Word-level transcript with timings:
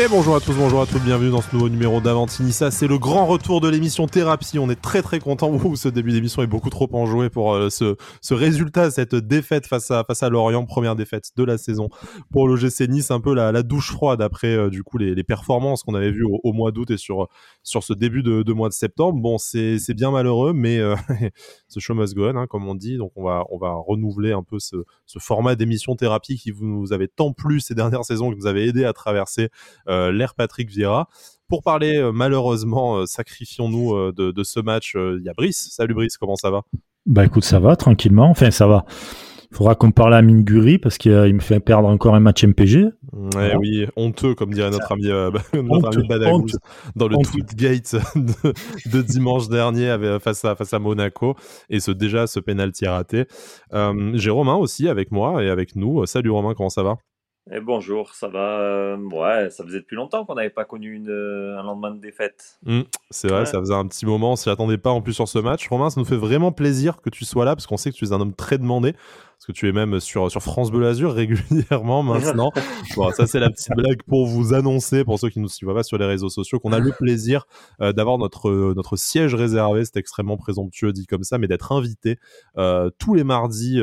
Et 0.00 0.06
bonjour 0.06 0.36
à 0.36 0.40
tous, 0.40 0.52
bonjour 0.52 0.80
à 0.80 0.86
tous, 0.86 1.00
bienvenue 1.00 1.32
dans 1.32 1.40
ce 1.40 1.52
nouveau 1.52 1.68
numéro 1.68 2.00
d'Avantinissa. 2.00 2.70
C'est 2.70 2.86
le 2.86 2.98
grand 3.00 3.26
retour 3.26 3.60
de 3.60 3.68
l'émission 3.68 4.06
Thérapie. 4.06 4.56
On 4.60 4.70
est 4.70 4.80
très 4.80 5.02
très 5.02 5.18
content. 5.18 5.50
Ouh, 5.50 5.74
ce 5.74 5.88
début 5.88 6.12
d'émission 6.12 6.40
est 6.40 6.46
beaucoup 6.46 6.70
trop 6.70 6.88
enjoué 6.92 7.30
pour 7.30 7.52
euh, 7.52 7.68
ce, 7.68 7.96
ce 8.20 8.32
résultat, 8.32 8.92
cette 8.92 9.16
défaite 9.16 9.66
face 9.66 9.90
à 9.90 10.04
face 10.04 10.22
à 10.22 10.28
Lorient, 10.28 10.64
première 10.66 10.94
défaite 10.94 11.32
de 11.36 11.42
la 11.42 11.58
saison 11.58 11.88
pour 12.30 12.46
l'OGC 12.46 12.82
Nice. 12.88 13.10
Un 13.10 13.18
peu 13.18 13.34
la, 13.34 13.64
douche 13.64 13.90
froide 13.90 14.22
après 14.22 14.54
euh, 14.54 14.70
du 14.70 14.84
coup 14.84 14.98
les, 14.98 15.24
performances 15.24 15.82
qu'on 15.82 15.94
avait 15.94 16.12
vues 16.12 16.24
au, 16.24 16.52
mois 16.52 16.70
d'août 16.70 16.92
et 16.92 16.96
sur 16.96 17.26
sur 17.64 17.82
ce 17.82 17.92
début 17.92 18.22
de, 18.22 18.52
mois 18.52 18.68
de 18.68 18.74
septembre. 18.74 19.18
Bon, 19.20 19.36
c'est 19.36 19.94
bien 19.94 20.12
malheureux, 20.12 20.52
mais 20.52 20.78
euh, 20.78 20.94
ce 21.66 21.80
show 21.80 21.94
must 21.94 22.14
go 22.14 22.28
on, 22.28 22.36
hein, 22.36 22.46
comme 22.46 22.68
on 22.68 22.76
dit. 22.76 22.98
Donc 22.98 23.10
on 23.16 23.24
va 23.24 23.46
on 23.50 23.58
va 23.58 23.72
renouveler 23.74 24.30
un 24.30 24.44
peu 24.44 24.60
ce, 24.60 24.76
ce 25.06 25.18
format 25.18 25.56
d'émission 25.56 25.96
Thérapie 25.96 26.36
qui 26.36 26.52
vous 26.52 26.66
nous 26.66 26.92
avez 26.92 27.08
tant 27.08 27.32
plu 27.32 27.58
ces 27.58 27.74
dernières 27.74 28.04
saisons, 28.04 28.30
qui 28.30 28.36
nous 28.36 28.46
avait 28.46 28.68
aidé 28.68 28.84
à 28.84 28.92
traverser 28.92 29.48
l'ère 29.88 30.34
Patrick 30.34 30.68
Vieira. 30.70 31.08
Pour 31.48 31.62
parler, 31.62 31.96
euh, 31.96 32.12
malheureusement, 32.12 32.98
euh, 32.98 33.06
sacrifions-nous 33.06 33.94
euh, 33.94 34.12
de, 34.14 34.32
de, 34.32 34.42
ce 34.42 34.60
match. 34.60 34.94
Il 34.94 35.22
y 35.24 35.30
a 35.30 35.32
Brice. 35.32 35.68
Salut 35.70 35.94
Brice, 35.94 36.18
comment 36.18 36.36
ça 36.36 36.50
va? 36.50 36.62
Bah 37.06 37.24
écoute, 37.24 37.44
ça 37.44 37.58
va 37.58 37.74
tranquillement. 37.74 38.28
Enfin, 38.28 38.50
ça 38.50 38.66
va. 38.66 38.84
Il 39.50 39.56
faudra 39.56 39.74
qu'on 39.74 39.92
parle 39.92 40.12
à 40.12 40.20
Minguri 40.20 40.76
parce 40.76 40.98
qu'il 40.98 41.34
me 41.34 41.40
fait 41.40 41.58
perdre 41.58 41.88
encore 41.88 42.14
un 42.14 42.20
match 42.20 42.44
MPG. 42.44 42.90
Ouais, 43.34 43.56
oui, 43.56 43.86
honteux, 43.96 44.34
comme 44.34 44.52
dirait 44.52 44.70
notre 44.70 44.92
ami, 44.92 45.08
euh, 45.08 45.30
notre 45.54 45.86
Honteux, 45.88 46.00
ami 46.00 46.06
Badagouz 46.08 46.54
honte, 46.54 46.60
dans 46.94 47.08
le 47.08 47.16
tweetgate 47.16 47.96
de, 48.14 48.52
de 48.92 49.00
dimanche 49.00 49.48
dernier 49.48 49.88
avec, 49.88 50.20
face, 50.20 50.44
à, 50.44 50.54
face 50.54 50.74
à 50.74 50.78
Monaco 50.78 51.34
et 51.70 51.80
ce 51.80 51.92
déjà 51.92 52.26
ce 52.26 52.40
penalty 52.40 52.86
raté. 52.86 53.24
Euh, 53.72 54.12
J'ai 54.14 54.28
Romain 54.28 54.56
aussi 54.56 54.86
avec 54.86 55.12
moi 55.12 55.42
et 55.42 55.48
avec 55.48 55.76
nous. 55.76 56.04
Salut 56.04 56.30
Romain, 56.30 56.52
comment 56.54 56.68
ça 56.68 56.82
va? 56.82 56.98
Et 57.50 57.60
bonjour, 57.60 58.14
ça 58.14 58.28
va 58.28 58.58
euh, 58.60 58.96
Ouais, 58.98 59.48
ça 59.50 59.64
faisait 59.64 59.78
depuis 59.78 59.96
longtemps 59.96 60.24
qu'on 60.26 60.34
n'avait 60.34 60.50
pas 60.50 60.64
connu 60.66 60.94
une, 60.94 61.08
euh, 61.08 61.58
un 61.58 61.62
lendemain 61.62 61.90
de 61.92 61.98
défaite. 62.00 62.58
Mm, 62.66 62.82
C'est 63.10 63.28
vrai, 63.28 63.40
Ouais. 63.40 63.46
ça 63.46 63.58
faisait 63.58 63.74
un 63.74 63.86
petit 63.86 64.04
moment, 64.04 64.32
on 64.32 64.36
s'y 64.36 64.50
attendait 64.50 64.76
pas 64.76 64.90
en 64.90 65.00
plus 65.00 65.14
sur 65.14 65.26
ce 65.28 65.38
match. 65.38 65.66
Romain, 65.68 65.88
ça 65.88 65.98
nous 65.98 66.04
fait 66.06 66.16
vraiment 66.16 66.52
plaisir 66.52 67.00
que 67.00 67.08
tu 67.08 67.24
sois 67.24 67.46
là 67.46 67.56
parce 67.56 67.66
qu'on 67.66 67.78
sait 67.78 67.90
que 67.90 67.96
tu 67.96 68.04
es 68.04 68.12
un 68.12 68.20
homme 68.20 68.34
très 68.34 68.58
demandé. 68.58 68.94
Parce 69.38 69.46
que 69.46 69.52
tu 69.52 69.68
es 69.68 69.72
même 69.72 70.00
sur, 70.00 70.32
sur 70.32 70.42
France 70.42 70.72
Bleu 70.72 70.88
Azur 70.88 71.12
régulièrement 71.12 72.02
maintenant. 72.02 72.50
bon, 72.96 73.12
ça, 73.12 73.24
c'est 73.28 73.38
la 73.38 73.50
petite 73.50 73.72
blague 73.76 74.02
pour 74.02 74.26
vous 74.26 74.52
annoncer, 74.52 75.04
pour 75.04 75.16
ceux 75.20 75.28
qui 75.28 75.38
nous 75.38 75.48
suivent 75.48 75.72
pas 75.72 75.84
sur 75.84 75.96
les 75.96 76.06
réseaux 76.06 76.28
sociaux, 76.28 76.58
qu'on 76.58 76.72
a 76.72 76.80
le 76.80 76.90
plaisir 76.90 77.46
euh, 77.80 77.92
d'avoir 77.92 78.18
notre, 78.18 78.48
euh, 78.48 78.74
notre 78.74 78.96
siège 78.96 79.36
réservé. 79.36 79.84
C'est 79.84 79.96
extrêmement 79.96 80.36
présomptueux 80.36 80.92
dit 80.92 81.06
comme 81.06 81.22
ça, 81.22 81.38
mais 81.38 81.46
d'être 81.46 81.70
invité 81.70 82.18
euh, 82.56 82.90
tous 82.98 83.14
les 83.14 83.22
mardis 83.22 83.78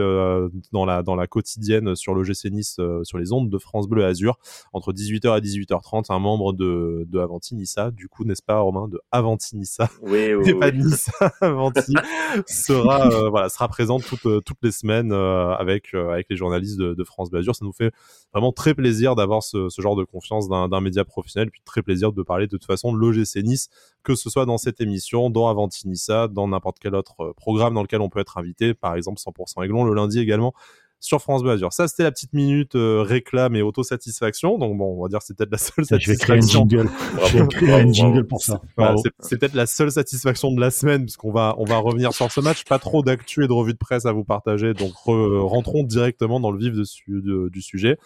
dans, 0.73 0.85
la, 0.85 1.03
dans 1.03 1.15
la 1.15 1.25
quotidienne 1.25 1.95
sur 1.95 2.15
le 2.15 2.25
GC 2.25 2.49
Nice, 2.49 2.77
sur 3.03 3.17
les 3.17 3.31
ondes 3.31 3.49
de 3.49 3.57
France 3.57 3.87
Bleu 3.87 4.03
Azur, 4.03 4.37
entre 4.73 4.91
18h 4.91 5.37
et 5.37 5.41
18h30, 5.41 6.07
un 6.09 6.19
membre 6.19 6.51
de, 6.51 7.07
de 7.07 7.19
Avanti 7.19 7.55
Nissa, 7.55 7.91
du 7.91 8.09
coup, 8.09 8.25
n'est-ce 8.25 8.43
pas, 8.43 8.59
Romain, 8.59 8.89
de 8.89 8.99
Avanti 9.09 9.55
Nissa? 9.55 9.89
Oui, 10.01 10.33
oui, 10.33 10.43
et 10.49 10.53
pas 10.53 10.67
oui. 10.67 10.79
Nice 10.79 11.09
Avanti 11.39 11.93
sera 12.45 13.29
voilà 13.29 13.47
sera 13.47 13.69
présente 13.69 14.03
toutes 14.03 14.43
toutes 14.43 14.61
les 14.61 14.71
semaines 14.71 15.13
avec 15.53 15.93
euh, 15.93 16.11
avec 16.11 16.27
les 16.29 16.35
journalistes 16.35 16.77
de, 16.77 17.03
France 17.03 17.29
Bleu 17.29 17.39
Azur. 17.39 17.55
Ça 17.55 17.65
nous 17.65 17.73
fait 17.73 17.91
vraiment 18.33 18.51
très 18.51 18.73
plaisir 18.73 19.15
d'avoir 19.15 19.43
ce, 19.43 19.69
genre 19.77 19.95
de 19.95 20.03
confiance 20.03 20.49
d'un 20.49 20.67
d'un 20.67 20.81
média 20.81 21.05
professionnel, 21.05 21.51
puis 21.51 21.61
très 21.65 21.81
plaisir 21.81 22.11
de 22.11 22.23
parler 22.23 22.47
de 22.47 22.51
toute 22.51 22.65
façon 22.65 22.93
de 22.93 22.97
l'OGC 22.97 23.43
Nice, 23.43 23.69
que 24.03 24.15
ce 24.15 24.29
soit 24.29 24.45
dans 24.45 24.57
cette 24.57 24.81
émission, 24.81 25.29
dans 25.29 25.47
Avanti 25.47 25.87
Nissa, 25.87 26.27
dans 26.27 26.47
n'importe 26.47 26.77
quel 26.79 26.95
autre 26.95 27.15
euh, 27.21 27.33
programme 27.33 27.73
dans 27.73 27.83
lequel 27.83 28.01
on 28.01 28.09
peut 28.09 28.19
être 28.19 28.37
invité, 28.37 28.73
par 28.73 28.95
exemple 28.95 29.19
100% 29.19 29.63
Aiglon 29.63 29.83
le 29.83 29.93
lundi 29.93 30.19
également 30.19 30.53
sur 30.99 31.21
France 31.21 31.43
Bleu 31.43 31.51
Azur. 31.51 31.71
Ça, 31.71 31.87
c'était 31.87 32.03
la 32.03 32.11
petite 32.11 32.33
minute 32.33 32.75
euh, 32.75 33.01
réclame 33.01 33.55
et 33.55 33.61
autosatisfaction. 33.61 34.57
Donc 34.57 34.77
bon, 34.77 34.97
on 34.97 35.03
va 35.03 35.07
dire 35.09 35.19
que 35.19 35.25
c'est 35.25 35.37
peut-être 35.37 35.51
la 35.51 35.57
seule 35.57 35.85
Je 35.89 35.93
vais 36.11 36.17
créer 36.17 36.37
un 36.37 36.41
satisfaction 36.41 36.67
jingle. 36.67 36.89
Bravo, 37.15 37.27
Je 37.27 37.37
vais 37.37 37.47
créer 37.47 37.67
bravo, 37.67 37.73
un 37.81 37.83
bravo. 37.83 37.93
jingle 37.93 38.27
pour 38.27 38.41
ça. 38.41 38.61
voilà, 38.77 38.95
c'est- 39.21 39.37
peut-être 39.37 39.53
la 39.53 39.65
seule 39.67 39.91
satisfaction 39.91 40.51
de 40.51 40.59
la 40.59 40.71
semaine, 40.71 41.03
puisqu'on 41.03 41.31
va, 41.31 41.55
on 41.59 41.65
va 41.65 41.77
revenir 41.77 42.13
sur 42.13 42.31
ce 42.31 42.39
match. 42.41 42.63
Pas 42.63 42.79
trop 42.79 43.03
d'actu 43.03 43.43
et 43.43 43.47
de 43.47 43.53
revue 43.53 43.73
de 43.73 43.77
presse 43.77 44.05
à 44.05 44.11
vous 44.11 44.23
partager, 44.23 44.73
donc 44.73 44.93
re- 45.05 45.39
rentrons 45.41 45.83
directement 45.83 46.39
dans 46.39 46.51
le 46.51 46.57
vif 46.57 46.73
de 46.73 46.83
su- 46.83 47.21
de- 47.23 47.49
du 47.49 47.61
sujet. 47.61 47.97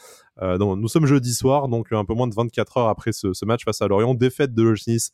Euh, 0.42 0.58
donc, 0.58 0.78
nous 0.80 0.88
sommes 0.88 1.06
jeudi 1.06 1.34
soir, 1.34 1.68
donc 1.70 1.88
un 1.92 2.06
peu 2.06 2.14
moins 2.14 2.28
de 2.28 2.36
24 2.36 2.78
heures 2.78 2.88
après 2.90 3.12
ce, 3.12 3.34
ce 3.34 3.46
match 3.46 3.64
face 3.66 3.82
à 3.82 3.88
Lorient. 3.88 4.14
Défaite 4.14 4.54
de 4.54 4.64
l'OGC 4.64 4.88
Nice 4.88 5.12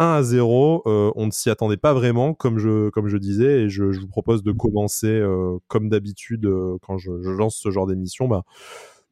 1 0.00 0.14
à 0.14 0.22
0. 0.22 0.82
Euh, 0.86 1.12
on 1.14 1.26
ne 1.26 1.30
s'y 1.30 1.50
attendait 1.50 1.76
pas 1.76 1.92
vraiment, 1.92 2.32
comme 2.32 2.58
je, 2.58 2.88
comme 2.88 3.06
je 3.06 3.18
disais, 3.18 3.64
et 3.64 3.68
je, 3.68 3.92
je 3.92 4.00
vous 4.00 4.08
propose 4.08 4.42
de 4.42 4.50
commencer, 4.50 5.08
euh, 5.08 5.58
comme 5.68 5.90
d'habitude, 5.90 6.46
euh, 6.46 6.78
quand 6.82 6.96
je, 6.96 7.10
je 7.22 7.30
lance 7.30 7.56
ce 7.56 7.70
genre 7.70 7.86
d'émission, 7.86 8.26
bah, 8.26 8.44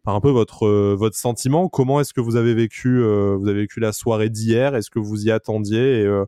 par 0.03 0.15
un 0.15 0.21
peu 0.21 0.31
votre 0.31 0.67
votre 0.95 1.17
sentiment. 1.17 1.69
Comment 1.69 2.01
est-ce 2.01 2.15
que 2.15 2.23
vous 2.23 2.37
avez 2.37 2.55
vécu 2.55 3.03
vous 3.03 3.49
avez 3.49 3.61
vécu 3.61 3.81
la 3.81 3.93
soirée 3.93 4.31
d'hier? 4.31 4.75
Est-ce 4.75 4.91
que 4.91 4.99
vous 4.99 5.27
y 5.27 5.31
attendiez? 5.31 6.03
Et, 6.03 6.23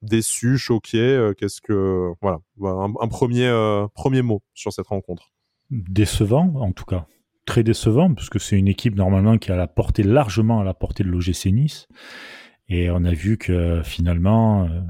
Déçu, 0.00 0.56
choqué 0.56 1.30
Qu'est-ce 1.36 1.60
que 1.60 2.12
voilà 2.22 2.40
Voilà, 2.56 2.80
un, 2.80 2.92
un 3.00 3.08
premier 3.08 3.50
premier 3.94 4.22
mot 4.22 4.40
sur 4.54 4.72
cette 4.72 4.86
rencontre. 4.86 5.30
Décevant, 5.70 6.52
en 6.56 6.72
tout 6.72 6.84
cas. 6.84 7.06
Très 7.44 7.64
décevant, 7.64 8.14
parce 8.14 8.30
que 8.30 8.38
c'est 8.38 8.56
une 8.56 8.68
équipe 8.68 8.94
normalement 8.94 9.36
qui 9.36 9.50
a 9.50 9.56
la 9.56 9.66
portée 9.66 10.04
largement 10.04 10.60
à 10.60 10.64
la 10.64 10.74
portée 10.74 11.02
de 11.02 11.08
l'OGC 11.08 11.46
Nice. 11.46 11.88
Et 12.72 12.90
on 12.90 13.04
a 13.04 13.12
vu 13.12 13.36
que 13.36 13.82
finalement, 13.84 14.64
euh, 14.64 14.80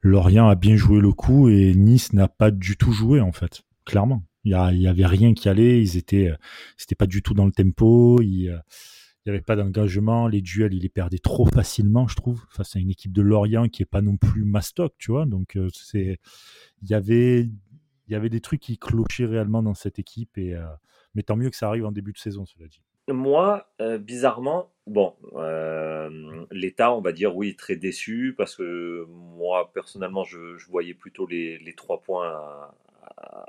Lorient 0.00 0.48
a 0.48 0.54
bien 0.54 0.76
joué 0.76 1.00
le 1.00 1.12
coup 1.12 1.48
et 1.48 1.74
Nice 1.74 2.12
n'a 2.12 2.28
pas 2.28 2.50
du 2.50 2.76
tout 2.76 2.92
joué, 2.92 3.20
en 3.20 3.32
fait. 3.32 3.62
Clairement. 3.84 4.22
Il 4.44 4.52
y, 4.52 4.88
avait 4.88 5.06
rien 5.06 5.34
qui 5.34 5.48
allait. 5.48 5.82
Ils 5.82 5.98
étaient, 5.98 6.28
euh, 6.28 6.36
c'était 6.78 6.94
pas 6.94 7.06
du 7.06 7.22
tout 7.22 7.34
dans 7.34 7.44
le 7.44 7.52
tempo. 7.52 8.22
Il, 8.22 8.48
euh, 8.48 8.58
il 9.28 9.32
y 9.32 9.34
avait 9.34 9.42
pas 9.42 9.56
d'engagement. 9.56 10.26
Les 10.26 10.40
duels, 10.40 10.72
ils 10.72 10.80
les 10.80 10.88
perdaient 10.88 11.18
trop 11.18 11.44
facilement, 11.44 12.08
je 12.08 12.16
trouve, 12.16 12.42
face 12.48 12.76
à 12.76 12.78
une 12.78 12.88
équipe 12.88 13.12
de 13.12 13.20
Lorient 13.20 13.68
qui 13.68 13.82
est 13.82 13.86
pas 13.86 14.00
non 14.00 14.16
plus 14.16 14.44
mastoc, 14.44 14.94
tu 14.98 15.10
vois. 15.10 15.26
Donc, 15.26 15.56
euh, 15.56 15.68
c'est, 15.74 16.18
il 16.80 16.88
y 16.88 16.94
avait, 16.94 17.40
il 17.40 18.12
y 18.12 18.14
avait 18.14 18.30
des 18.30 18.40
trucs 18.40 18.60
qui 18.60 18.78
clochaient 18.78 19.26
réellement 19.26 19.62
dans 19.62 19.74
cette 19.74 19.98
équipe 19.98 20.38
et, 20.38 20.54
euh, 20.54 20.64
mais 21.14 21.22
tant 21.22 21.36
mieux 21.36 21.50
que 21.50 21.56
ça 21.56 21.68
arrive 21.68 21.84
en 21.84 21.92
début 21.92 22.12
de 22.12 22.18
saison, 22.18 22.46
cela 22.46 22.68
dit. 22.68 22.80
Moi, 23.08 23.66
euh, 23.82 23.98
bizarrement, 23.98 24.72
bon, 24.88 25.14
euh, 25.34 26.44
l'État, 26.50 26.92
on 26.92 27.00
va 27.00 27.12
dire 27.12 27.36
oui, 27.36 27.56
très 27.56 27.76
déçu 27.76 28.34
parce 28.36 28.56
que 28.56 29.04
moi, 29.08 29.70
personnellement, 29.72 30.24
je, 30.24 30.38
voyais 30.68 30.94
plutôt 30.94 31.26
les, 31.26 31.74
trois 31.76 32.02
points 32.02 32.70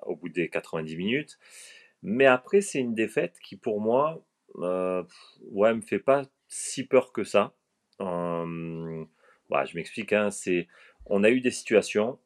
au 0.06 0.16
bout 0.16 0.30
des 0.30 0.50
90 0.50 0.96
minutes. 0.96 1.40
Mais 2.02 2.26
après, 2.26 2.62
c'est 2.62 2.80
une 2.80 2.96
défaite 2.96 3.38
qui, 3.44 3.56
pour 3.58 3.82
moi, 3.82 4.24
euh, 4.58 5.04
ouais, 5.52 5.74
me 5.74 5.82
fait 5.82 6.00
pas 6.00 6.24
si 6.48 6.86
peur 6.86 7.12
que 7.12 7.24
ça. 7.24 7.54
Euh, 8.02 9.06
voilà, 9.50 9.66
je 9.66 9.76
m'explique, 9.76 10.14
hein, 10.14 10.32
c'est, 10.32 10.68
on 11.06 11.24
a 11.24 11.30
eu 11.30 11.42
des 11.42 11.52
situations. 11.52 12.20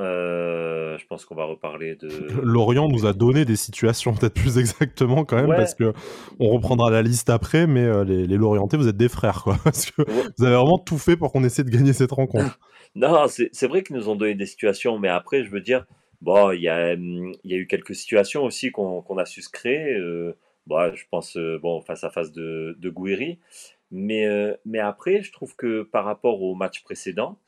Euh, 0.00 0.98
je 0.98 1.06
pense 1.06 1.24
qu'on 1.24 1.34
va 1.34 1.44
reparler 1.44 1.96
de. 1.96 2.08
Lorient 2.42 2.88
nous 2.88 3.06
a 3.06 3.12
donné 3.12 3.44
des 3.44 3.56
situations 3.56 4.14
peut-être 4.14 4.34
plus 4.34 4.58
exactement 4.58 5.24
quand 5.24 5.36
même 5.36 5.48
Ouais. 5.50 5.56
parce 5.56 5.74
que 5.74 5.92
on 6.38 6.48
reprendra 6.48 6.90
la 6.90 7.02
liste 7.02 7.30
après, 7.30 7.66
mais 7.66 7.84
euh, 7.84 8.04
les, 8.04 8.26
les 8.26 8.36
Lorientais 8.36 8.76
vous 8.76 8.88
êtes 8.88 8.96
des 8.96 9.08
frères 9.08 9.42
quoi 9.42 9.56
parce 9.64 9.90
que 9.90 10.02
Ouais. 10.02 10.22
vous 10.38 10.44
avez 10.44 10.56
vraiment 10.56 10.78
tout 10.78 10.98
fait 10.98 11.16
pour 11.16 11.32
qu'on 11.32 11.44
essaie 11.44 11.64
de 11.64 11.70
gagner 11.70 11.92
cette 11.92 12.12
rencontre. 12.12 12.58
Non, 12.96 13.26
c'est 13.28 13.66
vrai 13.68 13.84
qu'ils 13.84 13.94
nous 13.94 14.08
ont 14.08 14.16
donné 14.16 14.34
des 14.34 14.46
situations, 14.46 14.98
mais 14.98 15.06
après, 15.06 15.44
je 15.44 15.50
veux 15.50 15.60
dire, 15.60 15.86
bon, 16.22 16.50
il 16.50 16.60
y 16.60 16.68
a, 16.68 16.94
y 16.94 17.54
a 17.54 17.56
eu 17.56 17.68
quelques 17.68 17.94
situations 17.94 18.42
aussi 18.42 18.72
qu'on 18.72 19.16
a 19.16 19.24
su 19.26 19.42
se 19.42 19.48
créer. 19.48 19.94
euh, 19.94 20.36
bon, 20.66 20.92
je 20.92 21.04
pense, 21.08 21.36
euh, 21.36 21.56
bon, 21.62 21.80
face 21.82 22.02
à 22.02 22.10
face 22.10 22.32
de, 22.32 22.76
de 22.80 22.90
Gouiri. 22.90 23.38
Mais, 23.92 24.26
euh, 24.26 24.54
mais 24.64 24.80
après, 24.80 25.22
je 25.22 25.30
trouve 25.30 25.54
que 25.54 25.82
par 25.84 26.04
rapport 26.04 26.42
au 26.42 26.56
match 26.56 26.82
précédent, 26.82 27.38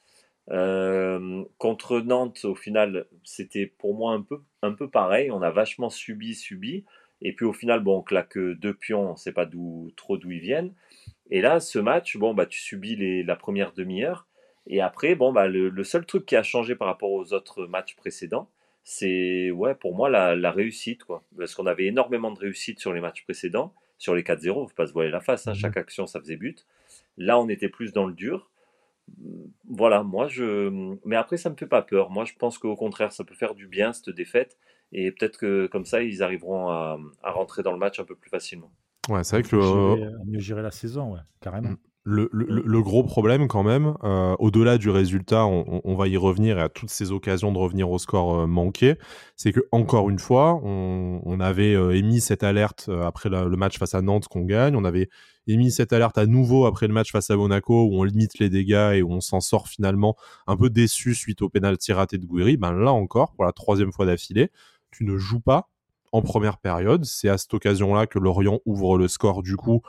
euh, 0.50 1.44
contre 1.58 2.00
Nantes, 2.00 2.44
au 2.44 2.54
final, 2.54 3.06
c'était 3.24 3.66
pour 3.66 3.94
moi 3.94 4.12
un 4.12 4.22
peu, 4.22 4.40
un 4.62 4.72
peu 4.72 4.88
pareil. 4.90 5.30
On 5.30 5.42
a 5.42 5.50
vachement 5.50 5.90
subi, 5.90 6.34
subi. 6.34 6.84
Et 7.20 7.32
puis 7.34 7.44
au 7.46 7.52
final, 7.52 7.80
bon, 7.80 7.98
on 7.98 8.02
claque 8.02 8.36
deux 8.36 8.74
pions, 8.74 9.10
on 9.10 9.12
ne 9.12 9.16
sait 9.16 9.32
pas 9.32 9.46
d'où, 9.46 9.92
trop 9.96 10.16
d'où 10.18 10.30
ils 10.32 10.40
viennent. 10.40 10.74
Et 11.30 11.40
là, 11.40 11.60
ce 11.60 11.78
match, 11.78 12.16
bon, 12.16 12.34
bah, 12.34 12.46
tu 12.46 12.60
subis 12.60 12.96
les, 12.96 13.22
la 13.22 13.36
première 13.36 13.72
demi-heure. 13.72 14.26
Et 14.66 14.80
après, 14.80 15.14
bon, 15.14 15.32
bah, 15.32 15.48
le, 15.48 15.68
le 15.70 15.84
seul 15.84 16.06
truc 16.06 16.26
qui 16.26 16.36
a 16.36 16.42
changé 16.42 16.74
par 16.76 16.88
rapport 16.88 17.12
aux 17.12 17.32
autres 17.32 17.66
matchs 17.66 17.96
précédents, 17.96 18.50
c'est, 18.84 19.50
ouais, 19.52 19.74
pour 19.76 19.94
moi, 19.94 20.10
la, 20.10 20.34
la 20.36 20.50
réussite, 20.52 21.04
quoi. 21.04 21.24
Parce 21.38 21.54
qu'on 21.54 21.66
avait 21.66 21.86
énormément 21.86 22.32
de 22.32 22.38
réussite 22.40 22.80
sur 22.80 22.92
les 22.92 23.00
matchs 23.00 23.24
précédents, 23.24 23.74
sur 23.98 24.14
les 24.14 24.22
4-0, 24.24 24.68
faut 24.68 24.74
pas 24.74 24.86
se 24.86 24.92
voiler 24.92 25.10
la 25.10 25.20
face, 25.20 25.46
hein, 25.48 25.54
Mhm. 25.54 25.56
chaque 25.56 25.76
action, 25.76 26.06
ça 26.06 26.20
faisait 26.20 26.36
but. 26.36 26.66
Là, 27.18 27.38
on 27.40 27.48
était 27.48 27.68
plus 27.68 27.92
dans 27.92 28.06
le 28.06 28.14
dur. 28.14 28.50
Voilà, 29.68 30.02
moi, 30.02 30.28
je. 30.28 30.68
Mais 31.04 31.16
après, 31.16 31.36
ça 31.36 31.50
me 31.50 31.56
fait 31.56 31.66
pas 31.66 31.82
peur. 31.82 32.10
Moi, 32.10 32.24
je 32.24 32.32
pense 32.38 32.58
qu'au 32.58 32.76
contraire, 32.76 33.12
ça 33.12 33.24
peut 33.24 33.34
faire 33.34 33.54
du 33.54 33.66
bien, 33.66 33.92
cette 33.92 34.10
défaite. 34.10 34.58
Et 34.92 35.10
peut-être 35.10 35.38
que 35.38 35.66
comme 35.66 35.86
ça, 35.86 36.02
ils 36.02 36.22
arriveront 36.22 36.68
à, 36.68 36.98
à 37.22 37.30
rentrer 37.30 37.62
dans 37.62 37.72
le 37.72 37.78
match 37.78 37.98
un 37.98 38.04
peu 38.04 38.14
plus 38.14 38.30
facilement. 38.30 38.70
Ouais, 39.08 39.24
c'est 39.24 39.36
vrai 39.40 39.48
que 39.48 39.56
le, 39.56 39.62
gérer- 39.62 40.04
à 40.04 40.24
mieux 40.24 40.38
gérer 40.38 40.62
la 40.62 40.70
saison, 40.70 41.14
ouais, 41.14 41.20
carrément. 41.40 41.70
Mm. 41.70 41.76
Le, 42.04 42.28
le, 42.32 42.82
gros 42.82 43.04
problème 43.04 43.46
quand 43.46 43.62
même, 43.62 43.94
euh, 44.02 44.34
au-delà 44.40 44.76
du 44.76 44.90
résultat, 44.90 45.46
on, 45.46 45.94
va 45.94 46.08
y 46.08 46.16
revenir 46.16 46.58
et 46.58 46.60
à 46.60 46.68
toutes 46.68 46.90
ces 46.90 47.12
occasions 47.12 47.52
de 47.52 47.58
revenir 47.58 47.92
au 47.92 47.98
score 48.00 48.40
euh, 48.40 48.46
manqué, 48.48 48.96
c'est 49.36 49.52
que 49.52 49.60
encore 49.70 50.10
une 50.10 50.18
fois, 50.18 50.60
on, 50.64 51.38
avait 51.38 51.76
euh, 51.76 51.94
émis 51.96 52.20
cette 52.20 52.42
alerte 52.42 52.90
après 53.04 53.28
le 53.28 53.56
match 53.56 53.78
face 53.78 53.94
à 53.94 54.02
Nantes 54.02 54.26
qu'on 54.26 54.42
gagne, 54.42 54.74
on 54.74 54.84
avait 54.84 55.10
émis 55.46 55.70
cette 55.70 55.92
alerte 55.92 56.18
à 56.18 56.26
nouveau 56.26 56.66
après 56.66 56.88
le 56.88 56.92
match 56.92 57.12
face 57.12 57.30
à 57.30 57.36
Monaco 57.36 57.84
où 57.84 58.00
on 58.00 58.02
limite 58.02 58.40
les 58.40 58.48
dégâts 58.50 58.94
et 58.94 59.02
où 59.02 59.12
on 59.12 59.20
s'en 59.20 59.40
sort 59.40 59.68
finalement 59.68 60.16
un 60.48 60.56
peu 60.56 60.70
déçu 60.70 61.14
suite 61.14 61.40
au 61.40 61.48
pénalty 61.48 61.92
raté 61.92 62.18
de 62.18 62.26
Gouiri. 62.26 62.56
Ben 62.56 62.72
là 62.72 62.92
encore, 62.92 63.30
pour 63.32 63.44
la 63.44 63.52
troisième 63.52 63.92
fois 63.92 64.06
d'affilée, 64.06 64.50
tu 64.90 65.04
ne 65.04 65.16
joues 65.18 65.40
pas 65.40 65.68
en 66.10 66.20
première 66.22 66.58
période. 66.58 67.04
C'est 67.04 67.28
à 67.28 67.38
cette 67.38 67.54
occasion-là 67.54 68.08
que 68.08 68.18
Lorient 68.18 68.58
ouvre 68.66 68.98
le 68.98 69.06
score 69.06 69.44
du 69.44 69.56
coup 69.56 69.82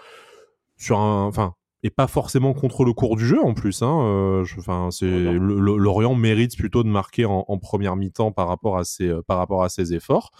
sur 0.77 0.99
un, 0.99 1.25
enfin 1.25 1.55
et 1.83 1.89
pas 1.89 2.07
forcément 2.07 2.53
contre 2.53 2.85
le 2.85 2.93
cours 2.93 3.17
du 3.17 3.27
jeu 3.27 3.43
en 3.43 3.53
plus. 3.53 3.81
Hein. 3.81 3.99
Euh, 4.05 4.45
enfin, 4.57 4.89
c'est 4.89 5.05
Lorient 5.05 6.15
mérite 6.15 6.57
plutôt 6.57 6.83
de 6.83 6.87
marquer 6.87 7.25
en, 7.25 7.43
première 7.59 7.97
mi-temps 7.97 8.31
par 8.31 8.47
rapport 8.47 8.77
à 8.77 8.85
ses 8.85 9.09
euh, 9.09 9.21
par 9.21 9.37
rapport 9.37 9.63
à 9.63 9.69
ses 9.69 9.93
efforts. 9.93 10.31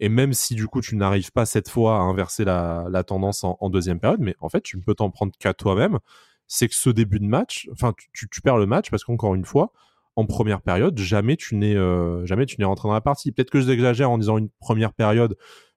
Et 0.00 0.08
même 0.08 0.32
si 0.32 0.54
du 0.54 0.68
coup 0.68 0.80
tu 0.80 0.94
n'arrives 0.94 1.32
pas 1.32 1.44
cette 1.44 1.68
fois 1.68 1.96
à 1.96 2.00
inverser 2.00 2.44
la, 2.44 3.02
tendance 3.04 3.42
en, 3.42 3.68
deuxième 3.68 3.98
période, 3.98 4.20
mais 4.20 4.36
en 4.40 4.48
fait 4.48 4.60
tu 4.60 4.76
ne 4.76 4.82
peux 4.82 4.94
t'en 4.94 5.10
prendre 5.10 5.32
qu'à 5.38 5.52
toi-même. 5.52 5.98
C'est 6.46 6.68
que 6.68 6.74
ce 6.74 6.88
début 6.88 7.18
de 7.18 7.26
match, 7.26 7.68
enfin 7.72 7.92
tu, 8.14 8.28
tu, 8.30 8.40
perds 8.40 8.56
le 8.56 8.64
match 8.64 8.90
parce 8.90 9.04
qu'encore 9.04 9.34
une 9.34 9.44
fois, 9.44 9.72
en 10.16 10.24
première 10.24 10.62
période, 10.62 10.96
jamais 10.98 11.36
tu 11.36 11.56
n'es 11.56 11.74
euh, 11.74 12.24
jamais 12.24 12.46
tu 12.46 12.56
n'es 12.58 12.64
rentré 12.64 12.88
dans 12.88 12.94
la 12.94 13.00
partie. 13.00 13.32
Peut-être 13.32 13.50
que 13.50 13.60
j'exagère 13.60 14.10
en 14.10 14.18
disant 14.18 14.38
une 14.38 14.48
première 14.60 14.92
période 14.92 15.36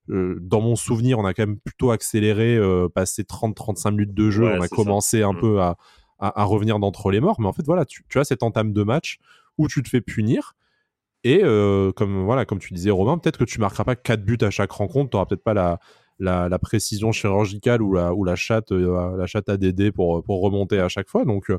euh, 0.09 0.37
dans 0.41 0.61
mon 0.61 0.75
souvenir, 0.75 1.19
on 1.19 1.25
a 1.25 1.33
quand 1.33 1.45
même 1.45 1.59
plutôt 1.59 1.91
accéléré, 1.91 2.55
euh, 2.55 2.89
passé 2.89 3.23
30-35 3.23 3.91
minutes 3.91 4.13
de 4.13 4.29
jeu, 4.29 4.45
on 4.45 4.61
a 4.61 4.67
commencé 4.67 5.21
un 5.21 5.33
mm. 5.33 5.39
peu 5.39 5.61
à, 5.61 5.75
revenir 6.19 6.79
d'entre 6.79 7.11
les 7.11 7.19
morts. 7.19 7.39
Mais 7.39 7.47
en 7.47 7.53
fait, 7.53 7.65
voilà, 7.65 7.85
tu, 7.85 8.03
as 8.15 8.23
cette 8.23 8.43
entame 8.43 8.73
de 8.73 8.83
match 8.83 9.19
où 9.57 9.67
tu 9.67 9.81
te 9.83 9.89
fais 9.89 10.01
punir. 10.01 10.53
Et 11.23 11.41
euh, 11.43 11.91
comme, 11.91 12.23
voilà, 12.25 12.45
comme 12.45 12.59
tu 12.59 12.73
disais, 12.73 12.89
Romain, 12.89 13.17
peut-être 13.17 13.37
que 13.37 13.43
tu 13.43 13.59
marqueras 13.59 13.83
pas 13.83 13.95
4 13.95 14.23
buts 14.23 14.37
à 14.41 14.49
chaque 14.49 14.71
rencontre, 14.71 15.11
tu 15.11 15.15
n'auras 15.15 15.27
peut-être 15.27 15.43
pas 15.43 15.53
la, 15.53 15.79
la, 16.19 16.59
précision 16.59 17.11
chirurgicale 17.11 17.81
ou 17.81 17.93
la, 17.93 18.13
ou 18.13 18.23
la 18.23 18.35
chatte, 18.35 18.71
la 18.71 19.25
chatte 19.27 19.49
ADD 19.49 19.91
pour, 19.91 20.23
pour 20.23 20.41
remonter 20.41 20.79
à 20.79 20.89
chaque 20.89 21.09
fois. 21.09 21.25
Donc, 21.25 21.51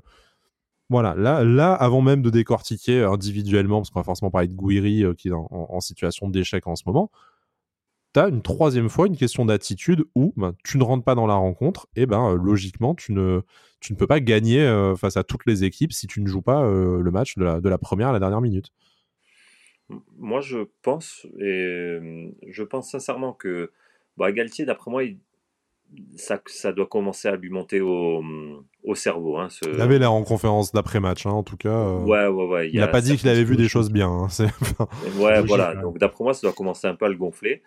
voilà, 0.91 1.15
là, 1.15 1.45
là, 1.45 1.75
avant 1.75 2.01
même 2.01 2.23
de 2.23 2.31
décortiquer 2.31 3.05
individuellement, 3.05 3.79
parce 3.79 3.91
qu'on 3.91 4.01
va 4.01 4.05
forcément 4.05 4.31
parler 4.31 4.49
de 4.49 4.55
Gouiri 4.55 5.05
qui 5.17 5.29
est 5.29 5.33
en 5.33 5.81
situation 5.81 6.29
d'échec 6.29 6.67
en 6.67 6.75
ce 6.75 6.83
moment, 6.87 7.11
tu 8.13 8.21
as 8.21 8.29
une 8.29 8.43
troisième 8.43 8.89
fois 8.89 9.07
une 9.07 9.17
question 9.17 9.45
d'attitude 9.45 10.05
où 10.15 10.33
ben, 10.37 10.55
tu 10.65 10.79
ne 10.79 10.85
rentres 10.85 11.05
pas 11.05 11.15
dans 11.15 11.27
la 11.27 11.35
rencontre 11.35 11.89
et 11.97 12.07
ben 12.07 12.33
euh, 12.33 12.37
logiquement 12.37 12.95
tu 12.95 13.13
ne, 13.13 13.41
tu 13.81 13.93
ne 13.93 13.99
peux 13.99 14.07
pas 14.07 14.21
gagner 14.21 14.61
euh, 14.61 14.95
face 14.95 15.17
à 15.17 15.25
toutes 15.25 15.47
les 15.47 15.65
équipes 15.65 15.93
si 15.93 16.07
tu 16.07 16.21
ne 16.21 16.27
joues 16.27 16.43
pas 16.43 16.63
euh, 16.63 17.01
le 17.01 17.11
match 17.11 17.37
de 17.37 17.45
la, 17.45 17.61
de 17.61 17.69
la, 17.69 17.79
première 17.79 18.09
à 18.09 18.13
la 18.13 18.21
dernière 18.21 18.41
minute. 18.41 18.73
Moi 20.19 20.41
je 20.41 20.59
pense 20.83 21.27
et 21.41 21.99
je 22.49 22.63
pense 22.63 22.91
sincèrement 22.91 23.33
que 23.33 23.73
bah, 24.17 24.33
Galtier 24.33 24.65
d'après 24.65 24.91
moi 24.91 25.03
ça, 26.17 26.41
ça, 26.47 26.73
doit 26.73 26.87
commencer 26.87 27.29
à 27.29 27.37
lui 27.37 27.51
monter 27.51 27.83
au, 27.83 28.23
au 28.83 28.95
cerveau. 28.95 29.37
Hein, 29.37 29.49
Il 29.63 29.79
avait 29.79 29.99
l'air 29.99 30.13
en 30.13 30.23
conférence 30.23 30.73
d'après-match, 30.73 31.27
hein, 31.27 31.33
en 31.33 31.43
tout 31.43 31.59
cas. 31.59 31.87
Ouais, 31.87 32.27
ouais, 32.29 32.47
ouais. 32.47 32.71
Il 32.73 32.81
n'a 32.81 32.89
pas 32.89 33.03
dit 33.03 33.19
qu'il 33.19 33.29
avait 33.29 33.45
vu 33.45 33.57
des 33.57 33.69
choses 33.69 33.91
bien. 33.91 34.09
Hein, 34.09 34.29
ouais, 35.19 35.43
voilà. 35.43 35.75
Donc 35.75 35.99
d'après 35.99 36.25
moi, 36.25 36.33
ça 36.33 36.47
doit 36.47 36.55
commencer 36.55 36.87
un 36.87 36.95
peu 36.95 37.05
à 37.05 37.09
le 37.11 37.17
gonfler. 37.17 37.63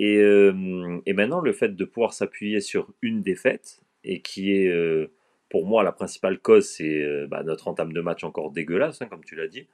Et, 0.00 0.18
euh, 0.18 1.02
et, 1.06 1.12
maintenant, 1.12 1.40
le 1.40 1.52
fait 1.52 1.74
de 1.74 1.84
pouvoir 1.84 2.12
s'appuyer 2.12 2.60
sur 2.60 2.94
une 3.02 3.20
défaite, 3.20 3.80
et 4.04 4.22
qui 4.22 4.52
est 4.52 4.68
euh, 4.68 5.10
pour 5.48 5.66
moi 5.66 5.82
la 5.82 5.90
principale 5.90 6.38
cause, 6.38 6.68
c'est 6.68 7.02
euh, 7.02 7.26
bah, 7.28 7.42
notre 7.42 7.66
entame 7.66 7.92
de 7.92 8.00
match 8.00 8.22
encore 8.22 8.52
dégueulasse, 8.52 9.02
hein, 9.02 9.06
comme 9.06 9.24
tu 9.24 9.34
l'as 9.34 9.48
dit. 9.48 9.66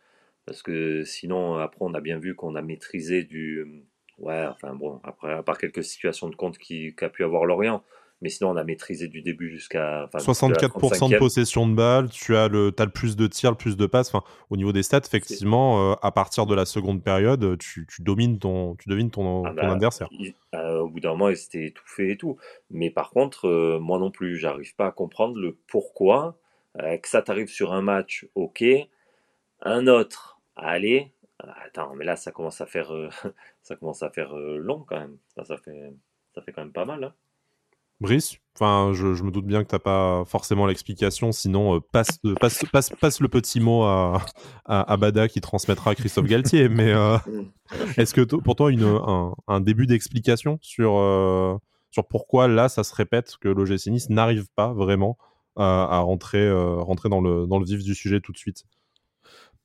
Parce 0.46 0.62
que 0.62 1.04
sinon, 1.04 1.56
après, 1.56 1.80
on 1.82 1.92
a 1.92 2.00
bien 2.00 2.18
vu 2.18 2.34
qu'on 2.34 2.54
a 2.54 2.62
maîtrisé 2.62 3.22
du. 3.22 3.84
Ouais, 4.18 4.46
enfin 4.46 4.74
bon, 4.74 4.98
après, 5.04 5.30
à 5.30 5.42
part 5.42 5.58
quelques 5.58 5.84
situations 5.84 6.30
de 6.30 6.36
compte 6.36 6.56
qu'a 6.58 7.10
pu 7.10 7.22
avoir 7.22 7.44
Lorient, 7.44 7.84
mais 8.24 8.30
sinon, 8.30 8.52
on 8.52 8.56
a 8.56 8.64
maîtrisé 8.64 9.06
du 9.06 9.20
début 9.20 9.50
jusqu'à. 9.50 10.08
64% 10.14 11.10
de 11.10 11.18
possession 11.18 11.68
de 11.68 11.74
balle, 11.74 12.08
tu 12.08 12.34
as 12.34 12.48
le, 12.48 12.72
as 12.78 12.84
le 12.86 12.90
plus 12.90 13.16
de 13.16 13.26
tirs, 13.26 13.50
le 13.50 13.56
plus 13.58 13.76
de 13.76 13.84
passes. 13.84 14.08
Enfin, 14.08 14.24
au 14.48 14.56
niveau 14.56 14.72
des 14.72 14.82
stats, 14.82 15.02
effectivement, 15.04 15.92
euh, 15.92 15.94
à 16.00 16.10
partir 16.10 16.46
de 16.46 16.54
la 16.54 16.64
seconde 16.64 17.04
période, 17.04 17.58
tu, 17.58 17.86
tu 17.86 18.00
domines 18.00 18.38
ton, 18.38 18.76
tu 18.76 18.88
domines 18.88 19.10
ton, 19.10 19.44
ah 19.44 19.50
ton 19.50 19.56
bah, 19.56 19.72
adversaire. 19.72 20.08
Euh, 20.54 20.78
au 20.78 20.88
bout 20.88 21.00
d'un 21.00 21.10
moment, 21.10 21.28
il 21.28 21.36
s'était 21.36 21.66
étouffé 21.66 22.12
et 22.12 22.16
tout. 22.16 22.38
Mais 22.70 22.88
par 22.88 23.10
contre, 23.10 23.46
euh, 23.46 23.78
moi 23.78 23.98
non 23.98 24.10
plus, 24.10 24.38
j'arrive 24.38 24.74
pas 24.74 24.86
à 24.86 24.90
comprendre 24.90 25.38
le 25.38 25.58
pourquoi. 25.66 26.38
que 26.78 27.08
ça 27.08 27.20
t'arrive 27.20 27.48
sur 27.48 27.74
un 27.74 27.82
match, 27.82 28.26
ok. 28.34 28.64
Un 29.60 29.86
autre, 29.86 30.40
allez. 30.56 31.12
Attends, 31.66 31.94
mais 31.94 32.06
là, 32.06 32.16
ça 32.16 32.32
commence 32.32 32.62
à 32.62 32.66
faire, 32.66 32.90
ça 33.62 33.76
commence 33.76 34.02
à 34.02 34.08
faire 34.08 34.34
long 34.34 34.82
quand 34.88 34.98
même. 34.98 35.18
Ça, 35.36 35.58
fait, 35.58 35.92
ça 36.34 36.40
fait 36.40 36.52
quand 36.52 36.62
même 36.62 36.72
pas 36.72 36.86
mal. 36.86 37.04
Hein. 37.04 37.12
Brice, 38.04 38.36
enfin, 38.54 38.92
je, 38.92 39.22
me 39.22 39.30
doute 39.30 39.46
bien 39.46 39.64
que 39.64 39.68
tu 39.68 39.74
n'as 39.74 39.80
pas 39.80 40.24
forcément 40.26 40.66
l'explication, 40.66 41.32
sinon 41.32 41.76
euh, 41.76 41.80
passe, 41.80 42.18
passe, 42.38 42.62
passe, 42.70 42.90
passe, 42.90 43.20
le 43.20 43.28
petit 43.28 43.60
mot 43.60 43.82
à, 43.84 44.24
à, 44.66 44.96
Bada 44.98 45.26
qui 45.26 45.40
transmettra 45.40 45.92
à 45.92 45.94
Christophe 45.94 46.26
Galtier. 46.26 46.68
Mais 46.70 46.92
euh, 46.92 47.16
est-ce 47.96 48.12
que 48.12 48.20
pour 48.20 48.56
toi, 48.56 48.70
une, 48.70 49.00
un, 49.48 49.60
début 49.60 49.86
d'explication 49.86 50.58
sur, 50.60 50.98
euh, 50.98 51.56
sur 51.90 52.06
pourquoi 52.06 52.46
là, 52.46 52.68
ça 52.68 52.84
se 52.84 52.94
répète 52.94 53.36
que 53.40 53.48
l'OGC 53.48 53.86
Nice 53.86 54.10
n'arrive 54.10 54.46
pas 54.54 54.74
vraiment 54.74 55.16
à, 55.56 56.00
rentrer, 56.00 56.50
rentrer 56.52 57.08
dans, 57.08 57.20
le, 57.20 57.46
dans 57.46 57.58
le 57.58 57.64
vif 57.64 57.82
du 57.82 57.94
sujet 57.94 58.20
tout 58.20 58.32
de 58.32 58.38
suite? 58.38 58.64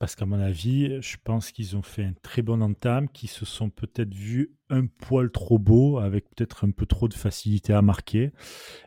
Parce 0.00 0.16
qu'à 0.16 0.24
mon 0.24 0.40
avis, 0.40 1.00
je 1.02 1.18
pense 1.22 1.52
qu'ils 1.52 1.76
ont 1.76 1.82
fait 1.82 2.02
un 2.02 2.14
très 2.22 2.40
bon 2.40 2.62
entame, 2.62 3.06
qui 3.10 3.26
se 3.26 3.44
sont 3.44 3.68
peut-être 3.68 4.14
vus 4.14 4.56
un 4.70 4.86
poil 4.86 5.30
trop 5.30 5.58
beaux, 5.58 5.98
avec 5.98 6.24
peut-être 6.30 6.64
un 6.64 6.70
peu 6.70 6.86
trop 6.86 7.08
de 7.08 7.14
facilité 7.14 7.72
à 7.72 7.82
marquer, 7.82 8.32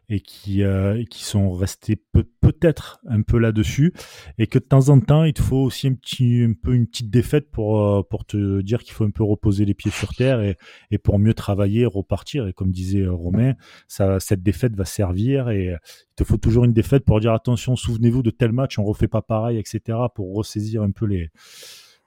et 0.10 0.22
qui, 0.22 0.64
euh, 0.64 1.04
qui 1.10 1.24
sont 1.24 1.52
restés 1.52 2.02
peut-être 2.42 3.00
un 3.08 3.22
peu 3.22 3.38
là-dessus, 3.38 3.94
et 4.38 4.48
que 4.48 4.60
de 4.60 4.64
temps 4.64 4.90
en 4.90 5.00
temps, 5.00 5.24
il 5.24 5.34
te 5.34 5.42
faut 5.42 5.58
aussi 5.58 5.88
un, 5.88 5.94
petit, 5.94 6.42
un 6.42 6.54
peu 6.54 6.74
une 6.74 6.88
petite 6.88 7.10
défaite 7.10 7.52
pour, 7.52 7.82
euh, 7.82 8.02
pour 8.02 8.26
te 8.26 8.62
dire 8.62 8.84
qu'il 8.84 8.94
faut 8.94 9.04
un 9.04 9.12
peu 9.12 9.24
reposer 9.24 9.66
les 9.66 9.74
pieds 9.74 9.92
sur 9.92 10.14
terre, 10.16 10.42
et, 10.42 10.58
et 10.90 10.98
pour 10.98 11.20
mieux 11.20 11.34
travailler, 11.34 11.86
repartir. 11.86 12.48
Et 12.48 12.54
comme 12.54 12.72
disait 12.72 13.02
euh, 13.02 13.12
Romain, 13.12 13.54
cette 13.88 14.42
défaite 14.42 14.76
va 14.76 14.86
servir, 14.86 15.50
et 15.50 15.66
il 15.68 16.16
te 16.16 16.24
faut 16.24 16.38
toujours 16.38 16.64
une 16.64 16.74
défaite 16.74 17.04
pour 17.06 17.20
dire 17.20 17.34
attention, 17.34 17.76
souvenez-vous 17.76 18.24
de 18.24 18.30
tel 18.30 18.52
match, 18.52 18.80
on 18.80 18.84
refait 18.84 19.08
pas 19.08 19.22
pareil, 19.22 19.58
etc., 19.58 19.98
pour 20.16 20.34
ressaisir 20.34 20.82
un 20.82 20.92
peu 20.92 21.03
les 21.06 21.30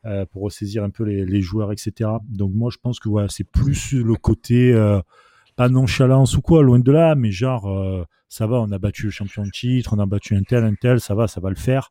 euh, 0.07 0.25
pour 0.25 0.43
ressaisir 0.43 0.85
un 0.85 0.91
peu 0.91 1.03
les, 1.03 1.41
joueurs, 1.41 1.73
etc. 1.73 2.11
Donc 2.29 2.53
moi, 2.55 2.71
je 2.73 2.79
pense 2.81 3.01
que 3.01 3.09
c'est 3.29 3.51
plus 3.51 3.93
le 3.93 4.15
côté 4.15 4.73
euh, 4.73 5.01
pas 5.57 5.69
nonchalance 5.69 6.37
ou 6.37 6.43
quoi, 6.43 6.63
loin 6.63 6.79
de 6.79 6.93
là, 6.93 7.17
mais 7.17 7.33
genre 7.33 7.69
euh, 7.69 8.05
ça 8.29 8.47
va, 8.47 8.61
on 8.61 8.71
a 8.71 8.79
battu 8.79 9.07
le 9.07 9.11
champion 9.11 9.43
de 9.43 9.51
titre, 9.51 9.97
on 9.97 9.99
a 9.99 10.07
battu 10.07 10.37
un 10.37 10.43
tel, 10.43 10.63
un 10.63 10.75
tel, 10.75 11.01
ça 11.01 11.17
va, 11.17 11.27
ça 11.27 11.41
va 11.41 11.51
le 11.51 11.57
faire. 11.57 11.91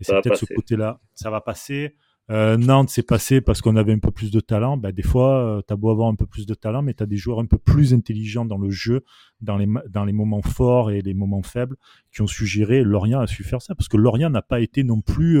Et 0.00 0.04
c'est 0.04 0.20
peut-être 0.20 0.38
ce 0.38 0.52
côté-là, 0.52 0.98
ça 1.14 1.30
va 1.30 1.40
passer. 1.40 1.94
Nantes 2.28 2.88
s'est 2.88 3.02
passé 3.02 3.40
parce 3.42 3.60
qu'on 3.60 3.76
avait 3.76 3.92
un 3.92 3.98
peu 3.98 4.10
plus 4.10 4.30
de 4.30 4.40
talent. 4.40 4.76
Ben, 4.78 4.90
des 4.90 5.02
fois, 5.02 5.62
tu 5.68 5.72
as 5.72 5.76
beau 5.76 5.90
avoir 5.90 6.08
un 6.08 6.14
peu 6.14 6.26
plus 6.26 6.46
de 6.46 6.54
talent, 6.54 6.82
mais 6.82 6.94
tu 6.94 7.02
as 7.02 7.06
des 7.06 7.18
joueurs 7.18 7.38
un 7.38 7.46
peu 7.46 7.58
plus 7.58 7.92
intelligents 7.94 8.46
dans 8.46 8.56
le 8.56 8.70
jeu, 8.70 9.04
dans 9.40 9.58
les, 9.58 9.68
dans 9.90 10.06
les 10.06 10.14
moments 10.14 10.40
forts 10.40 10.90
et 10.90 11.02
les 11.02 11.12
moments 11.14 11.42
faibles, 11.42 11.76
qui 12.10 12.22
ont 12.22 12.26
su 12.26 12.46
gérer. 12.46 12.82
Lorient 12.82 13.20
a 13.20 13.26
su 13.26 13.44
faire 13.44 13.60
ça, 13.60 13.74
parce 13.74 13.88
que 13.88 13.98
Lorient 13.98 14.30
n'a 14.30 14.42
pas 14.42 14.58
été 14.58 14.82
non 14.82 15.00
plus... 15.00 15.40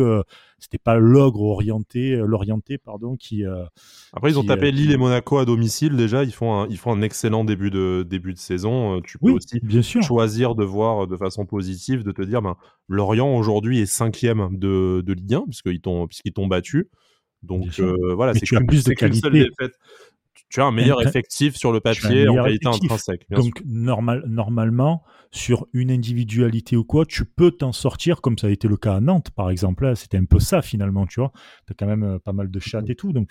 Euh, 0.62 0.72
c'était 0.72 0.78
pas 0.78 0.96
l'ogre 0.96 1.42
orienté, 1.42 2.16
l'orienté, 2.16 2.78
pardon, 2.78 3.16
qui... 3.16 3.44
Après, 4.12 4.30
ils 4.30 4.38
ont 4.38 4.44
tapé 4.44 4.70
Lille 4.70 4.92
et 4.92 4.96
Monaco 4.96 5.38
à 5.38 5.44
domicile. 5.44 5.96
Déjà, 5.96 6.24
ils 6.24 6.32
font 6.32 6.54
un, 6.54 6.68
ils 6.68 6.78
font 6.78 6.92
un 6.92 7.02
excellent 7.02 7.44
début 7.44 7.70
de, 7.70 8.06
début 8.08 8.32
de 8.32 8.38
saison. 8.38 9.00
Tu 9.00 9.18
peux 9.18 9.30
aussi 9.30 9.60
bien 9.62 9.82
sûr. 9.82 10.02
choisir 10.02 10.54
de 10.54 10.64
voir 10.64 11.06
de 11.06 11.16
façon 11.16 11.46
positive, 11.46 12.04
de 12.04 12.12
te 12.12 12.22
dire, 12.22 12.42
ben, 12.42 12.56
Lorient 12.88 13.36
aujourd'hui 13.36 13.80
est 13.80 13.86
cinquième 13.86 14.56
de, 14.56 15.02
de 15.04 15.12
Ligue 15.12 15.34
1, 15.34 15.44
puisqu'ils 15.48 15.80
t'ont 15.80 16.46
battu. 16.46 16.88
Donc 17.42 17.80
euh, 17.80 18.14
voilà, 18.14 18.34
c'est 18.34 18.46
plus 18.66 18.84
de 18.84 18.92
qualité. 18.92 19.48
Tu 20.52 20.60
as 20.60 20.66
un 20.66 20.70
meilleur 20.70 21.00
effectif 21.00 21.56
sur 21.56 21.72
le 21.72 21.80
papier 21.80 22.28
en 22.28 22.34
qualité 22.34 22.68
intrinsèque. 22.68 23.26
Donc 23.30 23.62
normal, 23.64 24.22
normalement, 24.26 25.02
sur 25.30 25.66
une 25.72 25.90
individualité 25.90 26.76
ou 26.76 26.84
quoi, 26.84 27.06
tu 27.06 27.24
peux 27.24 27.50
t'en 27.50 27.72
sortir 27.72 28.20
comme 28.20 28.36
ça 28.36 28.48
a 28.48 28.50
été 28.50 28.68
le 28.68 28.76
cas 28.76 28.96
à 28.96 29.00
Nantes, 29.00 29.30
par 29.30 29.48
exemple. 29.48 29.96
C'était 29.96 30.18
un 30.18 30.26
peu 30.26 30.40
ça 30.40 30.60
finalement, 30.60 31.06
tu 31.06 31.20
vois. 31.20 31.32
Tu 31.66 31.72
as 31.72 31.74
quand 31.74 31.86
même 31.86 32.02
euh, 32.02 32.18
pas 32.18 32.34
mal 32.34 32.50
de 32.50 32.60
chats 32.60 32.82
et 32.86 32.94
tout. 32.94 33.14
Donc 33.14 33.30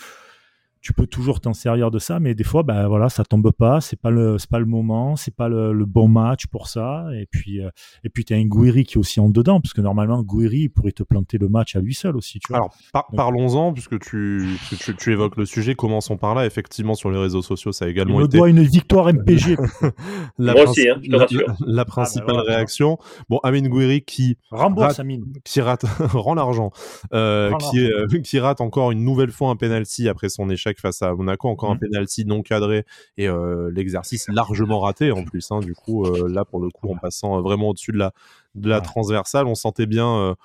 tu 0.82 0.94
peux 0.94 1.06
toujours 1.06 1.40
t'en 1.40 1.54
servir 1.54 1.92
de 1.92 2.00
ça, 2.00 2.20
mais 2.20 2.34
des 2.34 2.44
fois, 2.44 2.64
ben 2.64 2.88
voilà, 2.88 3.08
ça 3.10 3.24
tombe 3.24 3.52
pas, 3.52 3.82
c'est 3.82 4.00
pas 4.00 4.10
le, 4.10 4.40
c'est 4.40 4.50
pas 4.50 4.58
le 4.58 4.66
moment, 4.66 5.16
c'est 5.16 5.36
pas 5.36 5.48
le, 5.48 5.86
bon 5.86 6.08
match 6.08 6.48
pour 6.48 6.68
ça. 6.68 7.06
Et 7.14 7.28
puis, 7.30 7.62
euh, 7.62 7.70
et 8.04 8.10
puis 8.10 8.26
t'as 8.26 8.36
un 8.36 8.46
Gouiri 8.46 8.84
qui 8.84 8.96
est 8.96 8.98
aussi 8.98 9.20
en 9.20 9.30
dedans, 9.30 9.62
parce 9.62 9.74
que 9.74 9.82
normalement, 9.82 10.24
Gouiri 10.24 10.70
pourrait 10.70 10.92
te 10.92 11.04
planter 11.04 11.38
le 11.38 11.50
match 11.50 11.76
à 11.76 11.82
lui 11.82 11.94
seul 11.94 12.18
aussi. 12.18 12.40
Tu 12.40 12.52
vois. 12.52 12.70
Alors, 12.94 13.08
parlons-en, 13.16 13.74
puisque 13.74 14.00
tu, 14.00 14.58
tu, 14.98 15.12
évoques 15.12 15.38
le 15.38 15.46
sujet, 15.46 15.76
commençons 15.76 16.18
par 16.18 16.34
là. 16.34 16.48
Effectivement, 16.48 16.96
sur 16.96 17.12
les 17.12 17.20
réseaux 17.20 17.44
sociaux, 17.44 17.72
ça 17.72 17.86
a 17.86 17.88
également 17.88 18.20
Il 18.20 18.26
été. 18.26 18.38
doit 18.38 18.50
une 18.50 18.64
victoire 18.64 19.14
MPG. 19.14 19.58
la 20.40 20.54
Moi 20.54 20.64
aussi, 20.64 20.90
hein, 20.90 21.00
je 21.04 21.12
te 21.12 21.16
rassure. 21.16 21.56
La, 21.66 21.86
principale 21.86 22.36
ah, 22.40 22.44
ben 22.48 22.56
réaction. 22.56 22.98
Bon, 23.30 23.40
Amine 23.44 23.68
Gouiri 23.68 24.02
qui 24.02 24.38
rembourse 24.50 25.00
Amine, 25.00 25.26
qui 25.44 25.62
rate, 25.62 25.84
rend 26.14 26.34
l'argent, 26.34 26.72
euh, 27.14 27.52
qui, 27.58 27.82
euh, 27.82 28.08
qui 28.24 28.40
rate 28.40 28.62
encore 28.62 28.92
une 28.92 29.04
nouvelle 29.04 29.32
fois 29.32 29.50
un 29.50 29.56
penalty 29.56 30.10
après 30.10 30.30
son 30.30 30.50
échec 30.50 30.71
face 30.80 31.01
à 31.01 31.13
Monaco, 31.13 31.50
encore 31.50 31.72
un 31.72 31.75
mmh. 31.75 31.80
penalty 31.80 32.25
non 32.25 32.42
cadré 32.42 32.86
et 33.18 33.28
euh, 33.28 33.72
l'exercice 33.74 34.28
largement 34.30 34.80
raté 34.80 35.12
en 35.12 35.24
plus. 35.24 35.51
Hein, 35.51 35.60
du 35.60 35.74
coup, 35.74 36.06
euh, 36.06 36.30
là 36.30 36.46
pour 36.46 36.60
le 36.60 36.70
coup, 36.70 36.92
en 36.92 36.98
passant 36.98 37.38
euh, 37.38 37.42
vraiment 37.42 37.70
au-dessus 37.70 37.92
de 37.92 37.98
la, 37.98 38.13
de 38.56 38.70
la 38.70 38.82
transversale, 38.82 39.48
on 39.48 39.56
sentait 39.56 39.86
bien 39.86 40.36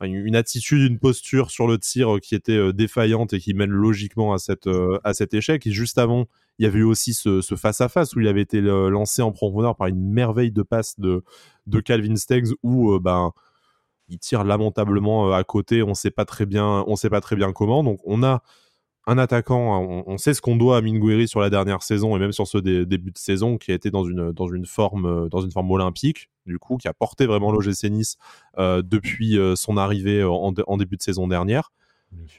une 0.00 0.36
attitude, 0.36 0.88
une 0.88 0.98
posture 0.98 1.50
sur 1.50 1.66
le 1.66 1.78
tir 1.78 2.18
qui 2.22 2.34
était 2.34 2.72
défaillante 2.72 3.32
et 3.32 3.40
qui 3.40 3.54
mène 3.54 3.70
logiquement 3.70 4.32
à, 4.32 4.38
cette, 4.38 4.68
à 5.02 5.12
cet 5.12 5.34
échec. 5.34 5.66
Et 5.66 5.72
juste 5.72 5.98
avant, 5.98 6.26
il 6.58 6.64
y 6.64 6.66
avait 6.66 6.78
eu 6.78 6.84
aussi 6.84 7.14
ce 7.14 7.40
face-à-face 7.56 8.14
où 8.14 8.20
il 8.20 8.28
avait 8.28 8.42
été 8.42 8.60
lancé 8.60 9.22
en 9.22 9.32
profondeur 9.32 9.76
par 9.76 9.88
une 9.88 10.12
merveille 10.12 10.52
de 10.52 10.62
passe 10.62 10.98
de, 11.00 11.24
de 11.66 11.80
Calvin 11.80 12.16
Steggs 12.16 12.52
où 12.62 12.98
ben, 13.00 13.32
il 14.08 14.18
tire 14.18 14.44
lamentablement 14.44 15.32
à 15.32 15.44
côté. 15.44 15.82
On 15.82 15.94
sait 15.94 16.10
pas 16.10 16.24
très 16.24 16.46
bien, 16.46 16.84
on 16.86 16.96
sait 16.96 17.10
pas 17.10 17.20
très 17.20 17.36
bien 17.36 17.52
comment. 17.52 17.82
Donc 17.82 18.00
on 18.04 18.22
a 18.22 18.42
un 19.08 19.16
attaquant, 19.16 20.04
on, 20.06 20.18
sait 20.18 20.34
ce 20.34 20.42
qu'on 20.42 20.56
doit 20.56 20.76
à 20.76 20.80
Mingueri 20.82 21.26
sur 21.26 21.40
la 21.40 21.48
dernière 21.48 21.82
saison 21.82 22.14
et 22.14 22.18
même 22.18 22.32
sur 22.32 22.46
ce 22.46 22.58
début 22.58 23.10
de 23.10 23.16
saison 23.16 23.56
qui 23.56 23.72
a 23.72 23.74
été 23.74 23.90
dans 23.90 24.04
une, 24.04 24.32
dans 24.32 24.48
une, 24.48 24.66
forme, 24.66 25.06
euh, 25.06 25.28
dans 25.30 25.40
une 25.40 25.50
forme 25.50 25.70
olympique, 25.70 26.28
du 26.44 26.58
coup, 26.58 26.76
qui 26.76 26.88
a 26.88 26.92
porté 26.92 27.24
vraiment 27.24 27.50
l'OGC 27.50 27.84
Nice 27.84 28.18
euh, 28.58 28.82
depuis 28.84 29.38
euh, 29.38 29.56
son 29.56 29.78
arrivée 29.78 30.22
en, 30.22 30.52
début 30.52 30.98
de 30.98 31.02
saison 31.02 31.26
dernière. 31.26 31.72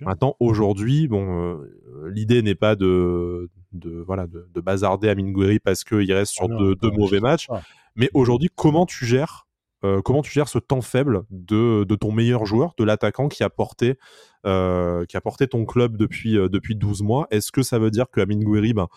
Maintenant, 0.01 0.35
aujourd'hui, 0.39 1.07
bon, 1.07 1.59
l'idée 2.07 2.43
n'est 2.43 2.55
pas 2.55 2.75
de, 2.75 3.49
de, 3.71 4.03
voilà, 4.05 4.27
de, 4.27 4.61
bazarder 4.61 5.09
à 5.09 5.15
Mingueri 5.15 5.59
parce 5.59 5.83
qu'il 5.83 6.11
reste 6.13 6.33
sur 6.33 6.45
ah 6.51 6.75
deux, 6.81 6.91
mauvais 6.91 7.19
matchs. 7.19 7.47
Mais 7.95 8.11
aujourd'hui, 8.13 8.49
comment 8.55 8.85
tu 8.85 9.05
gères 9.05 9.47
comment 10.03 10.21
tu 10.21 10.31
gères 10.31 10.49
ce 10.49 10.59
temps 10.59 10.81
faible 10.81 11.23
de, 11.29 11.83
ton 11.95 12.11
meilleur 12.11 12.45
joueur, 12.45 12.73
de 12.77 12.83
l'attaquant 12.83 13.27
qui 13.29 13.43
a 13.43 13.49
porté 13.49 13.97
euh, 14.45 15.05
ton 15.49 15.65
club 15.65 15.97
depuis, 15.97 16.37
euh, 16.37 16.49
depuis 16.49 16.75
12 16.75 17.01
mois? 17.01 17.27
Est-ce 17.31 17.51
que 17.51 17.63
ça 17.63 17.79
veut 17.79 17.91
dire 17.91 18.09
que 18.11 18.21
Amin 18.21 18.39
Gouiri 18.39 18.73
ben, 18.73 18.87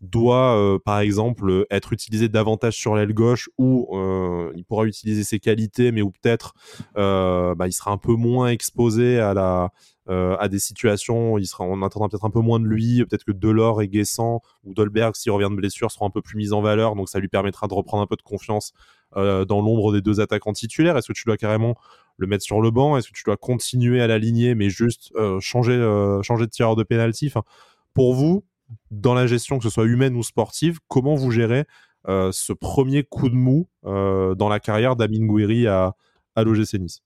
doit, 0.00 0.56
euh, 0.56 0.78
par 0.78 1.00
exemple, 1.00 1.66
être 1.70 1.92
utilisé 1.92 2.28
davantage 2.28 2.74
sur 2.74 2.96
l'aile 2.96 3.12
gauche 3.12 3.50
ou 3.58 3.88
il 4.54 4.64
pourra 4.64 4.84
utiliser 4.86 5.24
ses 5.24 5.38
qualités, 5.38 5.92
mais 5.92 6.02
ou 6.02 6.10
peut-être 6.10 6.54
ben, 6.94 7.66
il 7.66 7.72
sera 7.72 7.90
un 7.90 7.98
peu 7.98 8.14
moins 8.14 8.48
exposé 8.48 9.18
à 9.18 9.34
la, 9.34 9.70
à 10.06 10.48
des 10.48 10.58
situations, 10.58 11.38
il 11.38 11.46
sera, 11.46 11.64
on 11.64 11.82
attendra 11.82 12.08
peut-être 12.08 12.24
un 12.24 12.30
peu 12.30 12.40
moins 12.40 12.58
de 12.58 12.64
lui, 12.64 13.04
peut-être 13.04 13.24
que 13.24 13.32
Delors 13.32 13.82
et 13.82 13.88
Guessant 13.88 14.40
ou 14.64 14.74
Dolberg, 14.74 15.14
s'il 15.14 15.32
revient 15.32 15.50
de 15.50 15.56
blessure, 15.56 15.90
seront 15.90 16.06
un 16.06 16.10
peu 16.10 16.22
plus 16.22 16.36
mis 16.36 16.52
en 16.52 16.62
valeur, 16.62 16.96
donc 16.96 17.08
ça 17.08 17.20
lui 17.20 17.28
permettra 17.28 17.68
de 17.68 17.74
reprendre 17.74 18.02
un 18.02 18.06
peu 18.06 18.16
de 18.16 18.22
confiance 18.22 18.72
dans 19.14 19.60
l'ombre 19.60 19.92
des 19.92 20.00
deux 20.00 20.20
attaquants 20.20 20.52
titulaires. 20.52 20.96
Est-ce 20.96 21.08
que 21.08 21.12
tu 21.12 21.24
dois 21.26 21.36
carrément 21.36 21.76
le 22.16 22.26
mettre 22.26 22.44
sur 22.44 22.60
le 22.60 22.70
banc? 22.70 22.96
Est-ce 22.96 23.08
que 23.08 23.14
tu 23.14 23.24
dois 23.24 23.36
continuer 23.36 24.00
à 24.00 24.06
l'aligner, 24.06 24.54
mais 24.54 24.70
juste 24.70 25.12
euh, 25.16 25.40
changer, 25.40 25.72
euh, 25.72 26.22
changer 26.22 26.46
de 26.46 26.50
tireur 26.50 26.76
de 26.76 26.82
pénalty? 26.82 27.32
Pour 27.94 28.14
vous, 28.14 28.44
dans 28.90 29.14
la 29.14 29.26
gestion, 29.26 29.58
que 29.58 29.64
ce 29.64 29.70
soit 29.70 29.86
humaine 29.86 30.14
ou 30.14 30.22
sportive, 30.22 30.78
comment 30.86 31.14
vous 31.14 31.30
gérez 31.30 31.64
euh, 32.08 32.30
ce 32.30 32.52
premier 32.52 33.02
coup 33.02 33.28
de 33.28 33.34
mou 33.34 33.68
dans 33.82 34.48
la 34.48 34.60
carrière 34.60 34.96
d'Amin 34.96 35.26
Gouiri 35.26 35.66
à, 35.66 35.96
à 36.36 36.44
l'OGC 36.44 36.74
Nice? 36.74 37.02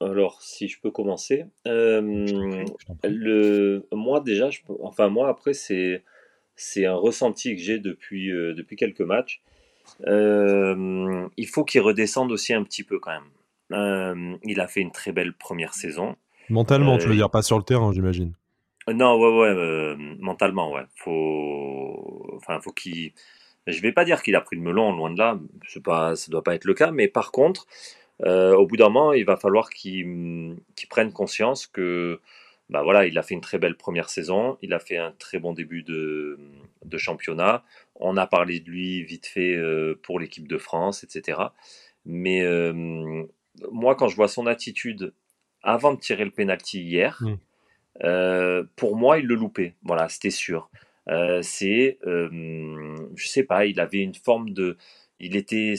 Alors, 0.00 0.40
si 0.40 0.68
je 0.68 0.80
peux 0.80 0.90
commencer, 0.90 1.44
le, 1.66 3.86
moi 3.92 4.20
déjà, 4.20 4.48
je, 4.48 4.60
enfin 4.80 5.08
moi 5.08 5.28
après 5.28 5.52
c'est 5.52 6.02
c'est 6.56 6.86
un 6.86 6.94
ressenti 6.94 7.54
que 7.54 7.60
j'ai 7.60 7.78
depuis 7.78 8.30
depuis 8.30 8.76
quelques 8.76 9.02
matchs. 9.02 9.42
Euh, 10.06 11.28
il 11.36 11.46
faut 11.46 11.64
qu'il 11.64 11.80
redescende 11.80 12.32
aussi 12.32 12.54
un 12.54 12.62
petit 12.62 12.84
peu 12.84 12.98
quand 12.98 13.12
même. 13.12 13.30
Euh, 13.72 14.36
il 14.44 14.60
a 14.60 14.66
fait 14.66 14.80
une 14.80 14.90
très 14.90 15.12
belle 15.12 15.32
première 15.32 15.74
saison. 15.74 16.16
Mentalement, 16.48 16.98
tu 16.98 17.06
veux 17.06 17.12
euh, 17.12 17.16
dire, 17.16 17.30
pas 17.30 17.42
sur 17.42 17.58
le 17.58 17.64
terrain, 17.64 17.92
j'imagine. 17.92 18.32
Non, 18.92 19.18
ouais, 19.20 19.38
ouais, 19.38 19.96
mentalement, 20.18 20.72
ouais. 20.72 20.82
Faut, 20.96 22.34
enfin, 22.36 22.60
faut 22.60 22.72
qu'il. 22.72 23.12
Je 23.66 23.80
vais 23.82 23.92
pas 23.92 24.04
dire 24.04 24.22
qu'il 24.22 24.34
a 24.34 24.40
pris 24.40 24.56
le 24.56 24.62
melon, 24.62 24.92
loin 24.92 25.10
de 25.12 25.18
là. 25.18 25.38
C'est 25.68 25.82
pas, 25.82 26.16
ça 26.16 26.30
doit 26.32 26.42
pas 26.42 26.54
être 26.54 26.64
le 26.64 26.74
cas, 26.74 26.90
mais 26.90 27.06
par 27.06 27.30
contre, 27.30 27.66
au 28.24 28.66
bout 28.66 28.76
d'un 28.76 28.88
moment, 28.88 29.12
il 29.12 29.24
va 29.24 29.36
falloir 29.36 29.70
qu'il 29.70 30.56
prenne 30.88 31.12
conscience 31.12 31.66
que, 31.66 32.20
bah 32.70 32.82
voilà, 32.84 33.04
il 33.04 33.18
a 33.18 33.22
fait 33.22 33.34
une 33.34 33.40
très 33.40 33.58
belle 33.58 33.76
première 33.76 34.08
saison, 34.08 34.56
il 34.62 34.72
a 34.72 34.78
fait 34.78 34.96
un 34.96 35.10
très 35.18 35.40
bon 35.40 35.52
début 35.52 35.82
de, 35.82 36.38
de 36.84 36.98
championnat. 36.98 37.64
On 37.96 38.16
a 38.16 38.28
parlé 38.28 38.60
de 38.60 38.70
lui 38.70 39.02
vite 39.02 39.26
fait 39.26 39.56
euh, 39.56 39.98
pour 40.04 40.20
l'équipe 40.20 40.46
de 40.46 40.56
France, 40.56 41.02
etc. 41.02 41.38
Mais 42.06 42.42
euh, 42.42 43.24
moi, 43.72 43.96
quand 43.96 44.06
je 44.06 44.14
vois 44.14 44.28
son 44.28 44.46
attitude 44.46 45.12
avant 45.62 45.94
de 45.94 45.98
tirer 45.98 46.24
le 46.24 46.30
penalty 46.30 46.80
hier, 46.80 47.18
mm. 47.20 47.34
euh, 48.04 48.64
pour 48.76 48.96
moi, 48.96 49.18
il 49.18 49.26
le 49.26 49.34
loupait. 49.34 49.74
Voilà, 49.82 50.08
c'était 50.08 50.30
sûr. 50.30 50.70
c'est, 51.42 51.98
je 52.04 53.26
sais 53.26 53.42
pas, 53.42 53.66
il 53.66 53.80
avait 53.80 53.98
une 53.98 54.14
forme 54.14 54.50
de, 54.50 54.76
il 55.18 55.34
était, 55.34 55.74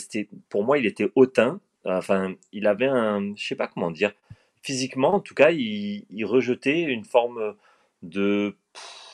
pour 0.49 0.65
moi, 0.65 0.77
il 0.77 0.85
était 0.85 1.09
hautain. 1.15 1.61
Enfin, 1.85 2.35
il 2.51 2.67
avait 2.67 2.87
un, 2.87 3.33
je 3.37 3.47
sais 3.47 3.55
pas 3.55 3.67
comment 3.67 3.91
dire, 3.91 4.11
physiquement, 4.61 5.15
en 5.15 5.19
tout 5.19 5.35
cas, 5.35 5.51
il, 5.51 6.25
rejetait 6.25 6.81
une 6.81 7.05
forme 7.05 7.55
de, 8.03 8.55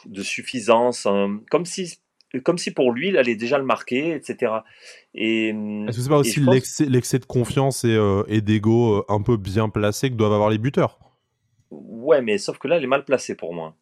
de 0.05 0.21
suffisance, 0.21 1.05
hein, 1.05 1.41
comme 1.49 1.65
si 1.65 1.99
comme 2.43 2.57
si 2.57 2.71
pour 2.71 2.91
lui, 2.91 3.09
il 3.09 3.17
allait 3.17 3.35
déjà 3.35 3.57
le 3.57 3.63
marquer, 3.63 4.13
etc. 4.13 4.51
Et 5.13 5.49
est-ce 5.49 5.97
que 5.97 6.03
c'est 6.03 6.09
pas 6.09 6.17
aussi 6.17 6.41
l'excès, 6.41 7.19
de 7.19 7.25
confiance 7.25 7.83
et, 7.83 7.95
euh, 7.95 8.23
d'ego 8.41 8.97
euh, 8.97 9.05
un 9.09 9.21
peu 9.21 9.37
bien 9.37 9.69
placé 9.69 10.09
que 10.09 10.15
doivent 10.15 10.33
avoir 10.33 10.49
les 10.49 10.57
buteurs? 10.57 10.99
Ouais, 11.71 12.21
mais 12.21 12.37
sauf 12.37 12.57
que 12.57 12.67
là, 12.67 12.77
il 12.77 12.83
est 12.83 12.87
mal 12.87 13.05
placé 13.05 13.35
pour 13.35 13.53
moi. 13.53 13.75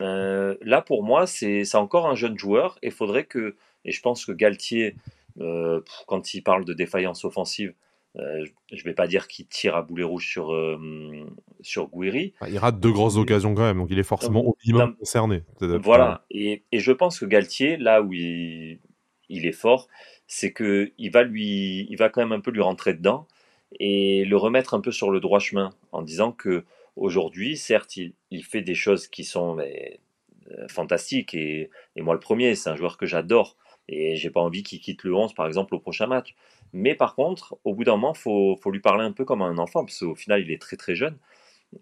Euh, 0.00 0.56
là, 0.62 0.82
pour 0.82 1.02
moi, 1.02 1.26
c'est, 1.26 1.74
encore 1.74 2.06
un 2.06 2.14
jeune 2.14 2.38
joueur 2.38 2.78
et 2.82 2.90
faudrait 2.90 3.24
que, 3.24 3.56
et 3.84 3.92
je 3.92 4.00
pense 4.00 4.24
que 4.24 4.32
Galtier, 4.32 4.96
quand 6.06 6.34
il 6.34 6.42
parle 6.42 6.64
de 6.64 6.74
défaillance 6.74 7.24
offensive, 7.24 7.72
euh, 8.18 8.44
je 8.72 8.76
ne 8.76 8.84
vais 8.84 8.94
pas 8.94 9.06
dire 9.06 9.28
qu'il 9.28 9.46
tire 9.46 9.76
à 9.76 9.82
boulet 9.82 10.02
rouge 10.02 10.28
sur, 10.28 10.52
euh, 10.52 10.78
sur 11.60 11.88
Gouiri. 11.88 12.34
Ah, 12.40 12.48
il 12.48 12.58
rate 12.58 12.80
deux 12.80 12.90
grosses 12.90 13.16
occasions 13.16 13.54
quand 13.54 13.62
même, 13.62 13.78
donc 13.78 13.88
il 13.90 13.98
est 13.98 14.04
forcément 14.04 14.44
au 14.44 14.56
minimum 14.64 14.96
concerné. 14.96 15.44
Voilà, 15.60 16.24
et, 16.30 16.64
et, 16.72 16.80
je 16.80 16.92
pense 16.92 17.20
que 17.20 17.26
Galtier, 17.26 17.76
là 17.76 18.02
où 18.02 18.12
il, 18.12 18.80
il 19.28 19.46
est 19.46 19.52
fort, 19.52 19.88
c'est 20.26 20.52
qu'il 20.52 21.10
va, 21.12 21.22
lui, 21.22 21.86
il 21.90 21.96
va 21.96 22.08
quand 22.08 22.20
même 22.20 22.32
un 22.32 22.40
peu 22.40 22.50
lui 22.50 22.60
rentrer 22.60 22.94
dedans 22.94 23.26
et 23.78 24.24
le 24.24 24.36
remettre 24.36 24.74
un 24.74 24.80
peu 24.80 24.90
sur 24.90 25.10
le 25.10 25.20
droit 25.20 25.38
chemin 25.38 25.70
en 25.92 26.02
disant 26.02 26.32
que 26.32 26.64
aujourd'hui, 26.96 27.56
certes, 27.56 27.96
il, 27.96 28.14
il, 28.30 28.44
fait 28.44 28.62
des 28.62 28.74
choses 28.74 29.06
qui 29.06 29.24
sont 29.24 29.54
mais, 29.54 30.00
euh, 30.50 30.66
fantastiques 30.68 31.34
et, 31.34 31.70
et 31.94 32.02
moi 32.02 32.14
le 32.14 32.20
premier, 32.20 32.54
c'est 32.54 32.70
un 32.70 32.76
joueur 32.76 32.96
que 32.96 33.06
j'adore 33.06 33.56
et 33.88 34.16
j'ai 34.16 34.30
pas 34.30 34.40
envie 34.40 34.62
qu'il 34.62 34.80
quitte 34.80 35.04
le 35.04 35.14
11 35.14 35.34
par 35.34 35.46
exemple 35.46 35.74
au 35.74 35.78
prochain 35.78 36.06
match. 36.06 36.34
Mais 36.72 36.94
par 36.94 37.14
contre, 37.14 37.58
au 37.64 37.74
bout 37.74 37.84
d'un 37.84 37.92
moment, 37.92 38.12
il 38.14 38.18
faut, 38.18 38.56
faut, 38.62 38.70
lui 38.70 38.80
parler 38.80 39.04
un 39.04 39.12
peu 39.12 39.24
comme 39.24 39.42
un 39.42 39.58
enfant, 39.58 39.84
parce 39.84 39.98
qu'au 40.00 40.14
final, 40.14 40.42
il 40.42 40.50
est 40.50 40.60
très 40.60 40.76
très 40.76 40.94
jeune, 40.94 41.16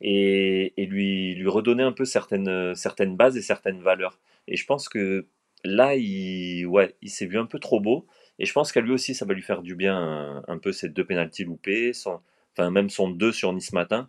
et, 0.00 0.74
et, 0.76 0.86
lui, 0.86 1.34
lui 1.34 1.48
redonner 1.48 1.82
un 1.82 1.92
peu 1.92 2.04
certaines, 2.04 2.74
certaines 2.74 3.16
bases 3.16 3.36
et 3.36 3.42
certaines 3.42 3.80
valeurs. 3.82 4.18
Et 4.48 4.56
je 4.56 4.64
pense 4.66 4.88
que 4.88 5.26
là, 5.64 5.96
il, 5.96 6.66
ouais, 6.66 6.96
il 7.02 7.10
s'est 7.10 7.26
vu 7.26 7.38
un 7.38 7.46
peu 7.46 7.58
trop 7.58 7.80
beau, 7.80 8.06
et 8.38 8.46
je 8.46 8.52
pense 8.52 8.72
qu'à 8.72 8.80
lui 8.80 8.92
aussi, 8.92 9.14
ça 9.14 9.24
va 9.24 9.34
lui 9.34 9.42
faire 9.42 9.62
du 9.62 9.74
bien 9.74 10.42
un, 10.46 10.58
peu 10.58 10.72
ces 10.72 10.88
deux 10.88 11.04
pénalties 11.04 11.44
loupés, 11.44 11.92
enfin 12.04 12.70
même 12.70 12.90
son 12.90 13.08
deux 13.08 13.32
sur 13.32 13.52
Nice 13.52 13.72
matin. 13.72 14.08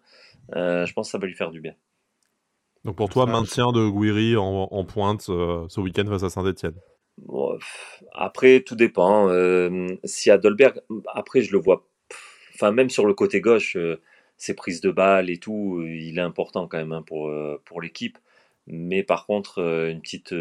Euh, 0.55 0.85
je 0.85 0.93
pense 0.93 1.07
que 1.07 1.11
ça 1.11 1.17
va 1.17 1.27
lui 1.27 1.35
faire 1.35 1.51
du 1.51 1.61
bien. 1.61 1.73
Donc 2.83 2.95
pour 2.95 3.09
toi, 3.09 3.25
maintien 3.25 3.71
de 3.71 3.89
Guiri 3.89 4.37
en, 4.37 4.67
en 4.71 4.85
pointe 4.85 5.29
euh, 5.29 5.65
ce 5.69 5.81
week-end 5.81 6.05
face 6.05 6.23
à 6.23 6.29
Saint-Etienne 6.29 6.75
après, 8.13 8.61
tout 8.61 8.75
dépend. 8.75 9.29
Euh, 9.29 9.95
si 10.03 10.31
à 10.31 10.37
Dolberg, 10.37 10.81
après, 11.13 11.41
je 11.41 11.51
le 11.51 11.59
vois. 11.59 11.87
Enfin, 12.55 12.71
même 12.71 12.89
sur 12.89 13.05
le 13.05 13.13
côté 13.13 13.41
gauche, 13.41 13.75
euh, 13.77 14.01
ses 14.37 14.55
prises 14.55 14.81
de 14.81 14.91
balles 14.91 15.29
et 15.29 15.37
tout, 15.37 15.79
euh, 15.79 15.89
il 15.89 16.17
est 16.17 16.21
important 16.21 16.67
quand 16.67 16.77
même 16.77 16.91
hein, 16.91 17.03
pour, 17.03 17.31
pour 17.65 17.81
l'équipe. 17.81 18.17
Mais 18.67 19.03
par 19.03 19.25
contre, 19.25 19.59
une 19.59 20.01
petite. 20.01 20.31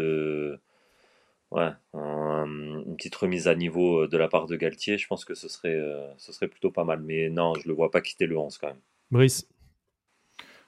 ouais, 1.51 1.71
une 1.93 2.95
petite 2.97 3.15
remise 3.15 3.47
à 3.47 3.55
niveau 3.55 4.07
de 4.07 4.17
la 4.17 4.27
part 4.27 4.47
de 4.47 4.55
Galtier, 4.55 4.97
je 4.97 5.07
pense 5.07 5.25
que 5.25 5.33
ce 5.33 5.47
serait, 5.47 5.79
ce 6.17 6.33
serait 6.33 6.47
plutôt 6.47 6.71
pas 6.71 6.83
mal. 6.83 7.01
Mais 7.01 7.29
non, 7.29 7.53
je 7.55 7.67
le 7.67 7.73
vois 7.73 7.91
pas 7.91 8.01
quitter 8.01 8.25
le 8.25 8.37
11 8.37 8.57
quand 8.57 8.67
même. 8.67 8.81
Brice 9.11 9.47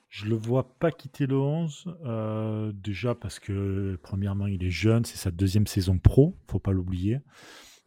Je 0.10 0.26
le 0.26 0.36
vois 0.36 0.76
pas 0.80 0.92
quitter 0.92 1.28
le 1.28 1.38
11, 1.38 1.86
euh, 2.04 2.72
déjà 2.74 3.14
parce 3.14 3.40
que 3.40 3.98
premièrement 4.02 4.48
il 4.48 4.64
est 4.64 4.72
jeune, 4.72 5.06
c'est 5.06 5.18
sa 5.18 5.30
deuxième 5.30 5.68
saison 5.68 6.00
pro, 6.00 6.36
faut 6.48 6.58
pas 6.58 6.72
l'oublier. 6.72 7.20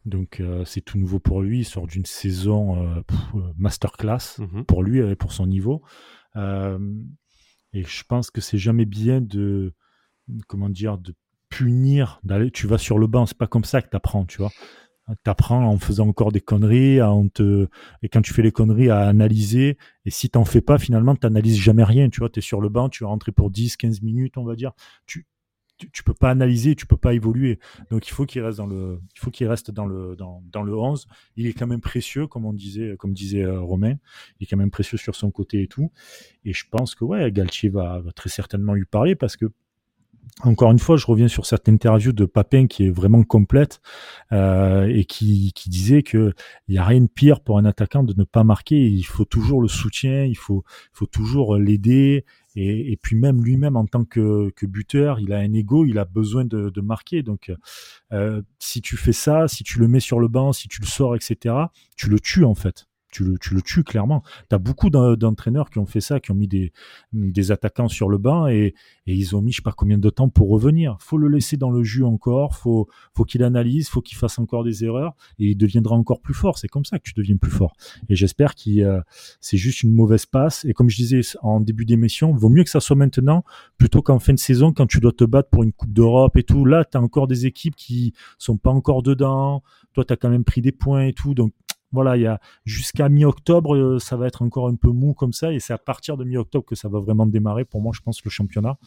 Donc 0.05 0.39
euh, 0.39 0.65
c'est 0.65 0.83
tout 0.83 0.99
nouveau 0.99 1.19
pour 1.19 1.43
lui, 1.43 1.61
il 1.61 1.65
sort 1.65 1.89
d'une 1.89 2.07
saison 2.07 2.81
euh, 2.81 3.01
masterclass 3.59 4.39
mmh 4.39 4.63
pour 4.65 4.85
lui 4.85 5.01
et 5.01 5.17
pour 5.17 5.33
son 5.33 5.49
niveau. 5.49 5.83
et 6.37 7.83
je 7.83 8.05
pense 8.05 8.31
que 8.31 8.41
c'est 8.41 8.59
jamais 8.59 8.85
bien 8.85 9.21
de 9.21 9.75
comment 10.47 10.69
dire 10.69 10.99
de 10.99 11.15
punir 11.49 12.21
d'aller 12.23 12.53
tu 12.53 12.69
vas 12.69 12.79
sur 12.79 12.99
le 12.99 13.09
banc, 13.09 13.27
c'est 13.27 13.37
pas 13.37 13.49
comme 13.49 13.65
ça 13.65 13.83
que 13.83 13.91
tu 13.91 13.97
apprends, 13.97 14.27
tu 14.27 14.39
vois 14.39 14.53
t'apprends 15.23 15.65
en 15.65 15.79
faisant 15.79 16.09
encore 16.09 16.33
des 16.33 16.41
conneries, 16.41 17.01
à 17.01 17.13
te... 17.35 17.69
et 18.03 18.09
quand 18.09 18.23
tu 18.23 18.33
fais 18.33 18.43
les 18.43 18.53
conneries, 18.53 18.91
à 18.91 19.01
analyser. 19.01 19.79
Et 20.05 20.11
si 20.11 20.31
t'en 20.31 20.45
fais 20.45 20.61
pas, 20.61 20.79
finalement, 20.79 21.15
t'analyses 21.17 21.59
jamais 21.59 21.85
rien. 21.85 22.09
Tu 22.09 22.21
vois, 22.21 22.29
t'es 22.29 22.41
sur 22.41 22.61
le 22.61 22.69
banc, 22.69 22.89
tu 22.89 23.05
vas 23.05 23.11
rentrer 23.11 23.33
pour 23.33 23.51
10, 23.51 23.77
15 23.77 24.03
minutes, 24.03 24.37
on 24.37 24.45
va 24.45 24.55
dire. 24.55 24.73
Tu, 25.07 25.27
tu, 25.93 26.03
peux 26.05 26.15
pas 26.15 26.31
analyser, 26.31 26.77
tu 26.77 26.87
peux 26.87 26.97
pas 26.97 27.15
évoluer. 27.15 27.59
Donc 27.91 28.07
il 28.07 28.13
faut 28.13 28.27
qu'il 28.27 28.43
reste 28.43 28.59
dans 28.59 28.67
le, 28.67 29.01
il 29.15 29.19
faut 29.19 29.31
qu'il 29.31 29.49
reste 29.49 29.71
dans 29.71 29.87
le, 29.87 30.15
dans, 30.17 30.43
dans, 30.53 30.63
le 30.63 30.77
11. 30.77 31.07
Il 31.37 31.47
est 31.47 31.53
quand 31.53 31.67
même 31.67 31.81
précieux, 31.81 32.27
comme 32.27 32.45
on 32.45 32.53
disait, 32.53 32.97
comme 32.99 33.13
disait 33.13 33.43
euh, 33.43 33.61
Romain. 33.61 33.97
Il 34.39 34.45
est 34.45 34.47
quand 34.47 34.57
même 34.57 34.71
précieux 34.71 34.99
sur 34.99 35.17
son 35.17 35.31
côté 35.31 35.63
et 35.63 35.69
tout. 35.69 35.91
Et 36.45 36.53
je 36.53 36.65
pense 36.71 36.95
que 36.95 37.05
ouais, 37.05 37.31
Galtier 37.33 37.69
va, 37.69 38.01
va 38.01 38.13
très 38.13 38.31
certainement 38.31 38.75
lui 38.75 38.85
parler 38.85 39.17
parce 39.17 39.37
que 39.37 39.47
encore 40.45 40.73
une 40.73 40.79
fois, 40.79 40.97
je 40.97 41.07
reviens 41.07 41.29
sur 41.29 41.47
cette 41.47 41.69
interview 41.69 42.13
de 42.13 42.25
Papin 42.25 42.67
qui 42.67 42.87
est 42.87 42.91
vraiment 42.91 43.23
complète 43.23 43.81
euh, 44.33 44.87
et 44.87 45.05
qui, 45.05 45.53
disait 45.67 46.03
que 46.03 46.33
il 46.69 46.75
y 46.75 46.79
a 46.79 46.85
rien 46.85 47.03
de 47.03 47.07
pire 47.07 47.41
pour 47.41 47.59
un 47.59 47.65
attaquant 47.65 48.03
de 48.03 48.15
ne 48.17 48.25
pas 48.25 48.43
marquer. 48.43 48.77
Il 48.77 49.05
faut 49.05 49.25
toujours 49.25 49.63
le 49.63 49.69
soutien, 49.69 50.25
il 50.25 50.37
faut, 50.37 50.65
toujours 51.11 51.57
l'aider. 51.57 52.25
Et, 52.55 52.99
puis 53.01 53.17
même 53.17 53.43
lui-même 53.43 53.77
en 53.77 53.87
tant 53.87 54.05
que, 54.05 54.53
buteur, 54.63 55.21
il 55.21 55.33
a 55.33 55.39
un 55.39 55.53
ego, 55.53 55.87
il 55.87 55.99
a 55.99 56.05
besoin 56.05 56.45
de, 56.45 56.71
de 56.71 56.81
marquer. 56.81 57.23
Donc 57.23 57.53
euh, 58.13 58.43
si 58.59 58.81
tu 58.81 58.97
fais 58.97 59.13
ça, 59.13 59.49
si 59.49 59.65
tu 59.65 59.79
le 59.79 59.89
mets 59.89 60.01
sur 60.01 60.19
le 60.19 60.29
banc, 60.29 60.53
si 60.53 60.69
tu 60.69 60.81
le 60.81 60.87
sors, 60.87 61.15
etc., 61.15 61.55
tu 61.97 62.09
le 62.09 62.19
tues 62.19 62.45
en 62.45 62.55
fait 62.55 62.87
tu 63.13 63.25
le, 63.25 63.39
tu 63.39 63.55
le 63.55 63.63
tues 63.63 63.85
clairement. 63.85 64.23
Tu 64.49 64.55
as 64.55 64.59
beaucoup 64.59 64.91
d'entraîneurs 64.91 65.71
qui 65.71 65.79
ont 65.79 65.87
fait 65.87 66.01
ça, 66.01 66.19
qui 66.19 66.33
ont 66.33 66.35
mis 66.35 66.49
des, 66.49 66.73
des 67.13 67.53
attaquants 67.53 67.89
sur 67.89 68.09
le 68.09 68.19
banc 68.19 68.49
et, 68.49 68.75
et, 69.07 69.15
ils 69.15 69.37
ont 69.37 69.43
mis 69.43 69.53
je 69.53 69.57
sais 69.57 69.63
pas 69.63 69.73
combien 69.73 69.99
de 69.99 70.11
temps 70.11 70.29
pour 70.29 70.49
revenir. 70.49 70.97
faut 71.01 71.19
le 71.19 71.29
laisser 71.29 71.57
dans 71.57 71.71
le 71.71 71.85
jus 71.85 72.05
encore, 72.05 72.57
faut, 72.57 72.89
faut 73.15 73.25
qu'il 73.25 73.45
analyse, 73.45 73.89
faut 73.89 74.01
qu'il 74.01 74.17
fasse 74.17 74.39
encore 74.39 74.65
des 74.65 74.85
erreurs 74.85 75.15
et 75.39 75.51
il 75.51 75.57
deviendra 75.57 75.95
encore 75.95 76.21
plus 76.21 76.35
fort. 76.35 76.59
C'est 76.59 76.69
comme 76.69 76.85
ça 76.85 76.99
que 76.99 77.05
tu 77.05 77.13
deviens 77.15 77.37
plus 77.37 77.51
fort. 77.51 77.75
Et 78.09 78.17
j'espère 78.17 78.55
que 78.55 78.81
euh, 78.81 79.01
c'est 79.41 79.59
juste 79.59 79.83
une 79.83 79.93
mauvaise 79.93 80.27
passe. 80.27 80.65
Et 80.65 80.73
comme 80.73 80.89
je 80.89 80.97
disais 80.97 81.21
en 81.43 81.61
début 81.61 81.85
d'émission, 81.85 82.33
vaut 82.33 82.49
mieux 82.49 82.65
que 82.65 82.71
ça 82.71 82.81
soit 82.81 82.97
maintenant 82.97 83.45
plutôt 83.79 84.03
qu'en 84.03 84.19
fin 84.19 84.33
de 84.33 84.39
saison 84.39 84.73
quand 84.73 84.87
tu 84.87 85.01
dois 85.01 85.13
te 85.13 85.25
battre 85.25 85.51
pour 85.51 85.63
une 85.63 85.73
Coupe 85.73 85.93
d'Europe 85.93 86.37
et 86.37 86.43
tout. 86.43 86.65
Là, 86.65 86.85
tu 86.85 86.97
as 86.97 87.01
encore 87.01 87.27
des 87.27 87.47
équipes 87.47 87.77
qui 87.77 88.15
sont 88.39 88.57
pas 88.57 88.71
encore 88.71 89.03
dedans. 89.03 89.63
Toi, 89.93 90.05
tu 90.05 90.13
as 90.13 90.17
quand 90.17 90.31
même 90.31 90.45
pris 90.45 90.63
des 90.63 90.73
points 90.73 91.07
et 91.07 91.13
tout. 91.13 91.35
Donc, 91.35 91.53
voilà, 91.93 92.17
il 92.17 92.23
y 92.23 92.27
a 92.27 92.41
jusqu'à 92.65 93.09
mi-octobre, 93.09 93.77
euh, 93.77 93.99
ça 93.99 94.17
va 94.17 94.27
être 94.27 94.43
encore 94.43 94.69
un 94.69 94.75
peu 94.75 94.91
mou 94.91 95.15
comme 95.15 95.33
ça, 95.33 95.53
et 95.53 95.61
c'est 95.61 95.73
à 95.73 95.79
partir 95.79 96.17
de 96.17 96.25
mi-octobre 96.25 96.65
que 96.65 96.75
ça 96.75 96.89
va 96.89 96.99
vraiment 96.99 97.27
démarrer 97.27 97.65
pour 97.65 97.81
moi, 97.81 97.93
je 97.95 98.01
pense, 98.01 98.25
le 98.25 98.31
championnat. 98.31 98.79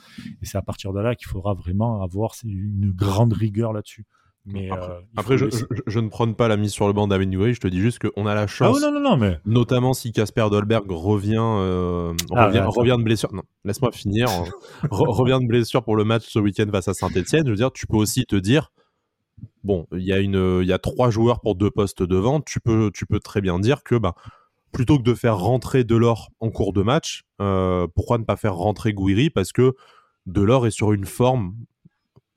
Et 0.41 0.45
c'est 0.45 0.57
à 0.57 0.61
partir 0.61 0.93
de 0.93 0.99
là 0.99 1.15
qu'il 1.15 1.27
faudra 1.27 1.53
vraiment 1.53 2.01
avoir 2.01 2.33
une 2.43 2.91
grande 2.91 3.33
rigueur 3.33 3.73
là-dessus. 3.73 4.05
Mais 4.45 4.69
après, 5.17 5.41
euh, 5.41 5.49
je, 5.87 5.99
ne 5.99 6.07
prône 6.07 6.35
pas 6.35 6.47
la 6.47 6.55
mise 6.55 6.71
sur 6.71 6.85
le 6.85 6.93
banc 6.93 7.07
d'Aven 7.07 7.31
je 7.31 7.59
te 7.59 7.67
dis 7.67 7.79
juste 7.79 7.97
qu'on 8.07 8.27
a 8.27 8.35
la 8.35 8.41
ah 8.41 8.47
chance, 8.47 8.79
non, 8.79 8.91
non, 8.91 8.99
non, 8.99 9.17
mais... 9.17 9.39
notamment 9.45 9.95
si 9.95 10.11
Casper 10.11 10.47
Dolberg 10.51 10.85
revient, 10.91 11.37
euh, 11.39 12.13
ah, 12.31 12.47
revient, 12.67 12.95
de 12.97 13.03
blessure. 13.03 13.33
Non, 13.33 13.41
laisse-moi 13.63 13.91
finir. 13.91 14.27
revient 14.91 15.39
de 15.41 15.47
blessure 15.47 15.83
pour 15.83 15.95
le 15.95 16.03
match 16.03 16.25
ce 16.27 16.37
week-end 16.37 16.67
face 16.71 16.87
à 16.87 16.93
Saint-Etienne. 16.93 17.45
Je 17.45 17.49
veux 17.49 17.57
dire, 17.57 17.71
tu 17.71 17.87
peux 17.87 17.97
aussi 17.97 18.25
te 18.25 18.35
dire, 18.35 18.71
bon, 19.65 19.87
il 19.91 20.03
y 20.03 20.13
a 20.13 20.19
une, 20.19 20.59
il 20.61 20.67
y 20.67 20.73
a 20.73 20.79
trois 20.79 21.09
joueurs 21.09 21.41
pour 21.41 21.55
deux 21.55 21.71
postes 21.71 22.03
devant. 22.03 22.39
Tu 22.39 22.59
peux, 22.59 22.91
tu 22.93 23.05
peux 23.05 23.19
très 23.19 23.41
bien 23.41 23.59
dire 23.59 23.83
que, 23.83 23.95
bah, 23.95 24.15
plutôt 24.71 24.97
que 24.97 25.03
de 25.03 25.13
faire 25.13 25.37
rentrer 25.37 25.83
Delors 25.83 26.31
en 26.39 26.51
cours 26.51 26.73
de 26.73 26.81
match, 26.81 27.23
euh, 27.41 27.87
pourquoi 27.95 28.17
ne 28.17 28.23
pas 28.23 28.37
faire 28.37 28.55
rentrer 28.55 28.93
Gouiri 28.93 29.29
Parce 29.29 29.51
que 29.51 29.73
Delors 30.25 30.67
est 30.67 30.71
sur 30.71 30.93
une 30.93 31.05
forme 31.05 31.55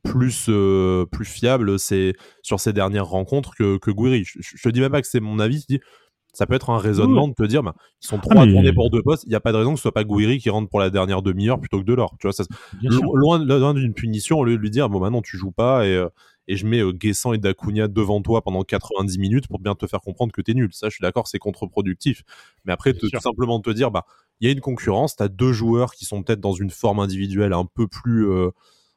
plus, 0.03 0.47
euh, 0.49 1.05
plus 1.07 1.25
fiable 1.25 1.79
c'est 1.79 2.15
sur 2.43 2.61
ces 2.61 2.73
dernières 2.73 3.07
rencontres 3.07 3.55
que, 3.55 3.77
que 3.79 3.91
Gouiri. 3.91 4.25
Je, 4.25 4.39
je, 4.41 4.63
te 4.63 4.69
dis 4.69 4.81
même 4.81 4.93
pas 4.93 5.03
que 5.03 5.09
c'est 5.09 5.21
mon 5.21 5.39
avis, 5.39 5.61
je 5.61 5.77
dis, 5.77 5.81
ça 6.33 6.47
peut 6.47 6.55
être 6.55 6.71
un 6.71 6.79
raisonnement 6.79 7.27
de 7.27 7.35
te 7.35 7.43
dire, 7.43 7.63
bah, 7.63 7.75
ils 8.03 8.07
sont 8.07 8.19
trois 8.19 8.43
ah, 8.43 8.47
tournés 8.47 8.73
pour 8.73 8.91
deux 8.91 9.03
postes, 9.03 9.25
il 9.25 9.31
n'y 9.31 9.35
a 9.35 9.41
pas 9.41 9.53
de 9.53 9.57
raison 9.57 9.73
que 9.73 9.79
ce 9.79 9.83
soit 9.83 9.93
pas 9.93 10.05
Gouiri 10.05 10.39
qui 10.39 10.51
rentre 10.51 10.69
pour 10.69 10.79
la 10.79 10.91
dernière 10.91 11.23
demi-heure 11.23 11.59
plutôt 11.59 11.81
que 11.81 11.85
Delors. 11.85 12.15
Tu 12.21 12.27
vois, 12.27 12.33
ça, 12.33 12.45
loin, 12.81 13.45
loin 13.45 13.75
d'une 13.75 13.95
punition, 13.95 14.39
au 14.39 14.45
lieu 14.45 14.57
de 14.57 14.63
lui 14.63 14.71
dire, 14.71 14.89
bon, 14.89 15.01
maintenant 15.01 15.23
tu 15.23 15.37
joues 15.37 15.51
pas 15.51 15.87
et, 15.87 15.97
euh, 15.97 16.09
et 16.49 16.57
je 16.57 16.67
mets 16.67 16.81
euh, 16.81 16.93
Guessant 16.93 17.35
et 17.35 17.39
Dacunia 17.39 17.87
devant 17.87 18.21
toi 18.23 18.43
pendant 18.43 18.65
90 18.65 19.19
minutes 19.19 19.47
pour 19.47 19.61
bien 19.61 19.75
te 19.75 19.87
faire 19.87 20.01
comprendre 20.01 20.33
que 20.33 20.41
tu 20.41 20.51
es 20.51 20.55
nul. 20.55 20.71
Ça, 20.73 20.89
je 20.89 20.95
suis 20.95 21.03
d'accord, 21.03 21.29
c'est 21.29 21.39
contre-productif. 21.39 22.23
Mais 22.65 22.73
après, 22.73 22.95
tout 22.95 23.09
simplement 23.21 23.61
te 23.61 23.71
dire, 23.71 23.91
bah, 23.91 24.07
il 24.41 24.47
y 24.47 24.51
a 24.51 24.53
une 24.53 24.61
concurrence, 24.61 25.15
tu 25.15 25.23
as 25.23 25.29
deux 25.29 25.53
joueurs 25.53 25.93
qui 25.93 26.07
sont 26.07 26.23
peut-être 26.23 26.41
dans 26.41 26.55
une 26.55 26.71
forme 26.71 27.01
individuelle 27.01 27.53
un 27.53 27.67
peu 27.67 27.87
plus, 27.87 28.29
euh, 28.31 28.51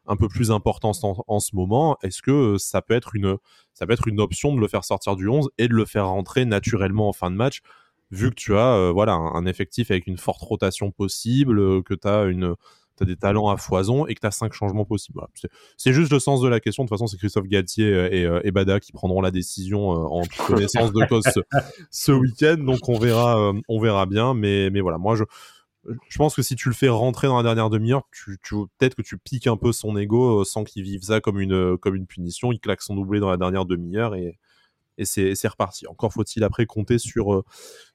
un 0.07 0.15
peu 0.15 0.29
plus 0.29 0.49
importante 0.49 0.97
en, 1.03 1.39
ce 1.39 1.55
moment. 1.55 1.97
Est-ce 2.01 2.21
que 2.21 2.31
euh, 2.31 2.57
ça 2.57 2.81
peut 2.81 2.93
être 2.93 3.15
une, 3.15 3.35
ça 3.73 3.85
peut 3.85 3.93
être 3.93 4.07
une 4.07 4.21
option 4.21 4.55
de 4.55 4.61
le 4.61 4.67
faire 4.69 4.85
sortir 4.85 5.17
du 5.17 5.27
11 5.27 5.49
et 5.57 5.67
de 5.67 5.73
le 5.73 5.85
faire 5.85 6.07
rentrer 6.07 6.45
naturellement 6.45 7.09
en 7.09 7.13
fin 7.13 7.29
de 7.29 7.35
match? 7.35 7.59
Vu 8.11 8.29
que 8.29 8.35
tu 8.35 8.57
as 8.57 8.91
voilà 8.91 9.13
un, 9.13 9.45
effectif 9.45 9.89
avec 9.89 10.05
une 10.05 10.17
forte 10.17 10.41
rotation 10.41 10.91
possible, 10.91 11.81
que 11.83 11.93
tu 11.93 12.07
as 12.09 12.25
une, 12.25 12.55
tu 13.01 13.11
as 13.11 13.15
des 13.15 13.19
talents 13.19 13.49
à 13.49 13.57
foison 13.57 14.05
et 14.05 14.15
que 14.15 14.19
tu 14.19 14.27
as 14.27 14.31
cinq 14.31 14.53
changements 14.53 14.85
possibles. 14.85 15.21
C'est 15.77 15.93
juste 15.93 16.11
le 16.11 16.19
sens 16.19 16.41
de 16.41 16.47
la 16.47 16.59
question. 16.59 16.83
De 16.83 16.87
toute 16.87 16.95
façon, 16.95 17.07
c'est 17.07 17.17
Christophe 17.17 17.47
Galtier 17.47 17.87
et, 17.87 18.25
euh, 18.25 18.41
et, 18.43 18.51
Bada 18.51 18.79
qui 18.79 18.91
prendront 18.91 19.21
la 19.21 19.31
décision 19.31 19.91
euh, 19.91 20.05
en 20.07 20.21
connaissance 20.47 20.91
de 20.93 21.05
cause 21.05 21.23
ce, 21.89 22.11
week-end. 22.11 22.57
Donc 22.57 22.87
on 22.87 22.99
verra, 22.99 23.39
euh, 23.39 23.53
on 23.67 23.79
verra 23.79 24.05
bien. 24.05 24.33
Mais, 24.33 24.69
mais 24.69 24.81
voilà, 24.81 24.97
moi 24.97 25.15
je, 25.15 25.23
je 26.09 26.17
pense 26.17 26.35
que 26.35 26.41
si 26.41 26.55
tu 26.55 26.69
le 26.69 26.75
fais 26.75 26.89
rentrer 26.89 27.27
dans 27.27 27.37
la 27.37 27.43
dernière 27.43 27.69
demi-heure, 27.69 28.03
tu, 28.11 28.37
tu 28.43 28.55
peut-être 28.77 28.95
que 28.95 29.01
tu 29.01 29.17
piques 29.17 29.47
un 29.47 29.57
peu 29.57 29.71
son 29.71 29.97
ego 29.97 30.43
sans 30.43 30.63
qu'il 30.63 30.83
vive 30.83 31.01
ça 31.01 31.21
comme 31.21 31.39
une, 31.39 31.77
comme 31.77 31.95
une 31.95 32.05
punition. 32.05 32.51
Il 32.51 32.59
claque 32.59 32.81
son 32.81 32.95
doublé 32.95 33.19
dans 33.19 33.29
la 33.29 33.37
dernière 33.37 33.65
demi-heure 33.65 34.15
et, 34.15 34.37
et 34.97 35.05
c'est 35.05 35.47
reparti. 35.47 35.87
Encore 35.87 36.13
faut-il 36.13 36.43
après 36.43 36.65
compter 36.65 36.99
sur, 36.99 37.43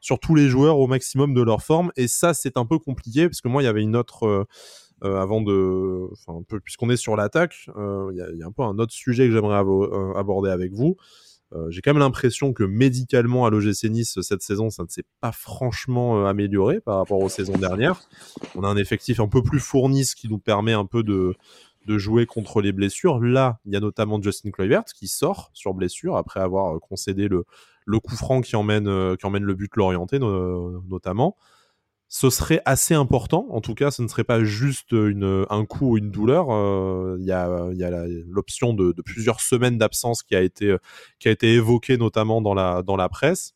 sur 0.01 0.19
tous 0.19 0.35
les 0.35 0.49
joueurs 0.49 0.79
au 0.79 0.87
maximum 0.87 1.35
de 1.35 1.43
leur 1.43 1.63
forme. 1.63 1.93
Et 1.97 2.09
ça, 2.09 2.35
c'est 2.35 2.57
un 2.57 2.67
peu 2.67 2.79
compliqué 2.79 3.29
parce 3.29 3.41
que 3.41 3.49
moi, 3.49 3.63
il 3.63 3.67
y 3.67 3.69
avait 3.69 3.83
une 3.83 3.97
autre 3.97 4.27
euh, 4.27 4.45
avant 5.03 5.43
de, 5.43 6.09
puisqu'on 6.63 6.89
est 6.89 6.97
sur 6.97 7.17
l'attaque, 7.17 7.69
euh, 7.77 8.11
il 8.13 8.39
y, 8.39 8.43
a 8.43 8.47
un 8.47 8.53
peu 8.53 8.63
un 8.63 8.79
autre 8.79 8.93
sujet 8.93 9.27
que 9.27 9.33
j'aimerais 9.33 9.59
euh, 9.59 10.15
aborder 10.15 10.51
avec 10.51 10.73
vous. 10.73 10.97
j'ai 11.69 11.81
quand 11.83 11.93
même 11.93 12.01
l'impression 12.01 12.53
que 12.53 12.65
médicalement 12.65 13.47
à 13.47 13.51
l'OGC 13.51 13.85
Nice 13.91 14.19
cette 14.23 14.43
saison, 14.43 14.71
ça 14.71 14.85
ne 14.85 14.89
s'est 14.89 15.05
pas 15.21 15.33
franchement 15.33 16.27
amélioré 16.27 16.81
par 16.81 16.97
rapport 16.97 17.21
aux 17.21 17.29
saisons 17.29 17.59
dernières. 17.59 18.01
On 18.55 18.65
a 18.65 18.69
un 18.69 18.77
effectif 18.77 19.21
un 19.21 19.29
peu 19.29 19.43
plus 19.43 19.61
fourni, 19.61 20.05
ce 20.05 20.17
qui 20.17 20.29
nous 20.29 20.39
permet 20.39 20.73
un 20.73 20.87
peu 20.87 21.03
de, 21.03 21.35
jouer 21.87 22.27
contre 22.27 22.63
les 22.63 22.73
blessures. 22.73 23.21
Là, 23.21 23.61
il 23.65 23.73
y 23.73 23.77
a 23.77 23.81
notamment 23.81 24.21
Justin 24.21 24.51
Kluivert 24.51 24.85
qui 24.85 25.09
sort 25.09 25.51
sur 25.53 25.73
blessure 25.73 26.17
après 26.17 26.41
avoir 26.41 26.81
concédé 26.81 27.29
le, 27.29 27.45
coup 28.01 28.17
franc 28.17 28.41
qui 28.41 28.57
emmène 28.57 28.87
le 28.87 29.55
but 29.55 29.77
l'orienté 29.77 30.19
notamment 30.19 31.37
ce 32.09 32.31
serait 32.31 32.63
assez 32.65 32.95
important. 32.95 33.47
En 33.51 33.61
tout 33.61 33.75
cas, 33.75 33.91
ce 33.91 34.03
ne 34.03 34.09
serait 34.09 34.25
pas 34.25 34.45
juste 34.45 34.93
une, 34.93 35.45
un 35.51 35.65
coup 35.65 35.93
ou 35.93 35.99
une 35.99 36.11
douleur. 36.11 36.49
Euh, 36.51 37.17
il 37.19 37.27
y 37.27 37.33
a, 37.33 38.07
l'option 38.27 38.75
de, 38.75 38.93
plusieurs 39.03 39.41
semaines 39.41 39.79
d'absence 39.79 40.23
qui 40.23 40.37
a 40.37 40.43
été 40.43 40.77
qui 41.19 41.29
a 41.29 41.31
été 41.31 41.55
évoquée 41.55 41.97
notamment 41.97 42.41
dans 42.41 42.55
la 42.55 43.09
presse. 43.09 43.55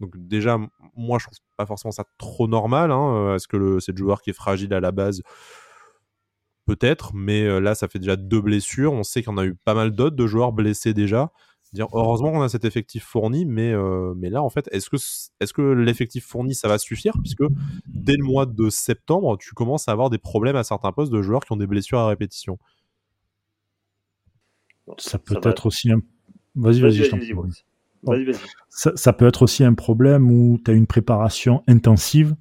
Donc 0.00 0.12
déjà, 0.16 0.58
moi, 0.96 1.18
je 1.18 1.26
trouve 1.26 1.38
pas 1.56 1.66
forcément 1.66 1.92
ça 1.92 2.04
trop 2.18 2.48
normal. 2.48 2.90
Hein. 2.90 3.34
Est-ce 3.36 3.48
que 3.48 3.78
c'est 3.80 3.92
le 3.92 3.98
joueur 3.98 4.22
qui 4.22 4.30
est 4.30 4.34
fragile 4.34 4.74
à 4.74 4.80
la 4.80 4.92
base? 4.92 5.22
Peut-être, 6.66 7.12
mais 7.14 7.42
euh, 7.42 7.60
là, 7.60 7.74
ça 7.74 7.88
fait 7.88 7.98
déjà 7.98 8.16
deux 8.16 8.40
blessures. 8.40 8.92
On 8.92 9.02
sait 9.02 9.28
en 9.28 9.36
a 9.36 9.44
eu 9.44 9.54
pas 9.54 9.74
mal 9.74 9.92
d'autres 9.92 10.16
de 10.16 10.26
joueurs 10.26 10.52
blessés 10.52 10.94
déjà 10.94 11.30
dire 11.74 11.88
heureusement 11.92 12.32
qu'on 12.32 12.42
a 12.42 12.48
cet 12.48 12.64
effectif 12.64 13.04
fourni, 13.04 13.44
mais, 13.44 13.72
euh, 13.72 14.14
mais 14.16 14.30
là, 14.30 14.42
en 14.42 14.48
fait, 14.48 14.68
est-ce 14.72 14.88
que, 14.88 14.96
est 15.40 15.52
que 15.52 15.62
l'effectif 15.62 16.24
fourni, 16.24 16.54
ça 16.54 16.68
va 16.68 16.78
suffire? 16.78 17.14
Puisque 17.20 17.44
dès 17.86 18.16
le 18.16 18.24
mois 18.24 18.46
de 18.46 18.70
septembre, 18.70 19.36
tu 19.38 19.52
commences 19.52 19.88
à 19.88 19.92
avoir 19.92 20.08
des 20.08 20.18
problèmes 20.18 20.56
à 20.56 20.64
certains 20.64 20.92
postes 20.92 21.12
de 21.12 21.20
joueurs 21.20 21.44
qui 21.44 21.52
ont 21.52 21.56
des 21.56 21.66
blessures 21.66 21.98
à 21.98 22.08
répétition. 22.08 22.58
Ça 24.98 25.18
peut 25.18 25.38
être 25.44 25.66
aussi 25.66 25.90
un. 25.90 26.00
Vas-y, 26.54 26.80
vas-y, 26.80 27.08
vas-y. 27.08 28.32
Ça, 28.68 28.92
ça, 28.96 29.12
peut 29.12 29.26
être 29.26 29.42
aussi 29.42 29.64
un 29.64 29.74
problème 29.74 30.30
où 30.30 30.60
tu 30.62 30.70
as 30.70 30.74
une 30.74 30.86
préparation 30.86 31.62
intensive 31.66 32.36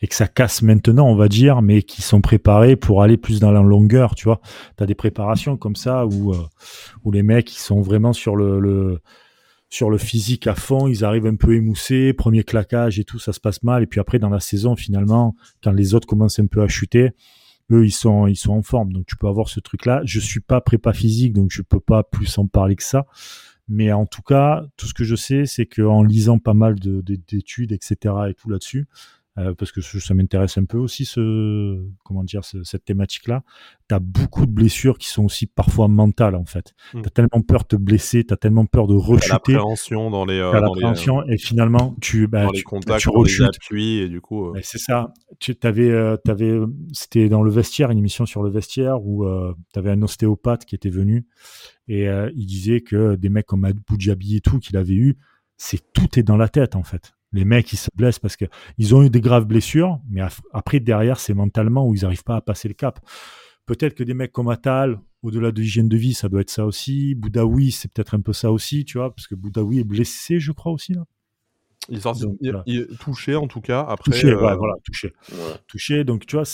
et 0.00 0.06
que 0.06 0.14
ça 0.14 0.28
casse 0.28 0.62
maintenant, 0.62 1.08
on 1.08 1.16
va 1.16 1.28
dire, 1.28 1.60
mais 1.60 1.82
qui 1.82 2.02
sont 2.02 2.20
préparés 2.20 2.76
pour 2.76 3.02
aller 3.02 3.16
plus 3.16 3.40
dans 3.40 3.50
la 3.50 3.62
longueur, 3.62 4.14
tu 4.14 4.24
vois. 4.24 4.40
Tu 4.76 4.82
as 4.82 4.86
des 4.86 4.94
préparations 4.94 5.56
comme 5.56 5.76
ça 5.76 6.06
où, 6.06 6.32
euh, 6.32 6.46
où 7.04 7.10
les 7.10 7.22
mecs, 7.22 7.52
ils 7.54 7.60
sont 7.60 7.80
vraiment 7.80 8.12
sur 8.12 8.36
le, 8.36 8.60
le 8.60 9.00
sur 9.70 9.90
le 9.90 9.98
physique 9.98 10.46
à 10.46 10.54
fond, 10.54 10.88
ils 10.88 11.04
arrivent 11.04 11.26
un 11.26 11.36
peu 11.36 11.54
émoussés, 11.54 12.14
premier 12.14 12.42
claquage 12.42 12.98
et 12.98 13.04
tout, 13.04 13.18
ça 13.18 13.32
se 13.32 13.40
passe 13.40 13.62
mal. 13.62 13.82
Et 13.82 13.86
puis 13.86 14.00
après, 14.00 14.18
dans 14.18 14.30
la 14.30 14.40
saison, 14.40 14.76
finalement, 14.76 15.36
quand 15.62 15.72
les 15.72 15.94
autres 15.94 16.06
commencent 16.06 16.38
un 16.38 16.46
peu 16.46 16.62
à 16.62 16.68
chuter, 16.68 17.10
eux, 17.70 17.84
ils 17.84 17.92
sont, 17.92 18.26
ils 18.26 18.36
sont 18.36 18.52
en 18.52 18.62
forme. 18.62 18.92
Donc, 18.92 19.04
tu 19.06 19.16
peux 19.16 19.28
avoir 19.28 19.48
ce 19.48 19.60
truc-là. 19.60 20.00
Je 20.04 20.20
suis 20.20 20.40
pas 20.40 20.62
prépa 20.62 20.94
physique, 20.94 21.34
donc 21.34 21.50
je 21.50 21.60
peux 21.60 21.80
pas 21.80 22.02
plus 22.02 22.38
en 22.38 22.46
parler 22.46 22.76
que 22.76 22.82
ça. 22.82 23.06
Mais 23.68 23.92
en 23.92 24.06
tout 24.06 24.22
cas, 24.22 24.64
tout 24.78 24.86
ce 24.86 24.94
que 24.94 25.04
je 25.04 25.14
sais, 25.14 25.44
c'est 25.44 25.66
qu'en 25.66 26.02
lisant 26.02 26.38
pas 26.38 26.54
mal 26.54 26.76
d'études, 26.80 27.72
etc. 27.72 28.14
et 28.30 28.34
tout 28.34 28.48
là-dessus, 28.48 28.86
euh, 29.38 29.54
parce 29.54 29.72
que 29.72 29.80
ça 29.80 30.14
m'intéresse 30.14 30.58
un 30.58 30.64
peu 30.64 30.78
aussi 30.78 31.04
ce 31.04 31.82
comment 32.04 32.24
dire 32.24 32.42
cette 32.44 32.84
thématique 32.84 33.28
là 33.28 33.42
tu 33.88 33.94
as 33.94 33.98
beaucoup 33.98 34.46
de 34.46 34.50
blessures 34.50 34.98
qui 34.98 35.08
sont 35.08 35.24
aussi 35.24 35.46
parfois 35.46 35.88
mentales 35.88 36.34
en 36.34 36.44
fait. 36.44 36.74
Mm. 36.92 37.02
tu 37.02 37.06
as 37.06 37.10
tellement 37.10 37.42
peur 37.42 37.62
de 37.62 37.68
te 37.68 37.76
blesser 37.76 38.24
tu 38.24 38.34
as 38.34 38.36
tellement 38.36 38.66
peur 38.66 38.86
de 38.86 38.94
rechuter. 38.94 39.32
l'appréhension 39.32 40.10
dans 40.10 40.24
les 40.24 40.38
euh, 40.38 40.52
l'appréhension 40.52 41.24
et 41.26 41.38
finalement 41.38 41.96
tu 42.00 42.26
bah, 42.26 42.44
dans 42.44 42.50
tu, 42.50 42.56
les 42.56 42.62
contacts 42.62 43.00
tu 43.00 43.08
rechutes. 43.08 43.58
et 43.72 44.08
du 44.08 44.20
coup 44.20 44.48
euh... 44.48 44.60
c'est 44.62 44.78
ça. 44.78 45.12
Tu 45.40 45.56
avais 45.62 45.90
euh, 45.90 46.16
avais 46.28 46.58
c'était 46.92 47.28
dans 47.28 47.42
le 47.42 47.50
vestiaire 47.50 47.90
une 47.90 47.98
émission 47.98 48.26
sur 48.26 48.42
le 48.42 48.50
vestiaire 48.50 49.02
où 49.02 49.24
euh, 49.24 49.54
tu 49.72 49.78
avais 49.78 49.90
un 49.90 50.02
ostéopathe 50.02 50.64
qui 50.64 50.74
était 50.74 50.90
venu 50.90 51.26
et 51.86 52.06
il 52.34 52.46
disait 52.46 52.82
que 52.82 53.16
des 53.16 53.30
mecs 53.30 53.46
comme 53.46 53.64
Abu 53.64 53.82
Dhabi 53.98 54.36
et 54.36 54.40
tout 54.40 54.58
qu'il 54.58 54.76
avait 54.76 54.94
eu 54.94 55.16
c'est 55.56 55.92
tout 55.92 56.18
est 56.18 56.22
dans 56.22 56.36
la 56.36 56.48
tête 56.48 56.76
en 56.76 56.82
fait 56.82 57.14
les 57.32 57.44
mecs, 57.44 57.72
ils 57.72 57.76
se 57.76 57.88
blessent 57.94 58.18
parce 58.18 58.36
qu'ils 58.36 58.94
ont 58.94 59.02
eu 59.02 59.10
des 59.10 59.20
graves 59.20 59.44
blessures, 59.44 60.00
mais 60.10 60.22
après, 60.52 60.80
derrière, 60.80 61.20
c'est 61.20 61.34
mentalement 61.34 61.86
où 61.86 61.94
ils 61.94 62.02
n'arrivent 62.02 62.24
pas 62.24 62.36
à 62.36 62.40
passer 62.40 62.68
le 62.68 62.74
cap. 62.74 63.00
Peut-être 63.66 63.94
que 63.94 64.02
des 64.02 64.14
mecs 64.14 64.32
comme 64.32 64.48
Atal, 64.48 64.98
au-delà 65.22 65.52
de 65.52 65.60
l'hygiène 65.60 65.88
de 65.88 65.96
vie, 65.96 66.14
ça 66.14 66.28
doit 66.28 66.40
être 66.40 66.50
ça 66.50 66.64
aussi. 66.64 67.14
Boudaoui, 67.14 67.70
c'est 67.70 67.92
peut-être 67.92 68.14
un 68.14 68.20
peu 68.20 68.32
ça 68.32 68.50
aussi, 68.50 68.84
tu 68.84 68.98
vois, 68.98 69.14
parce 69.14 69.26
que 69.26 69.34
Boudaoui 69.34 69.80
est 69.80 69.84
blessé, 69.84 70.40
je 70.40 70.52
crois 70.52 70.72
aussi, 70.72 70.94
là. 70.94 71.04
Il 71.88 71.98
est, 71.98 72.98
touché 72.98 73.36
en 73.36 73.46
tout 73.46 73.60
cas. 73.60 73.80
Après, 73.88 74.10
touché, 74.10 74.28
euh, 74.28 74.36
voilà, 74.36 74.74
touché. 74.84 75.12
Touché, 75.66 76.04
donc 76.04 76.26
tu 76.26 76.36
vois, 76.36 76.44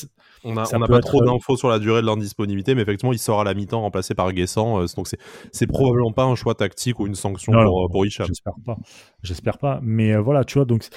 on 0.44 0.54
n'a 0.54 0.64
pas 0.64 1.00
trop 1.00 1.22
euh, 1.22 1.26
d'infos 1.26 1.56
sur 1.56 1.68
la 1.68 1.78
durée 1.78 2.02
de 2.02 2.06
l'indisponibilité, 2.06 2.74
mais 2.74 2.82
effectivement, 2.82 3.12
il 3.12 3.18
sort 3.18 3.40
à 3.40 3.44
la 3.44 3.54
mi-temps 3.54 3.80
remplacé 3.80 4.14
par 4.14 4.32
Guessant. 4.32 4.80
Euh, 4.80 4.86
donc, 4.96 5.08
c'est 5.52 5.66
probablement 5.66 6.12
pas 6.12 6.24
un 6.24 6.34
choix 6.34 6.54
tactique 6.54 7.00
ou 7.00 7.06
une 7.06 7.14
sanction 7.14 7.52
pour, 7.52 7.88
pour 7.90 8.06
Hicham. 8.06 8.26
J'espère 8.26 8.54
pas. 8.64 8.76
J'espère 9.22 9.58
pas. 9.58 9.80
Mais 9.82 10.16
voilà, 10.16 10.44
tu 10.44 10.58
vois, 10.58 10.64
donc, 10.64 10.88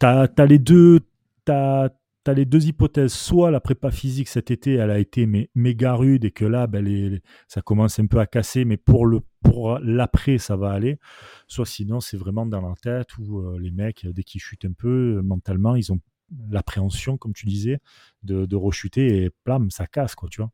tu 0.00 0.06
as, 0.06 0.46
les 0.46 0.58
deux. 0.58 1.00
T'as 1.44 1.88
as 2.30 2.34
les 2.34 2.44
deux 2.44 2.66
hypothèses. 2.66 3.12
Soit 3.12 3.50
la 3.50 3.60
prépa 3.60 3.90
physique 3.90 4.28
cet 4.28 4.50
été, 4.50 4.74
elle 4.74 4.90
a 4.90 4.98
été 4.98 5.28
méga 5.54 5.94
rude 5.94 6.24
et 6.24 6.30
que 6.30 6.44
là, 6.44 6.66
ben, 6.66 7.20
ça 7.48 7.62
commence 7.62 7.98
un 7.98 8.06
peu 8.06 8.18
à 8.18 8.26
casser, 8.26 8.64
mais 8.64 8.76
pour 8.76 9.06
le 9.06 9.20
pour 9.42 9.78
l'après, 9.80 10.38
ça 10.38 10.56
va 10.56 10.70
aller. 10.70 10.98
Soit 11.48 11.66
sinon, 11.66 12.00
c'est 12.00 12.16
vraiment 12.16 12.46
dans 12.46 12.60
la 12.60 12.74
tête 12.80 13.08
où 13.18 13.40
euh, 13.40 13.58
les 13.60 13.70
mecs, 13.70 14.06
dès 14.06 14.22
qu'ils 14.22 14.40
chutent 14.40 14.64
un 14.64 14.72
peu 14.72 15.18
euh, 15.18 15.22
mentalement, 15.22 15.74
ils 15.74 15.92
ont 15.92 15.98
l'appréhension, 16.50 17.18
comme 17.18 17.32
tu 17.32 17.46
disais, 17.46 17.78
de, 18.22 18.46
de 18.46 18.56
rechuter 18.56 19.24
et 19.24 19.30
plam, 19.44 19.70
ça 19.70 19.86
casse, 19.86 20.14
quoi, 20.14 20.28
tu 20.30 20.40
vois. 20.40 20.50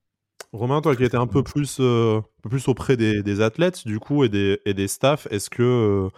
Romain, 0.53 0.81
toi 0.81 0.97
qui 0.97 1.05
étais 1.05 1.17
un 1.17 1.27
peu 1.27 1.43
plus, 1.43 1.77
euh, 1.81 2.19
un 2.19 2.43
peu 2.43 2.49
plus 2.49 2.67
auprès 2.69 2.97
des, 2.97 3.23
des, 3.23 3.41
athlètes, 3.41 3.87
du 3.87 3.99
coup, 3.99 4.25
et 4.25 4.29
des, 4.29 4.61
et 4.65 4.73
des 4.73 4.89
staffs, 4.89 5.29
est-ce 5.31 5.51
que 5.51 6.09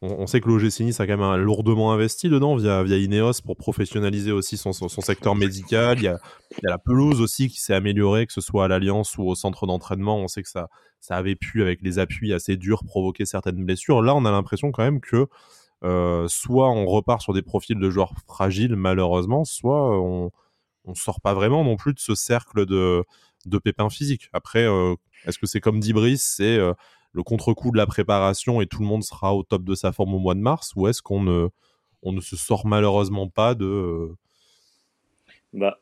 on, 0.00 0.28
sait 0.28 0.40
que 0.40 0.48
l'OGC 0.48 0.80
Nice 0.80 1.00
a 1.00 1.06
quand 1.08 1.16
même 1.16 1.42
lourdement 1.42 1.92
investi 1.92 2.28
dedans 2.28 2.54
via, 2.54 2.84
via 2.84 2.96
Ineos 2.98 3.42
pour 3.44 3.56
professionnaliser 3.56 4.30
aussi 4.30 4.56
son, 4.56 4.72
secteur 4.72 5.34
médical. 5.34 5.98
Il 5.98 6.04
y, 6.04 6.08
a, 6.08 6.20
la 6.62 6.78
pelouse 6.78 7.20
aussi 7.20 7.48
qui 7.48 7.60
s'est 7.60 7.74
améliorée, 7.74 8.26
que 8.26 8.32
ce 8.32 8.40
soit 8.40 8.66
à 8.66 8.68
l'Alliance 8.68 9.18
ou 9.18 9.22
au 9.24 9.34
centre 9.34 9.66
d'entraînement. 9.66 10.18
On 10.18 10.28
sait 10.28 10.42
que 10.42 10.48
ça, 10.48 10.68
ça 11.00 11.16
avait 11.16 11.34
pu, 11.34 11.62
avec 11.62 11.82
les 11.82 11.98
appuis 11.98 12.32
assez 12.32 12.56
durs, 12.56 12.84
provoquer 12.84 13.26
certaines 13.26 13.64
blessures. 13.64 14.00
Là, 14.00 14.14
on 14.14 14.24
a 14.24 14.30
l'impression 14.30 14.70
quand 14.70 14.84
même 14.84 15.00
que 15.00 15.26
euh, 15.82 16.28
soit 16.28 16.70
on 16.70 16.86
repart 16.86 17.20
sur 17.20 17.32
des 17.32 17.42
profils 17.42 17.78
de 17.78 17.90
joueurs 17.90 18.12
fragiles, 18.28 18.76
malheureusement, 18.76 19.44
soit 19.44 20.00
on 20.00 20.30
ne 20.86 20.94
sort 20.94 21.20
pas 21.20 21.34
vraiment 21.34 21.64
non 21.64 21.76
plus 21.76 21.92
de 21.92 22.00
ce 22.00 22.14
cercle 22.14 22.66
de, 22.66 23.04
pépins 23.64 23.90
physiques. 23.90 24.28
Après, 24.32 24.64
euh, 24.64 24.94
est-ce 25.26 25.40
que 25.40 25.46
c'est 25.46 25.60
comme 25.60 25.80
dit 25.80 25.92
Brice, 25.92 26.34
c'est... 26.36 26.56
Euh, 26.56 26.72
le 27.18 27.24
contre-coup 27.24 27.72
de 27.72 27.76
la 27.76 27.86
préparation 27.86 28.60
et 28.60 28.66
tout 28.66 28.80
le 28.80 28.86
monde 28.86 29.02
sera 29.02 29.34
au 29.34 29.42
top 29.42 29.64
de 29.64 29.74
sa 29.74 29.90
forme 29.90 30.14
au 30.14 30.20
mois 30.20 30.34
de 30.34 30.40
mars 30.40 30.72
ou 30.76 30.86
est-ce 30.86 31.02
qu'on 31.02 31.20
ne, 31.20 31.48
on 32.02 32.12
ne 32.12 32.20
se 32.20 32.36
sort 32.36 32.64
malheureusement 32.64 33.28
pas 33.28 33.56
de... 33.56 33.66
Euh, 33.66 34.16
bah, 35.52 35.80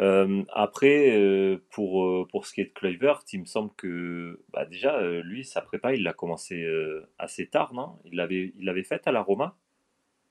euh, 0.00 0.42
après, 0.52 1.16
euh, 1.16 1.64
pour, 1.70 2.26
pour 2.28 2.46
ce 2.46 2.52
qui 2.52 2.62
est 2.62 2.64
de 2.64 2.72
Kluivert, 2.72 3.22
il 3.32 3.42
me 3.42 3.44
semble 3.46 3.70
que 3.76 4.40
bah 4.52 4.64
déjà, 4.64 5.00
lui, 5.22 5.44
sa 5.44 5.60
prépa, 5.60 5.94
il 5.94 6.02
l'a 6.02 6.12
commencé 6.12 6.66
assez 7.18 7.46
tard, 7.46 7.72
non? 7.72 7.98
Il 8.04 8.16
l'avait 8.16 8.52
il 8.58 8.64
l'avait 8.64 8.82
faite 8.82 9.06
à 9.06 9.12
la 9.12 9.22
Roma? 9.22 9.56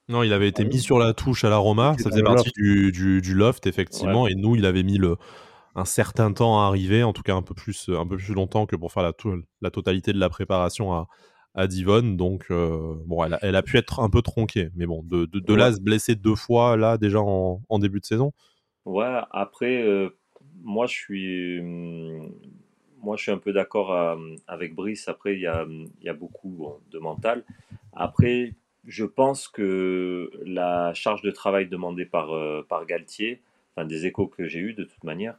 Non, 0.10 0.22
il 0.22 0.34
avait 0.34 0.50
été 0.50 0.66
mis 0.66 0.80
sur 0.80 1.00
la 1.00 1.14
touche 1.14 1.46
à 1.46 1.50
la 1.50 1.58
Roma, 1.58 1.96
ça 1.98 2.10
faisait 2.10 2.22
partie 2.22 2.52
du, 2.56 2.92
du, 2.92 3.22
du, 3.22 3.34
loft, 3.34 3.66
effectivement, 3.66 4.28
et 4.28 4.36
nous, 4.36 4.56
il 4.56 4.66
avait 4.66 4.84
mis 4.84 4.98
le, 4.98 5.16
un 5.76 5.86
certain 5.86 6.32
temps 6.32 6.62
à 6.62 6.68
arriver, 6.68 7.04
en 7.04 7.14
tout 7.14 7.22
cas 7.22 7.36
un 7.36 7.42
peu 7.42 7.54
plus, 7.54 7.90
un 7.90 8.08
peu 8.08 8.18
plus 8.18 8.34
longtemps 8.34 8.66
que 8.66 8.76
pour 8.76 8.92
faire 8.92 9.04
la, 9.04 9.14
la 9.62 9.72
totalité 9.72 10.14
de 10.14 10.20
la 10.20 10.30
préparation 10.30 10.94
à, 10.94 11.08
à 11.56 11.68
Divonne. 11.68 12.18
Donc, 12.18 12.46
euh, 12.52 12.96
bon, 13.06 13.24
elle 13.24 13.34
a, 13.34 13.40
elle 13.42 13.56
a, 13.56 13.64
pu 13.64 13.78
être 13.78 14.00
un 14.00 14.10
peu 14.10 14.22
tronquée. 14.22 14.70
Mais 14.76 14.86
bon, 14.86 15.02
de, 15.04 15.26
de, 15.26 15.54
là, 15.54 15.74
se 15.74 15.82
blesser 15.82 16.16
deux 16.16 16.36
fois, 16.36 16.78
là, 16.78 16.98
déjà 16.98 17.20
en, 17.20 17.62
en 17.68 17.80
début 17.80 18.00
de 18.00 18.06
saison. 18.06 18.34
Ouais, 18.86 19.20
après, 19.32 19.82
euh, 19.82 20.10
moi, 20.62 20.86
je 20.86 20.94
suis. 20.94 21.62
Moi, 23.02 23.18
je 23.18 23.24
suis 23.24 23.32
un 23.32 23.38
peu 23.38 23.54
d'accord 23.54 23.94
euh, 23.94 24.16
avec 24.48 24.76
Brice. 24.76 25.08
Après, 25.08 25.36
il 25.36 25.42
y 25.42 25.48
a, 25.48 25.66
y 26.02 26.10
a, 26.10 26.14
beaucoup 26.14 26.74
de 26.92 27.00
mental. 27.00 27.44
Après, 27.94 28.54
je 28.86 29.06
pense 29.06 29.48
que 29.48 30.32
la 30.44 30.94
charge 30.94 31.22
de 31.22 31.32
travail 31.32 31.68
demandée 31.68 32.06
par, 32.06 32.32
par 32.68 32.86
Galtier, 32.86 33.42
enfin, 33.76 33.86
des 33.86 34.06
échos 34.06 34.28
que 34.28 34.48
j'ai 34.48 34.60
eu 34.60 34.74
de 34.74 34.84
toute 34.84 35.04
manière, 35.04 35.38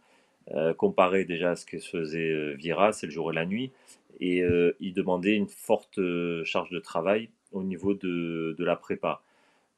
euh, 0.52 0.74
comparé 0.74 1.24
déjà 1.24 1.52
à 1.52 1.56
ce 1.56 1.66
que 1.66 1.78
faisait 1.78 2.30
euh, 2.30 2.54
Vira, 2.54 2.92
c'est 2.92 3.06
le 3.06 3.12
jour 3.12 3.32
et 3.32 3.34
la 3.34 3.46
nuit, 3.46 3.72
et 4.20 4.42
euh, 4.42 4.76
il 4.78 4.94
demandait 4.94 5.34
une 5.34 5.48
forte 5.48 5.98
charge 6.44 6.70
de 6.70 6.78
travail 6.78 7.30
au 7.50 7.64
niveau 7.64 7.94
de, 7.94 8.54
de, 8.56 8.64
la 8.64 8.76
prépa. 8.76 9.22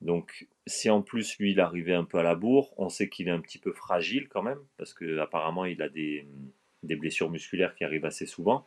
Donc 0.02 0.46
si 0.66 0.90
en 0.90 1.00
plus 1.00 1.38
lui 1.38 1.52
il 1.52 1.61
arrivait 1.61 1.94
un 1.94 2.04
peu 2.04 2.18
à 2.18 2.22
la 2.22 2.35
bourre, 2.35 2.74
on 2.76 2.90
sait 2.90 3.09
qu'il 3.09 3.28
est 3.28 3.33
un 3.33 3.40
petit 3.40 3.59
peu 3.59 3.72
fragile 3.72 4.28
quand 4.28 4.42
même, 4.42 4.59
parce 4.76 4.92
qu'apparemment 4.92 5.64
il 5.64 5.81
a 5.81 5.88
des, 5.88 6.26
des, 6.83 6.96
blessures 6.96 7.31
musculaires 7.31 7.74
qui 7.74 7.85
arrivent 7.85 8.04
assez 8.04 8.26
souvent. 8.26 8.66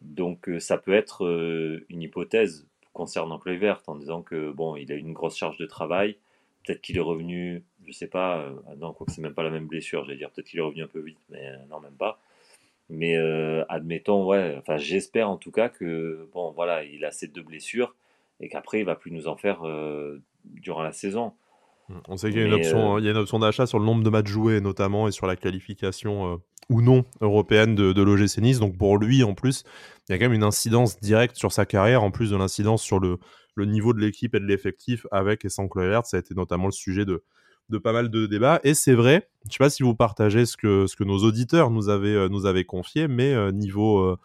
Donc 0.00 0.50
ça 0.58 0.78
peut 0.78 0.94
être 0.94 1.84
une 1.88 2.02
hypothèse 2.02 2.66
concernant 2.94 3.38
Kluivert 3.38 3.82
en 3.86 3.96
disant 3.96 4.22
que 4.22 4.50
bon 4.50 4.76
il 4.76 4.90
a 4.90 4.96
une 4.96 5.12
grosse 5.12 5.36
charge 5.36 5.58
de 5.58 5.66
travail, 5.66 6.16
peut-être 6.64 6.80
qu'il 6.80 6.96
est 6.96 7.00
revenu 7.00 7.62
je 7.86 7.92
sais 7.92 8.06
pas, 8.06 8.40
euh, 8.40 8.50
non, 8.78 8.92
quoi 8.92 9.06
que 9.06 9.12
c'est 9.12 9.22
même 9.22 9.34
pas 9.34 9.42
la 9.42 9.50
même 9.50 9.66
blessure, 9.66 10.04
j'allais 10.04 10.18
dire, 10.18 10.30
peut-être 10.30 10.46
qu'il 10.46 10.58
est 10.58 10.62
revenu 10.62 10.82
un 10.82 10.88
peu 10.88 11.00
vite, 11.00 11.18
mais 11.30 11.48
euh, 11.48 11.56
non, 11.70 11.80
même 11.80 11.96
pas. 11.96 12.20
Mais 12.90 13.16
euh, 13.16 13.64
admettons, 13.68 14.26
ouais, 14.26 14.56
enfin, 14.58 14.76
j'espère 14.76 15.30
en 15.30 15.36
tout 15.36 15.50
cas 15.50 15.68
que, 15.68 16.28
bon, 16.32 16.52
voilà, 16.52 16.84
il 16.84 17.04
a 17.04 17.10
ces 17.10 17.28
deux 17.28 17.42
blessures 17.42 17.94
et 18.40 18.48
qu'après, 18.48 18.80
il 18.80 18.84
va 18.84 18.94
plus 18.94 19.10
nous 19.10 19.26
en 19.26 19.36
faire 19.36 19.62
durant 20.44 20.82
la 20.82 20.92
saison. 20.92 21.32
Mmh, 21.88 21.94
on 22.08 22.16
sait 22.16 22.30
qu'il 22.30 22.40
y 22.40 22.42
a 22.42 22.46
une 22.46 22.52
option, 22.52 22.98
il 22.98 23.04
y 23.04 23.08
a 23.08 23.12
une 23.12 23.16
option 23.16 23.38
d'achat 23.38 23.66
sur 23.66 23.78
le 23.78 23.84
nombre 23.84 24.02
de 24.02 24.10
matchs 24.10 24.28
joués 24.28 24.60
notamment 24.60 25.08
et 25.08 25.12
sur 25.12 25.26
la 25.26 25.36
qualification 25.36 26.40
ou 26.68 26.82
non 26.82 27.04
européenne 27.20 27.74
de, 27.74 27.92
de 27.92 28.02
l'OGC 28.02 28.38
Nice. 28.38 28.58
Donc 28.58 28.76
pour 28.76 28.98
lui 28.98 29.22
en 29.22 29.34
plus, 29.34 29.64
il 30.08 30.12
y 30.12 30.14
a 30.14 30.18
quand 30.18 30.24
même 30.24 30.34
une 30.34 30.44
incidence 30.44 31.00
directe 31.00 31.36
sur 31.36 31.52
sa 31.52 31.64
carrière 31.64 32.02
en 32.02 32.10
plus 32.10 32.30
de 32.30 32.36
l'incidence 32.36 32.82
sur 32.82 33.00
le, 33.00 33.18
le 33.54 33.66
niveau 33.66 33.92
de 33.92 34.00
l'équipe 34.00 34.34
et 34.34 34.40
de 34.40 34.46
l'effectif 34.46 35.06
avec 35.10 35.44
et 35.44 35.48
sans 35.48 35.68
Kluivert. 35.68 36.06
Ça 36.06 36.16
a 36.16 36.20
été 36.20 36.34
notamment 36.34 36.66
le 36.66 36.72
sujet 36.72 37.04
de, 37.04 37.22
de 37.70 37.78
pas 37.78 37.92
mal 37.92 38.10
de 38.10 38.26
débats. 38.26 38.60
Et 38.64 38.74
c'est 38.74 38.94
vrai, 38.94 39.28
je 39.46 39.52
sais 39.52 39.58
pas 39.58 39.70
si 39.70 39.82
vous 39.82 39.94
partagez 39.94 40.46
ce 40.46 40.56
que, 40.56 41.04
nos 41.04 41.18
auditeurs 41.18 41.70
nous 41.70 41.88
avaient, 41.88 42.14
euh, 42.14 42.64
confié, 42.64 43.08
mais 43.08 43.32
euh, 43.32 43.52
niveau, 43.52 44.00
euh, 44.00 44.18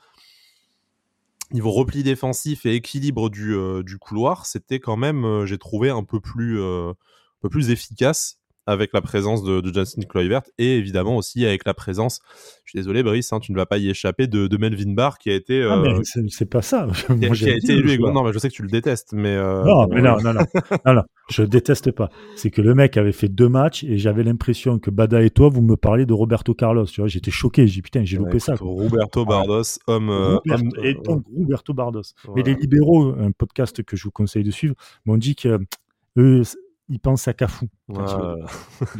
niveau 1.51 1.71
repli 1.71 2.03
défensif 2.03 2.65
et 2.65 2.75
équilibre 2.75 3.29
du, 3.29 3.55
du 3.83 3.97
couloir, 3.97 4.45
c'était 4.45 4.79
quand 4.79 4.97
même, 4.97 5.45
j'ai 5.45 5.57
trouvé, 5.57 5.89
un 5.89 6.03
peu 6.03 6.19
plus, 6.19 6.61
un 6.61 6.95
peu 7.41 7.49
plus 7.49 7.69
efficace 7.69 8.38
avec 8.69 8.93
la 8.93 9.01
présence 9.01 9.43
de, 9.43 9.61
de 9.61 9.73
Justin 9.73 10.03
Kluivert 10.03 10.43
et 10.59 10.77
évidemment 10.77 11.17
aussi 11.17 11.43
avec 11.45 11.65
la 11.65 11.73
présence, 11.73 12.19
je 12.65 12.71
suis 12.71 12.79
désolé 12.79 13.01
Brice, 13.01 13.33
hein, 13.33 13.39
tu 13.39 13.51
ne 13.51 13.57
vas 13.57 13.65
pas 13.65 13.79
y 13.79 13.89
échapper, 13.89 14.27
de, 14.27 14.45
de 14.45 14.57
Melvin 14.57 14.93
Barr 14.93 15.17
qui 15.17 15.31
a 15.31 15.33
été... 15.33 15.63
Ah, 15.63 15.79
euh, 15.79 16.01
c'est 16.27 16.45
pas 16.45 16.61
ça. 16.61 16.87
Qui, 17.07 17.49
a, 17.49 17.55
été 17.55 17.73
élu. 17.73 17.97
Non, 17.97 18.23
mais 18.23 18.31
je 18.31 18.37
sais 18.37 18.49
que 18.49 18.53
tu 18.53 18.61
le 18.61 18.69
détestes, 18.69 19.13
mais... 19.13 19.35
Euh, 19.35 19.63
non, 19.63 19.87
mais 19.87 20.01
non, 20.01 20.17
non, 20.21 20.33
non, 20.33 20.41
non, 20.85 20.93
non, 20.93 21.01
je 21.29 21.41
déteste 21.41 21.91
pas. 21.91 22.09
C'est 22.35 22.51
que 22.51 22.61
le 22.61 22.75
mec 22.75 22.95
avait 22.95 23.11
fait 23.11 23.27
deux 23.27 23.49
matchs 23.49 23.83
et 23.83 23.97
j'avais 23.97 24.23
l'impression 24.23 24.77
que 24.77 24.91
Bada 24.91 25.23
et 25.23 25.31
toi, 25.31 25.49
vous 25.49 25.63
me 25.63 25.75
parliez 25.75 26.05
de 26.05 26.13
Roberto 26.13 26.53
Carlos. 26.53 26.85
Tu 26.85 27.01
vois, 27.01 27.07
j'étais 27.07 27.31
choqué. 27.31 27.65
J'ai 27.65 27.75
dit 27.75 27.81
putain, 27.81 28.03
j'ai 28.03 28.17
loupé 28.17 28.37
ça. 28.37 28.53
Roberto 28.59 29.25
Bardos, 29.25 29.79
homme, 29.87 30.11
euh, 30.11 30.37
et 30.83 30.93
donc 30.93 31.25
Roberto 31.35 31.73
Bardos. 31.73 32.13
Mais 32.35 32.43
les 32.43 32.53
libéraux, 32.53 33.15
un 33.19 33.31
podcast 33.31 33.83
que 33.83 33.97
je 33.97 34.03
vous 34.03 34.11
conseille 34.11 34.43
de 34.43 34.51
suivre, 34.51 34.75
m'ont 35.05 35.17
dit 35.17 35.35
que 35.35 35.59
eux, 36.17 36.43
il 36.89 36.99
pense 36.99 37.27
à 37.27 37.33
Cafou. 37.33 37.67
Il 37.89 37.95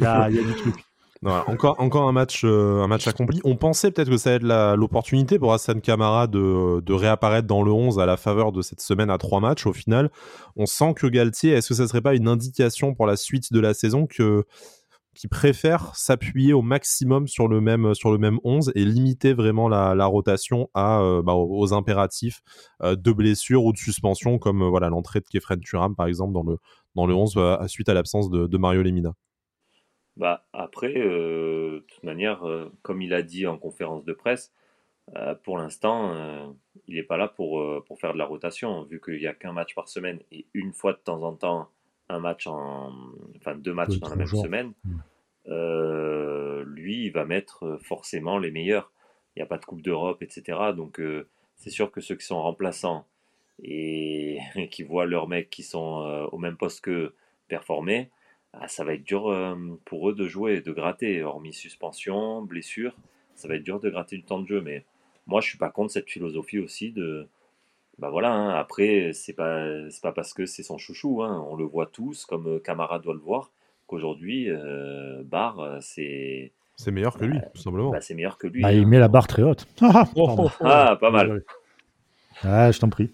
y, 0.00 0.04
a, 0.04 0.30
du 0.30 0.54
truc. 0.56 0.74
encore, 1.22 1.76
encore 1.78 2.08
un 2.08 2.12
match, 2.12 2.44
un 2.44 2.86
match 2.86 3.06
accompli. 3.06 3.40
On 3.44 3.56
pensait 3.56 3.90
peut-être 3.90 4.10
que 4.10 4.16
ça 4.16 4.30
allait 4.34 4.46
être 4.46 4.76
l'opportunité 4.76 5.38
pour 5.38 5.52
Hassan 5.52 5.80
Kamara 5.80 6.26
de, 6.26 6.80
de, 6.80 6.92
réapparaître 6.92 7.46
dans 7.46 7.62
le 7.62 7.72
11 7.72 7.98
à 7.98 8.06
la 8.06 8.16
faveur 8.16 8.52
de 8.52 8.62
cette 8.62 8.80
semaine 8.80 9.10
à 9.10 9.18
trois 9.18 9.40
matchs. 9.40 9.66
Au 9.66 9.72
final, 9.72 10.10
on 10.56 10.66
sent 10.66 10.94
que 10.94 11.06
Galtier, 11.06 11.52
est-ce 11.52 11.68
que 11.68 11.74
ça 11.74 11.88
serait 11.88 12.00
pas 12.00 12.14
une 12.14 12.28
indication 12.28 12.94
pour 12.94 13.06
la 13.06 13.16
suite 13.16 13.52
de 13.52 13.60
la 13.60 13.74
saison 13.74 14.06
que 14.06 14.44
qui 15.14 15.28
préfère 15.28 15.94
s'appuyer 15.96 16.52
au 16.52 16.62
maximum 16.62 17.26
sur 17.26 17.48
le 17.48 17.60
même 17.60 17.94
sur 17.94 18.10
le 18.12 18.18
même 18.18 18.38
11 18.44 18.72
et 18.74 18.84
limiter 18.84 19.32
vraiment 19.32 19.68
la, 19.68 20.06
rotation 20.06 20.70
à 20.72 21.00
euh, 21.00 21.22
bah, 21.22 21.34
aux 21.34 21.74
impératifs 21.74 22.42
euh, 22.82 22.96
de 22.96 23.12
blessure 23.12 23.64
ou 23.64 23.72
de 23.72 23.78
suspension 23.78 24.38
comme 24.38 24.62
euh, 24.62 24.68
voilà 24.68 24.88
l'entrée 24.88 25.20
de 25.20 25.26
Kefren 25.26 25.60
Turam 25.60 25.94
par 25.96 26.06
exemple 26.06 26.32
dans 26.32 26.44
le 26.44 26.58
dans 26.94 27.06
le 27.06 27.14
11 27.14 27.36
à 27.38 27.68
suite 27.68 27.88
à 27.88 27.94
l'absence 27.94 28.30
de, 28.30 28.56
Mario 28.56 28.82
Lemina. 28.82 29.14
Bah 30.16 30.44
après 30.52 30.92
de 30.92 31.84
toute 31.88 32.02
manière 32.02 32.42
comme 32.82 33.00
il 33.00 33.14
a 33.14 33.22
dit 33.22 33.46
en 33.46 33.56
conférence 33.56 34.04
de 34.04 34.12
presse 34.12 34.52
pour 35.44 35.56
l'instant 35.56 36.54
il 36.86 36.96
n'est 36.96 37.04
pas 37.04 37.16
là 37.16 37.28
pour 37.28 37.62
pour 37.86 37.98
faire 38.00 38.12
de 38.12 38.18
la 38.18 38.26
rotation 38.26 38.82
vu 38.82 39.00
qu'il 39.00 39.18
n'y 39.18 39.26
a 39.26 39.34
qu'un 39.34 39.52
match 39.52 39.74
par 39.74 39.88
semaine 39.88 40.18
et 40.32 40.46
une 40.52 40.72
fois 40.72 40.92
de 40.92 40.98
temps 40.98 41.22
en 41.22 41.34
temps 41.34 41.68
un 42.10 42.18
match 42.18 42.46
en, 42.46 42.92
enfin 43.36 43.54
deux 43.54 43.72
matchs 43.72 43.98
dans 43.98 44.08
la 44.08 44.16
même 44.16 44.26
semaine, 44.26 44.72
euh, 45.48 46.64
lui, 46.66 47.06
il 47.06 47.12
va 47.12 47.24
mettre 47.24 47.78
forcément 47.82 48.38
les 48.38 48.50
meilleurs. 48.50 48.92
Il 49.34 49.38
n'y 49.38 49.42
a 49.42 49.46
pas 49.46 49.58
de 49.58 49.64
Coupe 49.64 49.82
d'Europe, 49.82 50.22
etc. 50.22 50.58
Donc 50.76 51.00
euh, 51.00 51.28
c'est 51.56 51.70
sûr 51.70 51.90
que 51.90 52.00
ceux 52.00 52.16
qui 52.16 52.26
sont 52.26 52.42
remplaçants 52.42 53.06
et, 53.62 54.38
qui 54.70 54.82
voient 54.82 55.06
leurs 55.06 55.28
mecs 55.28 55.50
qui 55.50 55.62
sont 55.62 56.02
euh, 56.02 56.26
au 56.32 56.38
même 56.38 56.56
poste 56.56 56.82
que 56.82 57.14
performer, 57.48 58.10
ah, 58.52 58.68
ça 58.68 58.84
va 58.84 58.94
être 58.94 59.04
dur 59.04 59.32
pour 59.84 60.10
eux 60.10 60.14
de 60.14 60.26
jouer, 60.26 60.60
de 60.60 60.72
gratter, 60.72 61.22
hormis 61.22 61.52
suspension, 61.52 62.42
blessure, 62.42 62.96
ça 63.34 63.46
va 63.48 63.56
être 63.56 63.62
dur 63.62 63.78
de 63.80 63.90
gratter 63.90 64.16
du 64.16 64.24
temps 64.24 64.40
de 64.40 64.46
jeu. 64.46 64.60
Mais 64.60 64.84
moi, 65.26 65.40
je 65.40 65.48
suis 65.48 65.58
pas 65.58 65.70
contre 65.70 65.92
cette 65.92 66.10
philosophie 66.10 66.58
aussi 66.58 66.90
de 66.90 67.28
bah 68.00 68.08
voilà, 68.08 68.32
hein, 68.32 68.48
après, 68.50 69.10
c'est 69.12 69.34
pas, 69.34 69.66
pas 70.02 70.12
parce 70.12 70.32
que 70.32 70.46
c'est 70.46 70.62
son 70.62 70.78
chouchou, 70.78 71.22
hein, 71.22 71.44
on 71.50 71.54
le 71.54 71.64
voit 71.64 71.84
tous, 71.84 72.24
comme 72.24 72.46
euh, 72.46 72.58
Camara 72.58 72.98
doit 72.98 73.12
le 73.12 73.20
voir, 73.20 73.50
qu'aujourd'hui, 73.86 74.46
euh, 74.48 75.22
Barre, 75.22 75.60
euh, 75.60 75.78
c'est. 75.82 76.52
C'est 76.76 76.92
meilleur 76.92 77.18
que 77.18 77.26
lui, 77.26 77.38
bah, 77.38 77.44
tout 77.54 77.60
simplement. 77.60 77.90
Bah, 77.90 78.00
c'est 78.00 78.14
meilleur 78.14 78.38
que 78.38 78.46
lui. 78.46 78.62
Bah, 78.62 78.72
il 78.72 78.84
hein. 78.84 78.86
met 78.86 78.98
la 78.98 79.08
barre 79.08 79.26
très 79.26 79.42
haute. 79.42 79.66
Ah, 79.82 80.06
ah 80.60 80.96
pas 80.98 81.10
mal. 81.10 81.44
Ah, 82.42 82.72
je 82.72 82.78
t'en 82.80 82.88
prie. 82.88 83.12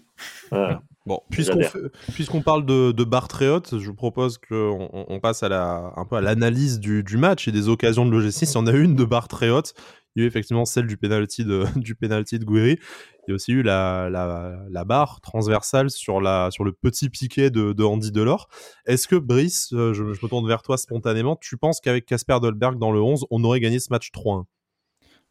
Bon, 1.05 1.21
puisqu'on 1.29 2.41
parle 2.41 2.65
de, 2.65 2.91
de 2.91 3.03
barre 3.05 3.29
très 3.29 3.47
haute, 3.47 3.79
je 3.79 3.87
vous 3.87 3.95
propose 3.95 4.37
qu'on 4.37 4.89
on 4.91 5.19
passe 5.21 5.41
à 5.41 5.47
la, 5.47 5.93
un 5.95 6.03
peu 6.03 6.17
à 6.17 6.21
l'analyse 6.21 6.81
du, 6.81 7.01
du, 7.01 7.15
match 7.15 7.47
et 7.47 7.53
des 7.53 7.69
occasions 7.69 8.05
de 8.05 8.11
l'OGC. 8.11 8.41
Il 8.41 8.53
y 8.53 8.57
en 8.57 8.67
a 8.67 8.73
une 8.73 8.93
de 8.93 9.05
barre 9.05 9.29
très 9.29 9.49
haute, 9.49 9.73
il 10.17 10.21
y 10.21 10.23
a 10.23 10.25
eu 10.25 10.27
effectivement 10.27 10.65
celle 10.65 10.87
du 10.87 10.97
penalty 10.97 11.45
de, 11.45 11.65
du 11.79 11.95
penalty 11.95 12.39
de 12.39 12.45
Guiri. 12.45 12.79
Il 13.27 13.29
y 13.29 13.31
a 13.31 13.35
aussi 13.35 13.53
eu 13.53 13.61
la, 13.61 14.09
la, 14.09 14.83
barre 14.83 15.21
transversale 15.21 15.91
sur, 15.91 16.19
la, 16.19 16.49
sur 16.49 16.63
le 16.63 16.71
petit 16.71 17.09
piqué 17.09 17.51
de, 17.51 17.71
de 17.71 17.83
Andy 17.83 18.11
Delors. 18.11 18.49
Est-ce 18.85 19.07
que 19.07 19.15
Brice, 19.15 19.71
euh, 19.73 19.93
je, 19.93 20.03
me 20.03 20.27
tourne 20.27 20.47
vers 20.47 20.63
toi 20.63 20.77
spontanément, 20.77 21.35
tu 21.35 21.55
penses 21.55 21.79
qu'avec 21.79 22.05
Casper 22.05 22.39
Dolberg 22.41 22.79
dans 22.79 22.91
le 22.91 23.01
11, 23.01 23.27
on 23.29 23.43
aurait 23.43 23.59
gagné 23.59 23.79
ce 23.79 23.89
match 23.91 24.09
3-1 24.11 24.45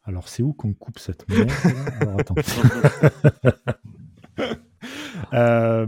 Alors 0.05 0.29
c'est 0.29 0.43
où 0.43 0.53
qu'on 0.53 0.73
coupe 0.73 1.01
cette 1.01 1.29
merde 1.29 1.51
Alors 2.01 2.21
attends. 2.21 2.35
Euh, 5.33 5.87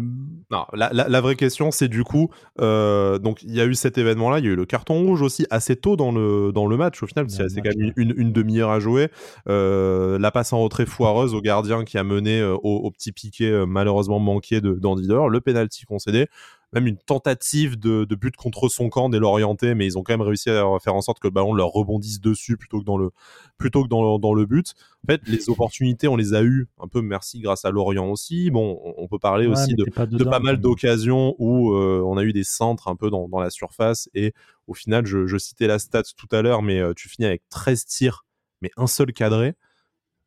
non, 0.51 0.65
la, 0.73 1.21
vraie 1.21 1.37
question, 1.37 1.71
c'est 1.71 1.89
du 1.89 2.05
coup, 2.05 2.31
euh, 2.61 3.19
donc 3.19 3.43
il 3.43 3.55
y 3.55 3.61
a 3.61 3.67
eu 3.67 3.75
cet 3.75 3.99
événement-là, 3.99 4.39
il 4.39 4.47
y 4.47 4.49
a 4.49 4.53
eu 4.53 4.57
le 4.57 4.65
carton 4.65 4.95
rouge 4.95 5.21
aussi 5.21 5.47
assez 5.51 5.77
tôt 5.77 5.97
dans 5.97 6.11
le, 6.11 6.53
dans 6.53 6.67
le 6.67 6.77
match 6.79 7.03
au 7.03 7.07
final, 7.07 7.27
c'est 7.29 7.61
quand 7.61 7.77
même 7.77 7.93
une, 7.97 8.15
une 8.17 8.33
demi-heure 8.33 8.71
à 8.71 8.81
jouer. 8.81 9.09
Euh, 9.49 10.19
la 10.19 10.31
passe 10.31 10.53
en 10.53 10.61
retrait 10.61 10.87
foireuse 10.87 11.35
au 11.35 11.43
gardien 11.43 11.85
qui 11.85 11.99
a 11.99 12.05
mené 12.05 12.43
au, 12.43 12.91
petit 12.91 13.13
piqué 13.13 13.65
malheureusement 13.69 14.19
manqué 14.19 14.61
d'Andy 14.61 15.07
de, 15.07 15.29
le 15.29 15.41
penalty 15.41 15.85
concédé 15.85 16.29
même 16.73 16.87
une 16.87 16.99
tentative 16.99 17.79
de, 17.79 18.05
but 18.15 18.37
contre 18.37 18.69
son 18.69 18.91
camp 18.91 19.09
dès 19.09 19.19
l'orienté, 19.19 19.75
mais 19.75 19.87
ils 19.87 19.97
ont 19.97 20.03
quand 20.03 20.13
même 20.13 20.27
réussi 20.27 20.51
à 20.51 20.65
faire 20.83 20.95
en 20.95 21.01
sorte 21.01 21.19
que 21.19 21.27
le 21.27 21.33
ballon 21.33 21.55
leur 21.55 21.69
rebondisse 21.69 22.21
dessus 22.21 22.57
plutôt 22.57 22.81
que 22.81 22.85
dans 22.85 22.99
le, 22.99 23.11
plutôt 23.57 23.85
que 23.85 23.89
dans, 23.89 24.19
dans 24.19 24.35
le 24.35 24.45
but. 24.45 24.75
En 25.05 25.13
fait, 25.13 25.23
les 25.27 25.49
opportunités, 25.49 26.09
on 26.09 26.17
les 26.17 26.35
a 26.35 26.43
eues 26.43 26.69
un 26.79 26.89
peu, 26.89 27.01
merci, 27.01 27.41
grâce 27.41 27.65
à 27.65 27.71
Lorient 27.71 28.11
aussi. 28.11 28.51
Bon, 28.51 28.79
on 28.97 29.09
peut 29.09 29.19
parler 29.19 29.47
aussi 29.47 29.75
de 29.75 29.85
pas, 29.85 30.07
de 30.07 30.23
pas, 30.25 30.41
mal 30.41 30.61
d'occasions 30.61 31.35
où 31.39 31.73
euh, 31.73 32.03
on 32.05 32.19
a 32.19 32.25
eu 32.25 32.33
des 32.33 32.45
centres 32.45 32.89
un 32.89 32.97
peu 32.97 33.09
dans, 33.09 33.29
dans 33.29 33.41
la 33.41 33.51
surface 33.51 34.11
et 34.15 34.35
au 34.67 34.75
final, 34.75 35.07
je, 35.07 35.27
je, 35.27 35.39
citais 35.39 35.67
la 35.67 35.79
stat 35.79 36.03
tout 36.17 36.29
à 36.31 36.43
l'heure, 36.43 36.61
mais 36.61 36.79
euh, 36.79 36.93
tu 36.95 37.09
finis 37.09 37.27
avec 37.27 37.43
13 37.49 37.87
tirs, 37.87 38.27
mais 38.61 38.71
un 38.77 38.87
seul 38.87 39.15
cadré. 39.15 39.55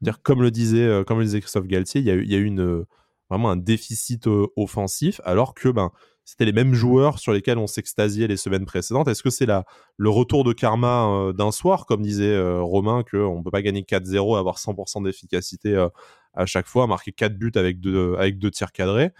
Dire, 0.01 0.23
comme 0.23 0.41
le 0.41 0.49
disait, 0.49 0.79
euh, 0.79 1.03
comme 1.03 1.19
le 1.19 1.25
disait 1.25 1.41
Christophe 1.41 1.67
Galtier, 1.67 2.01
il 2.01 2.07
y 2.07 2.09
a 2.09 2.15
y 2.15 2.33
a 2.33 2.37
eu 2.39 2.45
une, 2.45 2.85
vraiment 3.29 3.51
un 3.51 3.57
déficit 3.57 4.27
offensif, 4.55 5.21
alors 5.23 5.53
que 5.53 5.69
ben, 5.69 5.91
c'était 6.25 6.45
les 6.45 6.53
mêmes 6.53 6.73
joueurs 6.73 7.19
sur 7.19 7.33
lesquels 7.33 7.57
on 7.57 7.67
s'extasiait 7.67 8.27
les 8.27 8.37
semaines 8.37 8.65
précédentes. 8.65 9.07
Est-ce 9.07 9.23
que 9.23 9.29
c'est 9.29 9.47
le 9.47 10.09
retour 10.09 10.43
de 10.43 10.53
karma 10.53 11.07
euh, 11.07 11.33
d'un 11.33 11.51
soir, 11.51 11.85
comme 11.85 12.01
disait 12.01 12.33
euh, 12.33 12.61
Romain, 12.61 13.03
qu'on 13.09 13.39
ne 13.39 13.43
peut 13.43 13.51
pas 13.51 13.61
gagner 13.61 13.81
4-0 13.81 14.37
avoir 14.37 14.57
100% 14.57 15.03
d'efficacité 15.03 15.75
euh, 15.75 15.89
à 16.33 16.45
chaque 16.45 16.67
fois, 16.67 16.87
marquer 16.87 17.11
4 17.11 17.37
buts 17.37 17.51
avec 17.55 17.79
deux, 17.79 18.15
avec 18.17 18.37
deux 18.37 18.51
tirs 18.51 18.71
cadrés? 18.71 19.11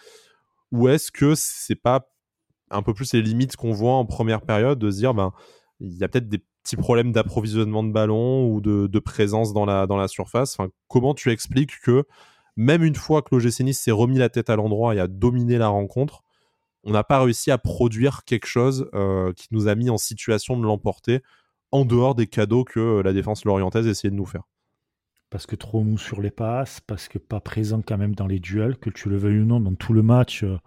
Ou 0.72 0.88
est-ce 0.88 1.12
que 1.12 1.36
c'est 1.36 1.76
pas 1.76 2.08
un 2.70 2.82
peu 2.82 2.94
plus 2.94 3.14
les 3.14 3.22
limites 3.22 3.58
qu'on 3.58 3.74
voit 3.74 3.94
en 3.94 4.06
première 4.06 4.42
période 4.42 4.80
de 4.80 4.90
se 4.90 4.98
dire, 4.98 5.14
ben, 5.14 5.34
il 5.82 5.98
y 5.98 6.04
a 6.04 6.08
peut-être 6.08 6.30
des 6.30 6.42
petits 6.64 6.78
problèmes 6.78 7.12
d'approvisionnement 7.12 7.84
de 7.84 7.92
ballon 7.92 8.48
ou 8.48 8.62
de, 8.62 9.00
présence 9.00 9.52
dans 9.52 9.66
la, 9.66 10.08
surface? 10.08 10.58
Comment 10.88 11.14
tu 11.14 11.32
expliques 11.32 11.80
que 11.82 12.06
même 12.56 12.84
une 12.84 12.96
fois 12.96 13.22
que 13.22 13.36
l'OGC 13.36 13.74
s'est 13.74 13.92
remis 13.92 14.18
la 14.18 14.30
tête 14.30 14.50
à 14.50 14.56
l'endroit 14.56 14.96
et 14.96 15.00
a 15.00 15.08
dominé 15.08 15.58
la 15.58 15.68
rencontre, 15.68 16.24
on 16.84 16.92
n'a 16.92 17.04
pas 17.04 17.22
réussi 17.22 17.52
à 17.52 17.58
produire 17.58 18.24
quelque 18.26 18.48
chose 18.48 18.90
euh, 18.94 19.34
qui 19.34 19.48
nous 19.52 19.68
a 19.68 19.76
mis 19.76 19.90
en 19.90 19.98
situation 19.98 20.58
de 20.58 20.64
l'emporter 20.64 21.22
en 21.72 21.86
dehors 21.86 22.16
des 22.16 22.28
cadeaux 22.28 22.64
que 22.64 22.80
euh, 22.80 23.04
la 23.04 23.14
défense 23.14 23.46
lorientaise 23.46 23.88
essayait 23.88 24.12
de 24.12 24.16
nous 24.16 24.26
faire. 24.26 24.44
Parce 25.30 25.46
que 25.46 25.56
trop 25.56 25.82
mou 25.82 25.98
sur 25.98 26.22
les 26.22 26.32
passes, 26.32 26.82
parce 26.82 27.08
que 27.08 27.18
pas 27.18 27.40
présent 27.40 27.82
quand 27.86 27.98
même 27.98 28.16
dans 28.16 28.28
les 28.28 28.40
duels, 28.40 28.78
que 28.78 28.90
tu 28.90 29.10
le 29.10 29.18
veuilles 29.18 29.40
ou 29.40 29.46
non, 29.46 29.62
dans 29.62 29.76
tout 29.76 29.94
le 29.94 30.02
match, 30.02 30.44
euh, 30.44 30.58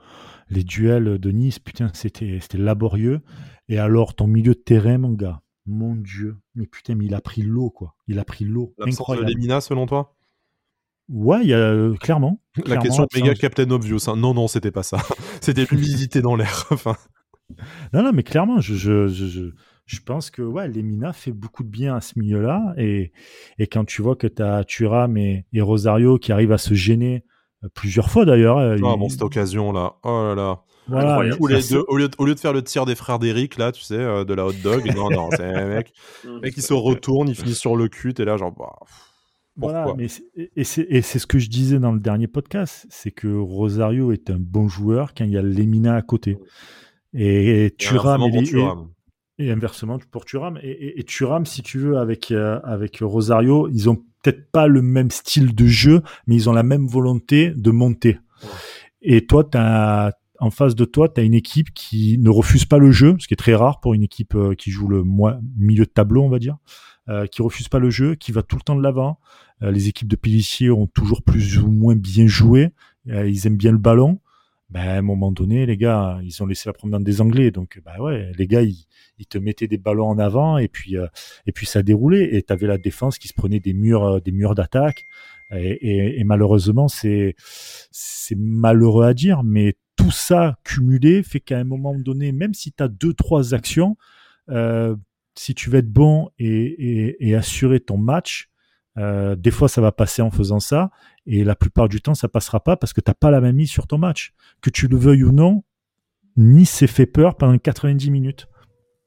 les 0.48 0.64
duels 0.64 1.18
de 1.18 1.30
Nice, 1.30 1.58
putain, 1.58 1.90
c'était 1.92 2.40
laborieux. 2.54 3.20
Et 3.68 3.78
alors, 3.78 4.14
ton 4.14 4.26
milieu 4.26 4.54
de 4.54 4.60
terrain, 4.60 4.96
mon 4.96 5.12
gars, 5.12 5.42
mon 5.66 5.96
Dieu, 5.96 6.38
mais 6.54 6.66
putain, 6.66 6.94
mais 6.94 7.06
il 7.06 7.14
a 7.14 7.20
pris 7.20 7.42
l'eau, 7.42 7.70
quoi. 7.70 7.94
Il 8.06 8.18
a 8.18 8.24
pris 8.24 8.44
l'eau. 8.44 8.74
Incroyable. 8.80 9.26
de 9.26 9.32
Lemina, 9.32 9.60
selon 9.60 9.86
toi? 9.86 10.13
Ouais, 11.08 11.40
il 11.42 11.48
y 11.48 11.54
a 11.54 11.58
euh, 11.58 11.94
clairement. 11.94 12.40
La 12.64 12.78
question 12.78 13.02
de 13.02 13.08
méga 13.20 13.34
Captain 13.34 13.70
Obvious. 13.70 14.08
Hein. 14.08 14.16
Non, 14.16 14.32
non, 14.32 14.48
c'était 14.48 14.70
pas 14.70 14.82
ça. 14.82 14.98
c'était 15.40 15.66
l'humidité 15.70 16.22
dans 16.22 16.36
l'air. 16.36 16.66
enfin. 16.70 16.96
Non, 17.92 18.02
non, 18.02 18.12
mais 18.12 18.22
clairement, 18.22 18.60
je, 18.60 18.74
je, 18.74 19.08
je, 19.08 19.50
je 19.84 20.00
pense 20.00 20.30
que 20.30 20.40
ouais, 20.40 20.66
Lemina 20.66 21.12
fait 21.12 21.32
beaucoup 21.32 21.62
de 21.62 21.68
bien 21.68 21.96
à 21.96 22.00
ce 22.00 22.18
milieu-là. 22.18 22.74
Et, 22.78 23.12
et 23.58 23.66
quand 23.66 23.84
tu 23.84 24.00
vois 24.00 24.16
que 24.16 24.26
tu 24.26 24.42
as 24.42 24.64
Thuram 24.64 25.16
et, 25.18 25.44
et, 25.52 25.60
Rosario 25.60 26.18
qui 26.18 26.32
arrivent 26.32 26.52
à 26.52 26.58
se 26.58 26.72
gêner 26.72 27.24
euh, 27.64 27.68
plusieurs 27.74 28.10
fois 28.10 28.24
d'ailleurs. 28.24 28.56
Euh, 28.56 28.76
ah, 28.78 28.96
bon, 28.96 29.08
cette 29.10 29.22
occasion-là. 29.22 29.96
Oh 30.04 30.22
là 30.28 30.34
là. 30.34 30.60
Voilà, 30.86 31.18
au, 31.18 31.22
lieu 31.22 31.56
de, 31.56 31.84
au, 32.18 32.26
lieu 32.26 32.34
de, 32.34 32.40
faire 32.40 32.52
le 32.52 32.62
tir 32.62 32.84
des 32.84 32.94
frères 32.94 33.18
d'Eric, 33.18 33.56
là, 33.56 33.72
tu 33.72 33.82
sais, 33.82 33.96
de 33.96 34.34
la 34.34 34.44
hot 34.44 34.52
dog, 34.62 34.84
non, 34.94 35.08
non, 35.08 35.30
c'est 35.30 35.42
un 35.42 35.66
mec, 35.66 35.94
mec 36.42 36.52
qui 36.52 36.60
se 36.60 36.74
retourne, 36.74 37.26
il 37.30 37.34
finit 37.34 37.54
sur 37.54 37.74
le 37.74 37.88
cul, 37.88 38.12
et 38.18 38.24
là, 38.26 38.36
genre, 38.36 38.52
bah, 38.52 38.68
voilà, 39.56 39.94
mais 39.96 40.06
et 40.56 40.64
c'est 40.64 41.18
ce 41.18 41.26
que 41.26 41.38
je 41.38 41.48
disais 41.48 41.78
dans 41.78 41.92
le 41.92 42.00
dernier 42.00 42.26
podcast, 42.26 42.86
c'est 42.90 43.12
que 43.12 43.28
Rosario 43.28 44.10
est 44.10 44.30
un 44.30 44.38
bon 44.38 44.68
joueur 44.68 45.14
quand 45.14 45.24
il 45.24 45.30
y 45.30 45.38
a 45.38 45.42
Lemina 45.42 45.94
à 45.94 46.02
côté. 46.02 46.38
Et, 47.12 47.72
Turam, 47.78 48.22
et, 49.38 49.50
inversement 49.52 49.98
pour 50.10 50.24
Turam. 50.24 50.58
Et, 50.62 50.98
et, 50.98 51.04
Turam, 51.04 51.46
si 51.46 51.62
tu 51.62 51.78
veux, 51.78 51.98
avec, 51.98 52.32
euh, 52.32 52.58
avec 52.64 52.98
Rosario, 53.00 53.68
ils 53.70 53.88
ont 53.88 53.96
peut-être 54.22 54.50
pas 54.50 54.66
le 54.66 54.82
même 54.82 55.12
style 55.12 55.54
de 55.54 55.66
jeu, 55.66 56.02
mais 56.26 56.34
ils 56.34 56.50
ont 56.50 56.52
la 56.52 56.64
même 56.64 56.88
volonté 56.88 57.52
de 57.54 57.70
monter. 57.70 58.18
Et 59.02 59.26
toi, 59.26 59.48
as, 59.54 60.12
en 60.40 60.50
face 60.50 60.74
de 60.74 60.84
toi, 60.84 61.08
tu 61.08 61.20
as 61.20 61.24
une 61.24 61.34
équipe 61.34 61.72
qui 61.72 62.18
ne 62.18 62.30
refuse 62.30 62.64
pas 62.64 62.78
le 62.78 62.90
jeu, 62.90 63.14
ce 63.20 63.28
qui 63.28 63.34
est 63.34 63.36
très 63.36 63.54
rare 63.54 63.80
pour 63.80 63.94
une 63.94 64.02
équipe 64.02 64.34
euh, 64.34 64.54
qui 64.54 64.72
joue 64.72 64.88
le 64.88 65.04
milieu 65.56 65.84
de 65.84 65.90
tableau, 65.90 66.22
on 66.22 66.28
va 66.28 66.40
dire. 66.40 66.56
Euh, 67.10 67.26
qui 67.26 67.42
refuse 67.42 67.68
pas 67.68 67.78
le 67.78 67.90
jeu, 67.90 68.14
qui 68.14 68.32
va 68.32 68.42
tout 68.42 68.56
le 68.56 68.62
temps 68.62 68.76
de 68.76 68.82
l'avant. 68.82 69.18
Euh, 69.62 69.70
les 69.70 69.88
équipes 69.88 70.08
de 70.08 70.16
Pélissier 70.16 70.70
ont 70.70 70.86
toujours 70.86 71.22
plus 71.22 71.58
ou 71.58 71.70
moins 71.70 71.94
bien 71.94 72.26
joué. 72.26 72.70
Euh, 73.10 73.28
ils 73.28 73.46
aiment 73.46 73.58
bien 73.58 73.72
le 73.72 73.78
ballon. 73.78 74.20
Ben, 74.70 74.88
à 74.88 74.96
un 74.96 75.02
moment 75.02 75.30
donné, 75.30 75.66
les 75.66 75.76
gars, 75.76 76.18
ils 76.22 76.42
ont 76.42 76.46
laissé 76.46 76.66
la 76.66 76.72
promenade 76.72 77.04
des 77.04 77.20
Anglais. 77.20 77.50
Donc, 77.50 77.78
ben 77.84 78.02
ouais, 78.02 78.32
les 78.38 78.46
gars, 78.46 78.62
ils, 78.62 78.86
ils 79.18 79.26
te 79.26 79.36
mettaient 79.36 79.68
des 79.68 79.76
ballons 79.76 80.08
en 80.08 80.18
avant 80.18 80.56
et 80.56 80.68
puis, 80.68 80.96
et 81.46 81.52
puis 81.52 81.66
ça 81.66 81.82
déroulait. 81.82 82.34
Et 82.34 82.42
tu 82.42 82.52
avais 82.54 82.66
la 82.66 82.78
défense 82.78 83.18
qui 83.18 83.28
se 83.28 83.34
prenait 83.34 83.60
des 83.60 83.74
murs, 83.74 84.22
des 84.22 84.32
murs 84.32 84.54
d'attaque. 84.54 85.04
Et, 85.52 85.72
et, 85.72 86.20
et, 86.20 86.24
malheureusement, 86.24 86.88
c'est, 86.88 87.36
c'est 87.38 88.36
malheureux 88.38 89.04
à 89.04 89.12
dire, 89.12 89.44
mais 89.44 89.76
tout 89.96 90.10
ça 90.10 90.56
cumulé 90.64 91.22
fait 91.22 91.40
qu'à 91.40 91.58
un 91.58 91.64
moment 91.64 91.94
donné, 91.94 92.32
même 92.32 92.54
si 92.54 92.72
tu 92.72 92.82
as 92.82 92.88
deux, 92.88 93.12
trois 93.12 93.52
actions, 93.52 93.96
euh, 94.48 94.96
si 95.36 95.54
tu 95.54 95.70
veux 95.70 95.78
être 95.78 95.90
bon 95.90 96.30
et, 96.38 97.34
assurer 97.34 97.80
ton 97.80 97.98
match, 97.98 98.50
euh, 98.96 99.34
des 99.34 99.50
fois 99.50 99.68
ça 99.68 99.80
va 99.80 99.92
passer 99.92 100.22
en 100.22 100.30
faisant 100.30 100.60
ça, 100.60 100.90
et 101.26 101.44
la 101.44 101.56
plupart 101.56 101.88
du 101.88 102.00
temps 102.00 102.14
ça 102.14 102.28
passera 102.28 102.62
pas 102.62 102.76
parce 102.76 102.92
que 102.92 103.00
t'as 103.00 103.14
pas 103.14 103.30
la 103.30 103.40
même 103.40 103.56
mise 103.56 103.70
sur 103.70 103.86
ton 103.86 103.98
match. 103.98 104.34
Que 104.60 104.70
tu 104.70 104.88
le 104.88 104.96
veuilles 104.96 105.24
ou 105.24 105.32
non, 105.32 105.64
Nice 106.36 106.70
s'est 106.70 106.86
fait 106.86 107.06
peur 107.06 107.36
pendant 107.36 107.58
90 107.58 108.10
minutes, 108.10 108.48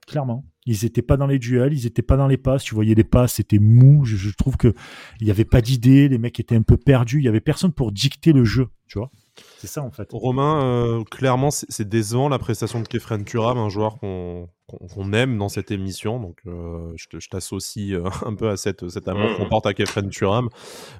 clairement. 0.06 0.46
Ils 0.66 0.84
n'étaient 0.84 1.02
pas 1.02 1.16
dans 1.16 1.28
les 1.28 1.40
duels, 1.40 1.74
ils 1.74 1.86
n'étaient 1.86 2.02
pas 2.02 2.18
dans 2.18 2.28
les 2.28 2.38
passes. 2.38 2.63
Tu 2.63 2.76
voyais 2.76 2.94
les 2.94 3.06
passes, 3.06 3.36
c'était 3.36 3.58
mou. 3.58 4.04
Je, 4.04 4.36
trouve 4.36 4.58
que 4.58 4.74
il 5.22 5.24
n'y 5.24 5.32
avait 5.32 5.46
pas 5.46 5.62
d'idée. 5.62 6.10
Les 6.10 6.18
mecs 6.18 6.38
étaient 6.42 6.58
un 6.58 6.62
peu 6.62 6.76
perdus. 6.76 7.20
Il 7.20 7.24
y 7.24 7.30
avait 7.30 7.40
personne 7.40 7.72
pour 7.72 7.94
dicter 7.94 8.34
le 8.34 8.44
jeu. 8.44 8.68
Tu 8.86 9.00
vois 9.00 9.10
C'est 9.58 9.67
ça 9.67 9.82
en 9.84 9.91
fait. 9.91 10.10
Romain, 10.12 10.62
euh, 10.62 11.04
clairement, 11.04 11.50
c'est 11.52 11.88
décevant 11.88 12.30
la 12.30 12.39
prestation 12.39 12.82
de 12.82 12.88
Kefren 12.88 13.23
Turam, 13.23 13.58
un 13.58 13.69
joueur 13.69 14.00
qu'on 14.00 15.13
aime 15.13 15.38
dans 15.38 15.50
cette 15.50 15.71
émission. 15.71 16.19
Donc, 16.19 16.39
euh, 16.45 16.93
je 16.95 17.28
t'associe 17.28 17.93
euh, 17.93 18.10
un 18.26 18.36
peu 18.36 18.50
à 18.50 18.58
cette, 18.58 18.88
cet 18.89 19.08
amour 19.08 19.30
mmh. 19.30 19.38
qu'on 19.38 19.50
porte 19.50 19.65
à 19.65 19.73
Kefren 19.73 20.10
Turam. 20.10 20.50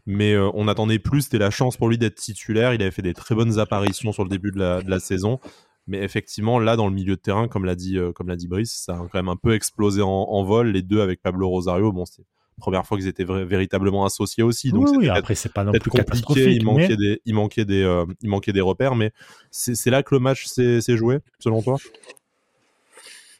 Mais 0.06 0.38
on 0.38 0.68
attendait 0.68 1.00
plus. 1.00 1.24
C'était 1.24 1.38
la 1.38 1.52
chance 1.52 1.78
pour 1.78 1.90
lui 1.90 1.98
d'être 1.98 2.16
titulaire. 2.16 2.74
Il 2.74 2.82
avait 2.82 2.92
fait 2.92 3.02
des 3.02 3.14
très 3.14 3.36
bonnes 3.36 3.60
apparitions 3.60 4.12
sur 4.12 4.24
le 4.24 4.30
début 4.30 4.52
de 4.52 4.60
la, 4.60 4.82
de 4.82 4.90
la 4.90 5.00
saison. 5.00 5.40
Mais 5.88 6.04
effectivement, 6.04 6.60
là, 6.60 6.76
dans 6.76 6.88
le 6.88 6.94
milieu 6.94 7.16
de 7.16 7.22
terrain, 7.22 7.48
comme 7.48 7.64
l'a 7.64 7.76
dit, 7.76 7.98
euh, 7.98 8.12
comme 8.12 8.28
l'a 8.28 8.36
dit 8.36 8.48
Brice, 8.48 8.74
ça 8.86 8.96
a 8.96 8.98
quand 8.98 9.16
même 9.16 9.30
un 9.30 9.38
peu 9.38 9.54
explosé 9.54 10.02
en, 10.02 10.44
vol. 10.44 10.68
Les 10.68 10.82
deux 10.82 11.00
avec 11.00 11.22
Pablo 11.22 11.48
Rosario, 11.48 11.94
bon, 11.94 12.06
c'est 12.06 12.24
première 12.58 12.86
fois 12.86 12.98
qu'ils 12.98 13.08
étaient 13.08 13.26
véritablement 13.26 14.06
associés 14.06 14.44
aussi. 14.44 14.72
Donc 14.72 14.88
oui, 14.90 15.10
après, 15.10 15.36
c'est 15.36 15.54
pas 15.54 15.64
non 15.64 15.72
plus 15.72 15.90
compliqué. 15.90 16.52
Il 16.52 16.66
manquait 16.66 16.98
des, 16.98 17.22
il 17.26 17.36
manquait 17.36 17.66
des, 17.66 17.84
euh, 17.84 18.06
il 18.22 18.30
manquait 18.30 18.54
des 18.54 18.62
repères. 18.62 18.96
Mais 18.96 19.12
c'est 19.52 19.90
là 19.90 20.04
que 20.04 20.16
le 20.16 20.20
match 20.20 20.46
s'est 20.46 20.98
joué, 20.98 21.20
selon 21.40 21.62
toi? 21.62 21.78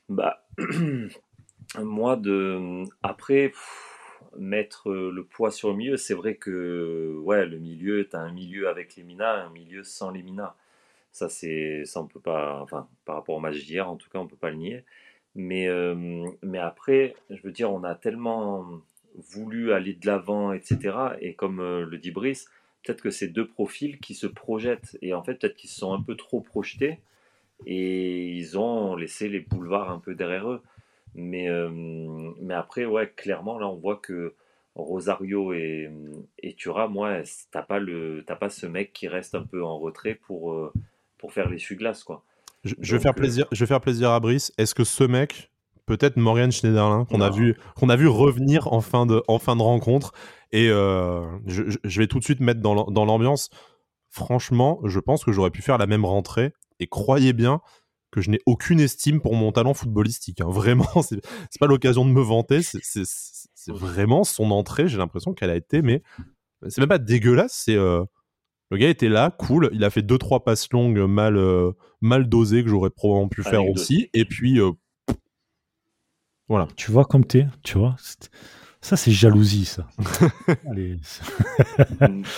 Bah, 0.10 0.46
moi, 1.80 2.16
de 2.16 2.84
après. 3.04 3.52
mettre 4.38 4.92
le 4.92 5.24
poids 5.24 5.52
sur 5.52 5.70
le 5.70 5.76
milieu, 5.76 5.98
c'est 5.98 6.14
vrai 6.14 6.36
que 6.36 7.18
ouais, 7.24 7.46
le 7.46 7.58
milieu, 7.58 8.08
tu 8.08 8.16
as 8.16 8.20
un 8.20 8.32
milieu 8.32 8.70
avec 8.70 8.96
les 8.96 9.04
minas, 9.04 9.46
un 9.46 9.50
milieu 9.50 9.84
sans 9.84 10.12
les 10.12 10.22
minas. 10.22 10.54
Ça, 11.12 11.30
c'est, 11.30 11.84
ça 11.86 12.02
on 12.02 12.08
peut 12.08 12.20
pas, 12.20 12.60
enfin, 12.62 12.88
par 13.06 13.16
rapport 13.16 13.36
au 13.36 13.40
match 13.40 13.58
d'hier, 13.66 13.90
en 13.90 13.96
tout 13.96 14.10
cas, 14.10 14.20
on 14.20 14.28
peut 14.28 14.36
pas 14.36 14.52
le 14.52 14.58
nier. 14.58 14.84
Mais, 15.34 15.68
euh, 15.68 16.30
mais 16.44 16.60
après, 16.60 17.16
je 17.30 17.42
veux 17.44 17.52
dire, 17.52 17.72
on 17.72 17.84
a 17.84 17.96
tellement 17.96 18.68
voulu 19.18 19.74
aller 19.74 19.94
de 19.94 20.06
l'avant, 20.06 20.54
etc. 20.54 20.96
Et 21.22 21.34
comme 21.34 21.60
euh, 21.60 21.86
le 21.86 21.98
dit 21.98 22.12
Brice, 22.12 22.50
peut-être 22.84 23.02
que 23.02 23.10
c'est 23.10 23.28
deux 23.28 23.48
profils 23.48 24.00
qui 24.00 24.14
se 24.14 24.28
projettent. 24.28 24.98
Et 25.02 25.14
en 25.14 25.24
fait, 25.24 25.36
peut-être 25.36 25.56
qu'ils 25.56 25.70
se 25.70 25.80
sont 25.80 25.94
un 25.94 26.02
peu 26.02 26.16
trop 26.16 26.42
projetés 26.42 27.00
et 27.66 28.30
ils 28.30 28.58
ont 28.58 28.96
laissé 28.96 29.30
les 29.30 29.40
boulevards 29.40 29.90
un 29.90 30.00
peu 30.00 30.16
derrière 30.16 30.50
eux. 30.50 30.62
Mais, 31.16 31.50
euh, 31.50 31.70
mais 32.40 32.54
après, 32.54 32.86
ouais, 32.86 33.12
clairement, 33.16 33.58
là, 33.58 33.68
on 33.68 33.76
voit 33.76 33.98
que 33.98 34.36
Rosario 34.76 35.54
et, 35.54 35.90
et 36.40 36.54
Tura, 36.54 36.88
moi, 36.88 37.22
t'as 37.52 37.64
pas, 37.64 37.80
le, 37.80 38.24
pas 38.40 38.50
ce 38.50 38.68
mec 38.68 38.94
qui 38.94 39.08
reste 39.08 39.34
un 39.34 39.44
peu 39.44 39.64
en 39.64 39.80
retrait 39.80 40.14
pour, 40.14 40.72
pour 41.18 41.34
faire 41.34 41.50
l'essuie-glace, 41.50 42.04
quoi. 42.04 42.24
Je, 42.64 42.96
vais 42.96 43.00
faire 43.00 43.12
euh, 43.12 43.16
plaisir, 43.16 43.48
je 43.52 43.60
vais 43.60 43.68
faire 43.68 43.82
plaisir 43.82 44.12
à 44.12 44.20
Brice. 44.20 44.52
Est-ce 44.58 44.76
que 44.76 44.84
ce 44.84 45.04
mec, 45.04 45.52
peut-être 45.88 46.18
Morgan 46.18 46.52
Schneiderlin, 46.52 47.06
qu'on 47.06 47.22
a 47.22 47.32
vu, 47.32 47.56
qu'on 47.76 47.90
a 47.90 47.96
vu 47.96 48.08
revenir 48.08 48.72
en 48.72 48.82
fin 48.82 49.08
de, 49.08 49.24
en 49.28 49.40
fin 49.40 49.56
de 49.56 49.64
rencontre, 49.64 50.12
et 50.52 50.70
euh, 50.70 51.26
je, 51.48 51.64
je, 51.84 52.00
vais 52.00 52.08
tout 52.08 52.20
de 52.20 52.24
suite 52.24 52.40
mettre 52.40 52.62
dans 52.62 53.06
l'ambiance. 53.06 53.50
Franchement, 54.10 54.80
je 54.86 55.00
pense 55.00 55.26
que 55.26 55.32
j'aurais 55.32 55.52
pu 55.52 55.62
faire 55.62 55.78
la 55.78 55.88
même 55.88 56.06
rentrée. 56.06 56.54
Et 56.80 56.88
croyez 56.88 57.34
bien 57.34 57.62
que 58.12 58.22
je 58.22 58.30
n'ai 58.30 58.40
aucune 58.46 58.80
estime 58.80 59.20
pour 59.20 59.36
mon 59.36 59.52
talent 59.52 59.74
footballistique. 59.74 60.42
Hein. 60.42 60.50
Vraiment, 60.50 60.88
c'est 61.02 61.60
pas 61.60 61.68
l'occasion 61.68 62.06
de 62.06 62.12
me 62.12 62.22
vanter. 62.22 62.62
C'est 62.62 63.72
vraiment 63.72 64.24
son 64.24 64.52
entrée. 64.52 64.88
J'ai 64.88 64.98
l'impression 64.98 65.34
qu'elle 65.34 65.50
a 65.50 65.56
été, 65.56 65.82
mais 65.82 66.02
c'est 66.68 66.80
même 66.80 66.90
pas 66.90 67.00
dégueulasse. 67.00 67.62
C'est 67.66 67.76
euh, 67.76 68.04
le 68.72 68.78
gars 68.78 68.90
était 68.90 69.10
là, 69.10 69.32
cool. 69.32 69.70
Il 69.74 69.84
a 69.84 69.90
fait 69.90 70.02
deux 70.02 70.18
trois 70.18 70.44
passes 70.44 70.72
longues 70.72 71.00
mal 71.00 71.36
euh, 71.36 71.72
mal 72.02 72.30
dosées 72.30 72.64
que 72.64 72.70
j'aurais 72.70 72.90
probablement 72.90 73.30
pu 73.30 73.44
faire 73.44 73.68
aussi. 73.68 74.10
Et 74.14 74.26
puis 74.26 74.60
voilà. 76.48 76.68
Tu 76.76 76.92
vois 76.92 77.06
comme 77.06 77.26
t'es, 77.26 77.48
tu 77.64 77.78
vois. 77.78 77.96
Ça 78.80 78.96
c'est 78.96 79.12
jalousie 79.12 79.66
ça. 79.66 79.88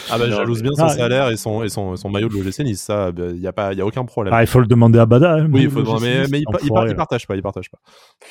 ah 0.09 0.17
bah 0.17 0.29
jalouse 0.29 0.63
bien 0.63 0.71
son 0.73 0.83
ah, 0.83 0.89
salaire 0.89 1.29
et 1.29 1.37
son 1.37 1.63
et 1.63 1.69
son, 1.69 1.95
son 1.95 2.09
maillot 2.09 2.29
de 2.29 2.33
l'OGC 2.33 2.59
Nice. 2.61 2.81
Ça, 2.81 3.09
il 3.09 3.13
bah, 3.13 3.31
y 3.31 3.47
a 3.47 3.53
pas 3.53 3.73
y 3.73 3.81
a 3.81 3.85
aucun 3.85 4.05
problème. 4.05 4.33
Ah 4.33 4.41
il 4.41 4.47
faut 4.47 4.59
le 4.59 4.67
demander 4.67 4.99
à 4.99 5.05
Bada. 5.05 5.33
Hein, 5.33 5.49
oui 5.51 5.63
il 5.63 5.69
faut 5.69 5.81
demander, 5.81 6.25
mais, 6.31 6.39
il, 6.39 6.45
il, 6.63 6.95
partage 6.95 7.27
pas, 7.27 7.35
il 7.35 7.41
partage 7.41 7.69
pas. 7.69 7.79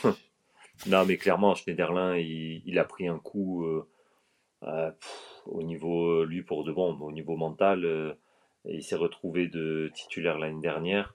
non 0.86 1.04
mais 1.06 1.16
clairement 1.16 1.54
Schneiderlin 1.54 2.16
il, 2.16 2.62
il 2.64 2.78
a 2.78 2.84
pris 2.84 3.08
un 3.08 3.18
coup. 3.18 3.64
Euh, 3.64 4.90
au 5.48 5.62
niveau, 5.62 6.22
euh, 6.22 6.26
lui 6.26 6.42
pour 6.42 6.64
de 6.64 6.72
bon, 6.72 6.96
au 7.00 7.12
niveau 7.12 7.36
mental, 7.36 7.84
euh, 7.84 8.12
il 8.64 8.82
s'est 8.82 8.96
retrouvé 8.96 9.48
de 9.48 9.90
titulaire 9.94 10.38
l'année 10.38 10.60
dernière 10.60 11.14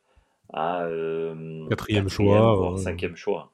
à 0.52 0.84
euh, 0.84 1.68
quatrième, 1.70 2.10
choix, 2.10 2.76
cinquième 2.78 3.16
choix. 3.16 3.52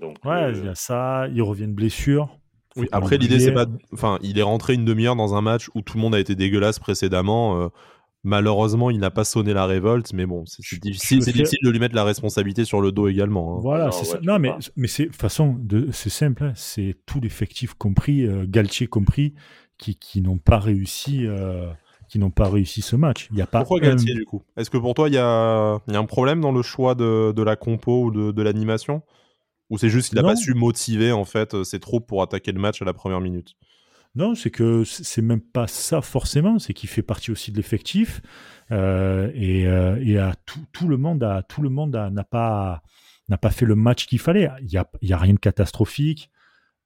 Donc, 0.00 0.16
ouais, 0.24 0.52
il 0.52 0.64
y 0.64 0.68
a 0.68 0.74
ça, 0.74 1.26
il 1.32 1.42
revient 1.42 1.66
de 1.66 1.72
blessure. 1.72 2.36
Oui, 2.76 2.86
après 2.92 3.18
l'idée 3.18 3.40
c'est 3.40 3.52
pas, 3.52 3.66
enfin, 3.92 4.18
il 4.22 4.38
est 4.38 4.42
rentré 4.42 4.74
une 4.74 4.84
demi-heure 4.84 5.16
dans 5.16 5.34
un 5.34 5.40
match 5.40 5.68
où 5.74 5.82
tout 5.82 5.96
le 5.96 6.02
monde 6.02 6.14
a 6.14 6.20
été 6.20 6.36
dégueulasse 6.36 6.78
précédemment. 6.78 7.70
Malheureusement, 8.22 8.90
il 8.90 8.98
n'a 8.98 9.10
pas 9.10 9.24
sonné 9.24 9.54
la 9.54 9.64
révolte, 9.64 10.12
mais 10.12 10.26
bon, 10.26 10.44
c'est 10.44 10.78
difficile, 10.78 11.20
difficile 11.20 11.58
de 11.62 11.70
lui 11.70 11.78
mettre 11.78 11.94
la 11.94 12.04
responsabilité 12.04 12.66
sur 12.66 12.82
le 12.82 12.92
dos 12.92 13.08
également. 13.08 13.56
Hein. 13.56 13.60
Voilà, 13.62 13.90
c'est 13.92 14.04
ça. 14.04 14.18
Non, 14.22 14.38
mais, 14.38 14.52
mais 14.76 14.88
c'est 14.88 15.10
façon 15.14 15.56
de, 15.58 15.88
c'est 15.90 16.10
simple, 16.10 16.44
hein. 16.44 16.52
c'est 16.54 16.96
tout 17.06 17.18
l'effectif 17.20 17.72
compris, 17.72 18.26
euh, 18.26 18.44
Galtier 18.46 18.88
compris, 18.88 19.32
qui, 19.78 19.96
qui 19.96 20.20
n'ont 20.20 20.36
pas 20.36 20.58
réussi, 20.58 21.26
euh, 21.26 21.70
qui 22.10 22.18
n'ont 22.18 22.30
pas 22.30 22.50
réussi 22.50 22.82
ce 22.82 22.94
match. 22.94 23.28
Il 23.32 23.38
y 23.38 23.42
a 23.42 23.46
pas. 23.46 23.60
Pourquoi 23.60 23.80
Galtier 23.80 24.12
du 24.12 24.26
coup? 24.26 24.42
Est-ce 24.58 24.68
que 24.68 24.76
pour 24.76 24.92
toi 24.92 25.08
il 25.08 25.14
y 25.14 25.18
a, 25.18 25.78
y 25.88 25.96
a, 25.96 25.98
un 25.98 26.04
problème 26.04 26.42
dans 26.42 26.52
le 26.52 26.60
choix 26.60 26.94
de, 26.94 27.32
de 27.32 27.42
la 27.42 27.56
compo 27.56 28.04
ou 28.04 28.10
de, 28.10 28.32
de 28.32 28.42
l'animation, 28.42 29.00
ou 29.70 29.78
c'est 29.78 29.88
juste 29.88 30.10
qu'il 30.10 30.16
n'a 30.16 30.22
pas 30.22 30.36
su 30.36 30.54
motiver 30.54 31.12
en 31.12 31.24
fait 31.24 31.54
euh, 31.54 31.64
ses 31.64 31.80
troupes 31.80 32.06
pour 32.06 32.22
attaquer 32.22 32.52
le 32.52 32.60
match 32.60 32.82
à 32.82 32.84
la 32.84 32.92
première 32.92 33.20
minute? 33.20 33.56
Non, 34.16 34.34
c'est 34.34 34.50
que 34.50 34.82
c'est 34.84 35.22
même 35.22 35.40
pas 35.40 35.68
ça 35.68 36.02
forcément, 36.02 36.58
c'est 36.58 36.74
qu'il 36.74 36.88
fait 36.88 37.02
partie 37.02 37.30
aussi 37.30 37.52
de 37.52 37.56
l'effectif 37.56 38.20
euh, 38.72 39.30
et, 39.34 39.66
euh, 39.68 40.02
et 40.04 40.18
à 40.18 40.34
tout, 40.46 40.64
tout, 40.72 40.88
le 40.88 40.96
monde 40.96 41.22
a 41.22 41.42
tout 41.42 41.62
le 41.62 41.68
monde 41.68 41.92
n'a 41.94 42.24
pas 42.24 42.82
n'a 43.28 43.38
pas 43.38 43.50
fait 43.50 43.66
le 43.66 43.76
match 43.76 44.06
qu'il 44.06 44.18
fallait. 44.18 44.50
Il 44.62 44.70
y 44.70 44.76
a, 44.76 44.90
y 45.02 45.12
a 45.12 45.18
rien 45.18 45.34
de 45.34 45.38
catastrophique. 45.38 46.30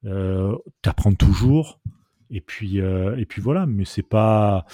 Euh, 0.04 0.54
T'apprends 0.82 1.14
toujours 1.14 1.80
et 2.30 2.42
puis 2.42 2.76
et 2.76 3.26
puis 3.26 3.40
voilà. 3.40 3.64
Mais 3.64 3.86
c'est 3.86 4.02
pas 4.02 4.66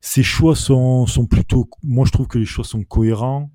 ces 0.00 0.22
choix 0.24 0.56
sont 0.56 1.06
sont 1.06 1.26
plutôt. 1.26 1.70
Moi, 1.84 2.04
je 2.04 2.10
trouve 2.10 2.26
que 2.26 2.38
les 2.38 2.44
choix 2.44 2.64
sont 2.64 2.82
cohérents. 2.82 3.52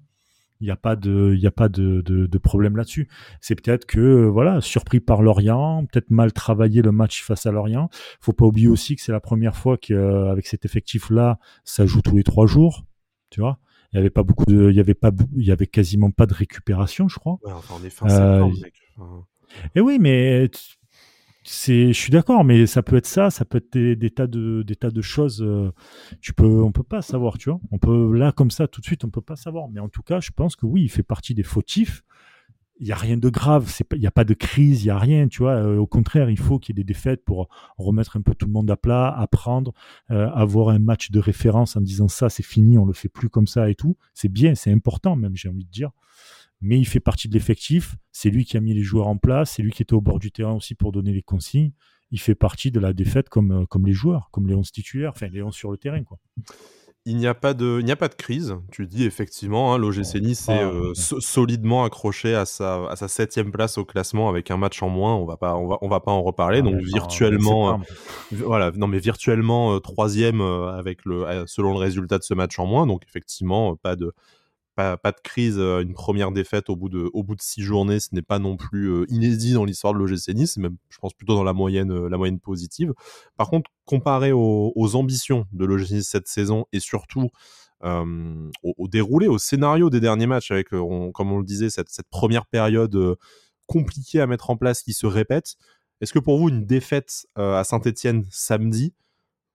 Il 0.61 0.65
n'y 0.65 0.71
a 0.71 0.75
pas 0.75 0.97
de, 0.97 1.33
il 1.37 1.47
a 1.47 1.51
pas 1.51 1.69
de, 1.69 2.01
de, 2.01 2.25
de 2.25 2.37
problème 2.37 2.75
là-dessus. 2.75 3.07
C'est 3.39 3.55
peut-être 3.55 3.85
que, 3.85 3.99
euh, 3.99 4.25
voilà, 4.25 4.59
surpris 4.59 4.99
par 4.99 5.21
Lorient, 5.21 5.85
peut-être 5.85 6.11
mal 6.11 6.33
travaillé 6.33 6.81
le 6.81 6.91
match 6.91 7.23
face 7.23 7.45
à 7.45 7.51
Lorient. 7.51 7.89
Faut 8.19 8.33
pas 8.33 8.45
oublier 8.45 8.67
aussi 8.67 8.97
que 8.97 9.01
c'est 9.01 9.13
la 9.13 9.21
première 9.21 9.55
fois 9.55 9.77
qu'avec 9.77 10.45
cet 10.47 10.65
effectif-là, 10.65 11.39
ça 11.63 11.85
joue 11.85 12.01
tous 12.01 12.17
les 12.17 12.23
trois 12.23 12.45
jours. 12.45 12.85
Tu 13.29 13.39
vois? 13.39 13.59
Il 13.93 13.95
y 13.95 13.99
avait 13.99 14.09
pas 14.09 14.23
beaucoup 14.23 14.45
de, 14.45 14.69
il 14.69 14.75
y 14.75 14.81
avait 14.81 14.93
pas, 14.93 15.11
il 15.35 15.45
y 15.45 15.51
avait 15.51 15.65
quasiment 15.65 16.11
pas 16.11 16.25
de 16.25 16.33
récupération, 16.33 17.07
je 17.07 17.17
crois. 17.19 17.39
Ouais, 17.43 17.53
enfin, 17.53 17.75
on 17.79 17.85
est 17.85 17.89
fin 17.89 18.09
septembre, 18.09 18.53
euh, 18.57 18.61
mec. 18.61 18.73
Et 19.75 19.81
oui, 19.81 19.97
mais 19.99 20.51
je 21.49 21.91
suis 21.93 22.11
d'accord, 22.11 22.43
mais 22.43 22.67
ça 22.67 22.83
peut 22.83 22.97
être 22.97 23.07
ça, 23.07 23.31
ça 23.31 23.43
peut 23.43 23.57
être 23.57 23.75
des, 23.75 24.09
tas 24.11 24.27
de, 24.27 24.61
des 24.61 24.75
tas 24.75 24.91
de 24.91 25.01
choses. 25.01 25.41
Euh, 25.41 25.71
tu 26.21 26.33
peux, 26.33 26.61
on 26.61 26.71
peut 26.71 26.83
pas 26.83 27.01
savoir, 27.01 27.37
tu 27.37 27.49
vois. 27.49 27.59
On 27.71 27.79
peut 27.79 28.13
là 28.15 28.31
comme 28.31 28.51
ça 28.51 28.67
tout 28.67 28.81
de 28.81 28.85
suite, 28.85 29.03
on 29.03 29.09
peut 29.09 29.21
pas 29.21 29.35
savoir. 29.35 29.67
Mais 29.69 29.79
en 29.79 29.89
tout 29.89 30.03
cas, 30.03 30.19
je 30.19 30.31
pense 30.31 30.55
que 30.55 30.65
oui, 30.65 30.83
il 30.83 30.89
fait 30.89 31.03
partie 31.03 31.33
des 31.33 31.43
fautifs. 31.43 32.03
Il 32.81 32.87
y 32.87 32.93
a 32.93 32.95
rien 32.95 33.17
de 33.17 33.27
grave, 33.29 33.69
il 33.93 34.01
y 34.01 34.07
a 34.07 34.11
pas 34.11 34.23
de 34.23 34.33
crise, 34.33 34.83
il 34.83 34.87
y 34.87 34.89
a 34.89 34.97
rien, 34.97 35.27
tu 35.27 35.39
vois. 35.39 35.55
Euh, 35.55 35.77
au 35.77 35.87
contraire, 35.87 36.29
il 36.29 36.37
faut 36.37 36.59
qu'il 36.59 36.77
y 36.77 36.79
ait 36.79 36.83
des 36.83 36.93
défaites 36.93 37.25
pour 37.25 37.49
remettre 37.77 38.15
un 38.15 38.21
peu 38.21 38.33
tout 38.35 38.45
le 38.45 38.53
monde 38.53 38.71
à 38.71 38.77
plat, 38.77 39.13
apprendre, 39.13 39.73
euh, 40.11 40.29
avoir 40.29 40.69
un 40.69 40.79
match 40.79 41.11
de 41.11 41.19
référence 41.19 41.75
en 41.75 41.81
disant 41.81 42.07
ça, 42.07 42.29
c'est 42.29 42.43
fini, 42.43 42.77
on 42.77 42.85
le 42.85 42.93
fait 42.93 43.09
plus 43.09 43.29
comme 43.29 43.47
ça 43.47 43.69
et 43.69 43.75
tout. 43.75 43.97
C'est 44.13 44.29
bien, 44.29 44.55
c'est 44.55 44.71
important 44.71 45.17
même, 45.17 45.35
j'ai 45.35 45.49
envie 45.49 45.65
de 45.65 45.71
dire 45.71 45.91
mais 46.61 46.77
il 46.77 46.85
fait 46.85 46.99
partie 46.99 47.27
de 47.27 47.33
l'effectif. 47.33 47.95
C'est 48.11 48.29
lui 48.29 48.45
qui 48.45 48.57
a 48.57 48.59
mis 48.59 48.73
les 48.73 48.83
joueurs 48.83 49.07
en 49.07 49.17
place. 49.17 49.51
C'est 49.51 49.63
lui 49.63 49.71
qui 49.71 49.81
était 49.81 49.93
au 49.93 50.01
bord 50.01 50.19
du 50.19 50.31
terrain 50.31 50.53
aussi 50.53 50.75
pour 50.75 50.91
donner 50.91 51.13
les 51.13 51.21
consignes. 51.21 51.71
Il 52.11 52.19
fait 52.19 52.35
partie 52.35 52.71
de 52.71 52.79
la 52.79 52.91
défaite 52.91 53.29
comme, 53.29 53.51
euh, 53.51 53.65
comme 53.65 53.85
les 53.85 53.93
joueurs, 53.93 54.29
comme 54.31 54.47
les 54.47 54.55
11 54.55 54.71
titulaires, 54.71 55.11
enfin 55.15 55.27
les 55.27 55.43
11 55.43 55.53
sur 55.53 55.71
le 55.71 55.77
terrain. 55.77 56.03
Quoi. 56.03 56.17
Il 57.05 57.17
n'y 57.17 57.27
a, 57.27 57.33
pas 57.33 57.53
de, 57.53 57.77
il 57.79 57.85
n'y 57.85 57.91
a 57.91 57.95
pas 57.95 58.07
de 58.07 58.15
crise. 58.15 58.57
Tu 58.71 58.85
dis 58.85 59.05
effectivement, 59.05 59.73
hein, 59.73 59.77
l'OGC 59.77 60.15
Nice 60.21 60.49
est 60.49 60.63
euh, 60.63 60.93
solidement 60.93 61.83
accroché 61.83 62.35
à 62.35 62.45
sa, 62.45 62.87
à 62.87 62.95
sa 62.95 63.07
septième 63.07 63.51
place 63.51 63.77
au 63.77 63.85
classement 63.85 64.27
avec 64.27 64.51
un 64.51 64.57
match 64.57 64.83
en 64.83 64.89
moins. 64.89 65.15
On 65.15 65.25
va 65.25 65.37
pas, 65.37 65.55
on 65.55 65.67
va, 65.67 65.77
on 65.81 65.87
va 65.87 66.01
pas 66.01 66.11
en 66.11 66.21
reparler. 66.21 66.61
donc 66.61 66.75
virtuellement, 66.75 67.75
euh, 67.75 67.77
voilà, 68.31 68.71
non 68.71 68.87
mais 68.87 68.99
virtuellement 68.99 69.79
troisième 69.79 70.41
avec 70.41 71.05
le, 71.05 71.45
selon 71.47 71.71
le 71.71 71.79
résultat 71.79 72.17
de 72.17 72.23
ce 72.23 72.33
match 72.33 72.59
en 72.59 72.65
moins. 72.65 72.85
Donc 72.85 73.03
effectivement, 73.07 73.75
pas 73.75 73.95
de, 73.95 74.13
pas, 74.97 75.11
de 75.11 75.21
crise, 75.23 75.57
une 75.57 75.93
première 75.93 76.31
défaite 76.31 76.69
au 76.69 76.75
bout 76.75 76.89
de, 76.89 77.11
six 77.39 77.61
journées, 77.61 77.99
ce 77.99 78.09
n'est 78.13 78.21
pas 78.21 78.39
non 78.39 78.57
plus 78.57 79.05
inédit 79.09 79.53
dans 79.53 79.65
l'histoire 79.65 79.93
de 79.93 79.99
l'OGC 79.99 80.29
Nice, 80.33 80.57
même, 80.57 80.77
je 80.89 80.97
pense, 80.97 81.13
plutôt 81.13 81.35
dans 81.35 81.43
la 81.43 81.53
moyenne, 81.53 82.07
la 82.07 82.17
moyenne 82.17 82.39
positive. 82.39 82.93
Par 83.37 83.49
contre, 83.49 83.69
comparé 83.85 84.31
aux, 84.31 84.95
ambitions 84.95 85.45
de 85.51 85.65
l'OGC 85.65 85.91
Nice 85.91 86.09
cette 86.09 86.27
saison 86.27 86.65
et 86.71 86.79
surtout 86.79 87.29
au, 87.83 88.87
déroulé, 88.87 89.27
au 89.27 89.37
scénario 89.37 89.89
des 89.89 89.99
derniers 89.99 90.27
matchs, 90.27 90.51
avec, 90.51 90.69
comme 90.69 91.31
on 91.31 91.37
le 91.39 91.45
disait, 91.45 91.69
cette, 91.69 91.89
cette 91.89 92.09
première 92.09 92.45
période 92.45 93.17
compliquée 93.67 94.21
à 94.21 94.27
mettre 94.27 94.49
en 94.49 94.57
place 94.57 94.81
qui 94.81 94.93
se 94.93 95.05
répète, 95.05 95.55
est-ce 96.01 96.13
que 96.13 96.19
pour 96.19 96.37
vous, 96.37 96.49
une 96.49 96.65
défaite 96.65 97.27
à 97.35 97.63
Saint-Etienne 97.63 98.25
samedi, 98.29 98.93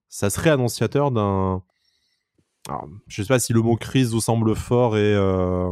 ça 0.09 0.31
serait 0.31 0.51
annonciateur 0.51 1.11
d'un 1.11 1.63
alors, 2.69 2.89
je 3.09 3.23
sais 3.23 3.29
pas 3.29 3.39
si 3.39 3.53
le 3.53 3.61
mot 3.61 3.77
crise 3.77 4.13
vous 4.13 4.21
semble 4.21 4.55
fort 4.55 4.97
et 4.97 5.15
euh, 5.15 5.71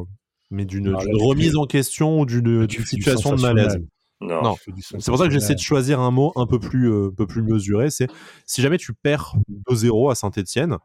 mais 0.50 0.66
d'une 0.66 0.94
remise 0.94 1.56
en 1.56 1.64
question 1.64 2.20
ou 2.20 2.26
d'une 2.26 2.68
situation 2.68 3.34
de 3.34 3.40
malaise. 3.40 3.78
Non, 4.20 4.54
c'est 4.78 5.10
pour 5.10 5.18
ça 5.18 5.24
que 5.24 5.32
j'essaie 5.32 5.54
de 5.54 5.60
choisir 5.60 5.98
un 5.98 6.12
mot 6.12 6.32
un 6.36 6.46
peu 6.46 6.60
plus, 6.60 6.92
euh, 6.92 7.10
peu 7.10 7.26
plus 7.26 7.42
mesuré. 7.42 7.90
C'est 7.90 8.08
si 8.46 8.62
jamais 8.62 8.78
tu 8.78 8.92
perds 8.92 9.34
2-0 9.68 10.12
à 10.12 10.14
Saint-Etienne. 10.14 10.76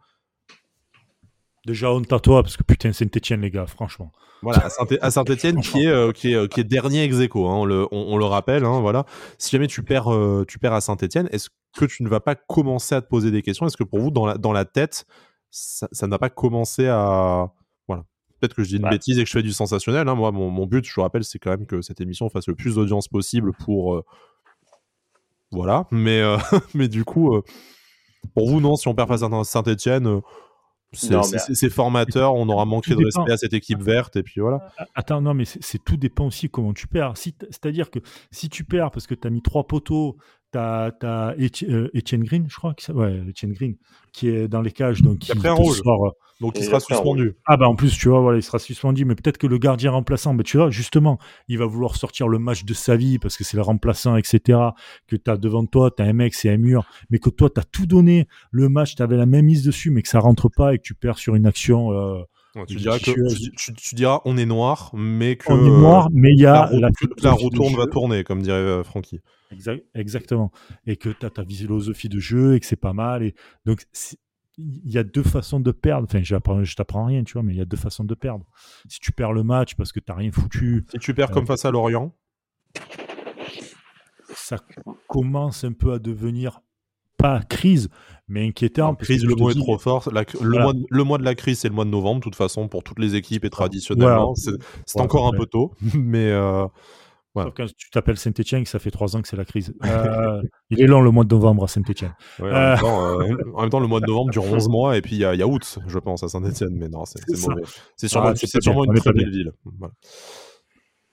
Déjà, 1.68 1.92
honte 1.92 2.12
à 2.12 2.20
toi, 2.20 2.42
parce 2.42 2.56
que 2.58 2.64
putain, 2.64 2.94
Saint-Etienne, 2.94 3.42
les 3.42 3.52
gars, 3.52 3.68
franchement. 3.68 4.12
Voilà, 4.42 4.68
à 5.02 5.12
Saint-Etienne, 5.12 5.60
qui, 5.62 5.84
est, 5.84 5.88
euh, 5.88 6.14
qui, 6.14 6.34
est, 6.34 6.52
qui 6.52 6.62
est 6.62 6.64
dernier 6.64 7.04
ex 7.04 7.16
hein, 7.18 7.28
on, 7.34 7.66
le, 7.66 7.86
on, 7.92 8.18
le 8.18 8.26
rappelle. 8.26 8.64
Hein, 8.64 8.80
voilà. 8.80 9.06
Si 9.38 9.52
jamais 9.52 9.68
tu 9.68 9.84
perds, 9.84 10.10
tu 10.48 10.58
perds 10.58 10.74
à 10.74 10.82
Saint-Etienne, 10.82 11.28
est-ce 11.32 11.50
que 11.78 11.86
tu 11.86 12.04
ne 12.04 12.10
vas 12.10 12.22
pas 12.22 12.36
commencer 12.36 12.96
à 12.96 13.02
te 13.02 13.08
poser 13.08 13.30
des 13.30 13.42
questions? 13.44 13.68
Est-ce 13.68 13.78
que 13.78 13.84
pour 13.84 14.00
vous, 14.00 14.10
dans 14.10 14.26
la, 14.26 14.38
dans 14.38 14.54
la 14.54 14.66
tête, 14.66 15.06
ça 15.52 16.08
n'a 16.08 16.18
pas 16.20 16.30
commencé 16.30 16.88
à. 16.88 17.52
Voilà. 17.88 18.04
Peut-être 18.40 18.54
que 18.54 18.64
je 18.64 18.70
dis 18.70 18.78
une 18.78 18.90
bêtise 18.90 19.18
et 19.18 19.24
que 19.24 19.28
je 19.28 19.34
fais 19.34 19.44
du 19.44 19.54
sensationnel. 19.54 20.08
Hein. 20.08 20.16
Moi, 20.16 20.32
mon, 20.32 20.66
but, 20.66 20.86
je 20.86 20.94
vous 20.94 21.02
rappelle, 21.02 21.24
c'est 21.24 21.40
quand 21.40 21.52
même 21.52 21.66
que 21.66 21.82
cette 21.82 22.02
émission 22.02 22.30
fasse 22.30 22.48
le 22.48 22.56
plus 22.56 22.76
d'audience 22.76 23.08
possible 23.08 23.54
pour. 23.54 23.96
Euh, 23.96 24.06
voilà. 25.52 25.88
Mais, 25.92 26.22
euh, 26.22 26.38
mais 26.74 26.88
du 26.88 27.04
coup, 27.04 27.36
euh, 27.36 27.44
pour 28.36 28.50
vous, 28.50 28.62
non, 28.62 28.76
si 28.76 28.88
on 28.88 28.96
perd 28.96 29.08
face 29.08 29.24
à 29.24 29.44
Saint-Etienne. 29.44 30.22
C'est 30.94 31.70
formateur, 31.70 32.34
on 32.34 32.48
aura 32.48 32.64
manqué 32.64 32.96
de 32.96 33.04
respect 33.04 33.34
à 33.34 33.38
cette 33.38 33.52
équipe 33.52 33.82
verte, 33.82 34.16
et 34.16 34.24
puis 34.24 34.40
voilà. 34.40 34.70
Attends, 34.96 35.20
non, 35.20 35.34
mais 35.34 35.44
c'est 35.44 35.84
tout 35.84 35.98
dépend 35.98 36.28
aussi 36.28 36.50
comment 36.50 36.74
tu 36.74 36.88
perds. 36.88 37.18
Si 37.18 37.36
C'est-à-dire 37.50 37.92
que 37.92 38.00
si 38.32 38.48
tu 38.48 38.64
perds 38.64 38.92
parce 38.92 39.06
que 39.06 39.14
tu 39.14 39.28
as 39.28 39.30
mis 39.30 39.42
trois 39.42 39.68
poteaux, 39.68 40.16
T'as 40.58 40.92
as 41.04 41.36
euh, 41.38 41.90
Etienne 41.96 42.24
Green, 42.24 42.46
je 42.50 42.56
crois. 42.56 42.74
Qui, 42.74 42.92
ouais, 42.92 43.22
Etienne 43.30 43.54
Green, 43.54 43.76
qui 44.12 44.30
est 44.30 44.48
dans 44.48 44.62
les 44.62 44.72
cages. 44.72 45.04
Donc, 45.04 45.28
il 45.28 45.32
a 45.32 45.36
pris 45.36 45.48
un 45.48 45.54
rouge. 45.54 45.82
Euh, 45.86 46.10
donc, 46.42 46.58
il 46.58 46.64
sera 46.64 46.80
suspendu. 46.80 47.36
Ah, 47.46 47.58
bah, 47.58 47.68
en 47.68 47.76
plus, 47.76 47.96
tu 47.96 48.10
vois, 48.10 48.22
voilà, 48.22 48.40
il 48.40 48.42
sera 48.44 48.58
suspendu. 48.58 49.06
Mais 49.06 49.14
peut-être 49.14 49.38
que 49.38 49.46
le 49.46 49.60
gardien 49.60 49.92
remplaçant, 49.92 50.34
mais 50.34 50.44
tu 50.44 50.58
vois, 50.58 50.72
justement, 50.72 51.20
il 51.48 51.60
va 51.60 51.68
vouloir 51.68 51.96
sortir 51.96 52.28
le 52.28 52.40
match 52.40 52.64
de 52.64 52.74
sa 52.74 52.96
vie 52.96 53.20
parce 53.20 53.38
que 53.38 53.44
c'est 53.44 53.58
le 53.58 53.62
remplaçant, 53.62 54.16
etc. 54.16 54.60
Que 55.08 55.16
tu 55.16 55.30
as 55.30 55.38
devant 55.38 55.66
toi, 55.66 55.92
tu 55.96 56.02
as 56.02 56.06
un 56.08 56.14
mec, 56.14 56.34
c'est 56.34 56.50
un 56.50 56.58
mur. 56.58 56.88
Mais 57.12 57.20
que 57.20 57.30
toi, 57.30 57.52
tu 57.52 57.60
as 57.60 57.64
tout 57.64 57.86
donné. 57.86 58.28
Le 58.52 58.68
match, 58.68 58.96
tu 58.96 59.04
avais 59.04 59.18
la 59.18 59.28
même 59.28 59.46
mise 59.46 59.64
dessus, 59.64 59.92
mais 59.92 60.02
que 60.02 60.10
ça 60.10 60.20
rentre 60.20 60.50
pas 60.50 60.74
et 60.74 60.80
que 60.80 60.84
tu 60.84 60.96
perds 60.96 61.20
sur 61.20 61.36
une 61.36 61.46
action. 61.46 61.92
Euh, 61.92 62.24
tu, 62.66 62.76
diras 62.76 63.00
que, 63.00 63.12
tu, 63.74 63.96
diras 63.96 64.22
on 64.26 64.38
est 64.38 64.46
noir, 64.46 64.92
mais 64.94 65.36
que. 65.36 65.52
On 65.52 65.66
est 65.66 65.80
noir, 65.80 66.10
mais 66.12 66.32
il 66.32 66.40
y 66.40 66.46
a. 66.46 66.70
La, 66.72 66.90
la, 67.22 67.32
retourne 67.32 67.76
va 67.76 67.88
tourner, 67.88 68.24
comme 68.24 68.42
dirait 68.42 68.58
euh, 68.58 68.84
Francky. 68.84 69.20
exactement. 69.94 70.52
Et 70.86 70.96
que 70.98 71.10
tu 71.10 71.26
as 71.26 71.30
ta 71.30 71.46
philosophie 71.46 72.10
de 72.10 72.20
jeu 72.20 72.56
et 72.56 72.60
que 72.60 72.66
c'est 72.66 72.76
pas 72.76 72.94
mal. 72.94 73.24
Et 73.24 73.36
donc, 73.66 73.86
il 74.58 74.92
y 74.92 74.98
a 74.98 75.04
deux 75.04 75.24
façons 75.24 75.60
de 75.60 75.72
perdre. 75.72 76.08
Enfin, 76.10 76.24
je 76.24 76.76
t'apprends 76.76 77.06
rien, 77.06 77.24
tu 77.24 77.34
vois, 77.34 77.44
mais 77.44 77.54
il 77.54 77.58
y 77.58 77.62
a 77.62 77.66
deux 77.66 77.78
façons 77.78 78.04
de 78.04 78.16
perdre. 78.16 78.46
Si 78.88 79.00
tu 79.00 79.12
perds 79.12 79.34
le 79.34 79.44
match 79.44 79.76
parce 79.76 79.92
que 79.92 80.00
tu 80.00 80.12
n'as 80.12 80.18
rien 80.18 80.32
foutu. 80.32 80.86
Si 80.92 81.00
tu 81.00 81.14
perds 81.14 81.32
comme 81.32 81.44
euh, 81.44 81.48
face 81.48 81.66
à 81.66 81.72
Lorient. 81.72 82.16
Ça 84.34 84.58
commence 85.08 85.64
un 85.64 85.74
peu 85.74 85.94
à 85.94 86.00
devenir 86.00 86.62
pas 87.18 87.42
crise, 87.42 87.90
mais 88.28 88.48
inquiétant. 88.48 88.96
crise, 88.96 89.24
le 89.24 89.36
mot 89.36 89.50
est 89.50 89.56
trop 89.56 89.78
fort. 89.78 90.10
le, 90.12 91.04
mois, 91.04 91.18
de 91.18 91.24
la 91.24 91.36
crise, 91.36 91.60
c'est 91.60 91.70
le 91.70 91.76
mois 91.76 91.86
de 91.86 91.90
novembre, 91.90 92.20
de 92.20 92.24
toute 92.24 92.36
façon, 92.36 92.68
pour 92.68 92.84
toutes 92.84 93.00
les 93.00 93.16
équipes 93.16 93.46
et 93.46 93.50
traditionnellement. 93.50 94.34
C'est 94.36 95.02
encore 95.02 95.28
un 95.28 95.38
peu 95.38 95.46
tôt, 95.46 95.74
mais. 95.94 96.32
Euh, 96.32 96.66
Sauf 97.44 97.54
quand 97.54 97.66
tu 97.66 97.90
t'appelles 97.92 98.18
Saint-Etienne, 98.18 98.66
ça 98.66 98.80
fait 98.80 98.92
trois 98.92 99.16
ans 99.16 99.22
que 99.22 99.28
c'est 99.28 99.38
la 99.38 99.46
crise. 99.46 99.74
Euh, 99.88 100.42
il 100.70 100.82
est 100.82 100.86
long 100.86 101.02
le 101.02 101.12
mois 101.12 101.24
de 101.24 101.34
novembre 101.34 101.64
à 101.64 101.68
Saint-Etienne. 101.68 102.14
Euh. 102.42 102.76
en, 102.84 103.62
même 103.62 103.70
temps, 103.70 103.80
le 103.80 103.88
mois 103.88 104.00
de 104.00 104.06
novembre 104.06 104.32
dure 104.32 104.44
11 104.44 104.70
mois 104.70 104.98
et 104.98 105.02
puis 105.02 105.16
il 105.16 105.20
y, 105.20 105.24
a 105.24 105.48
août, 105.48 105.80
je 105.88 106.00
pense, 106.00 106.24
à 106.24 106.28
Saint-Etienne. 106.28 106.74
Mais 106.74 106.88
non, 106.88 107.06
c'est 107.06 107.20
mauvais. 107.48 107.62
C'est 107.96 108.08
sûrement, 108.08 108.34
sûrement 108.36 108.84
une 108.86 108.94
très 108.96 109.14
belle 109.14 109.32
ville. 109.32 109.52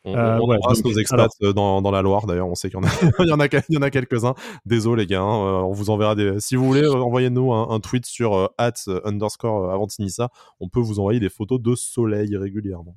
On, 0.07 0.15
euh, 0.15 0.39
embrasse 0.39 0.85
nos 0.85 0.93
expats 0.93 1.31
euh, 1.43 1.53
dans, 1.55 1.81
dans, 1.81 1.91
la 1.91 2.03
Loire, 2.03 2.27
d'ailleurs, 2.27 2.49
on 2.49 2.55
sait 2.55 2.69
qu'il 2.69 2.79
y 2.79 2.83
en 2.83 2.87
a, 2.87 2.91
il 3.21 3.29
y 3.29 3.77
en 3.79 3.83
a, 3.83 3.91
quelques-uns. 3.91 4.35
Désolé 4.67 5.03
les 5.03 5.07
gars, 5.07 5.23
hein, 5.23 5.47
euh, 5.47 5.63
on 5.63 5.73
vous 5.73 5.89
enverra 5.89 6.15
des. 6.15 6.41
Si 6.41 6.57
vous 6.57 6.67
voulez, 6.67 6.87
envoyez-nous 6.87 7.53
un, 7.53 7.81
tweet 7.81 8.05
sur 8.05 8.51
at 8.59 8.73
underscore 9.05 9.71
Avantinissa. 9.73 10.29
On 10.61 10.69
peut 10.69 10.81
vous 10.81 10.99
envoyer 10.99 11.21
des 11.21 11.31
photos 11.31 11.61
de 11.61 11.75
soleil 11.75 12.37
régulièrement. 12.37 12.97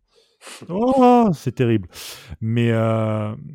Oh, 0.69 1.29
c'est 1.33 1.55
terrible. 1.55 1.87
Mais, 2.41 2.71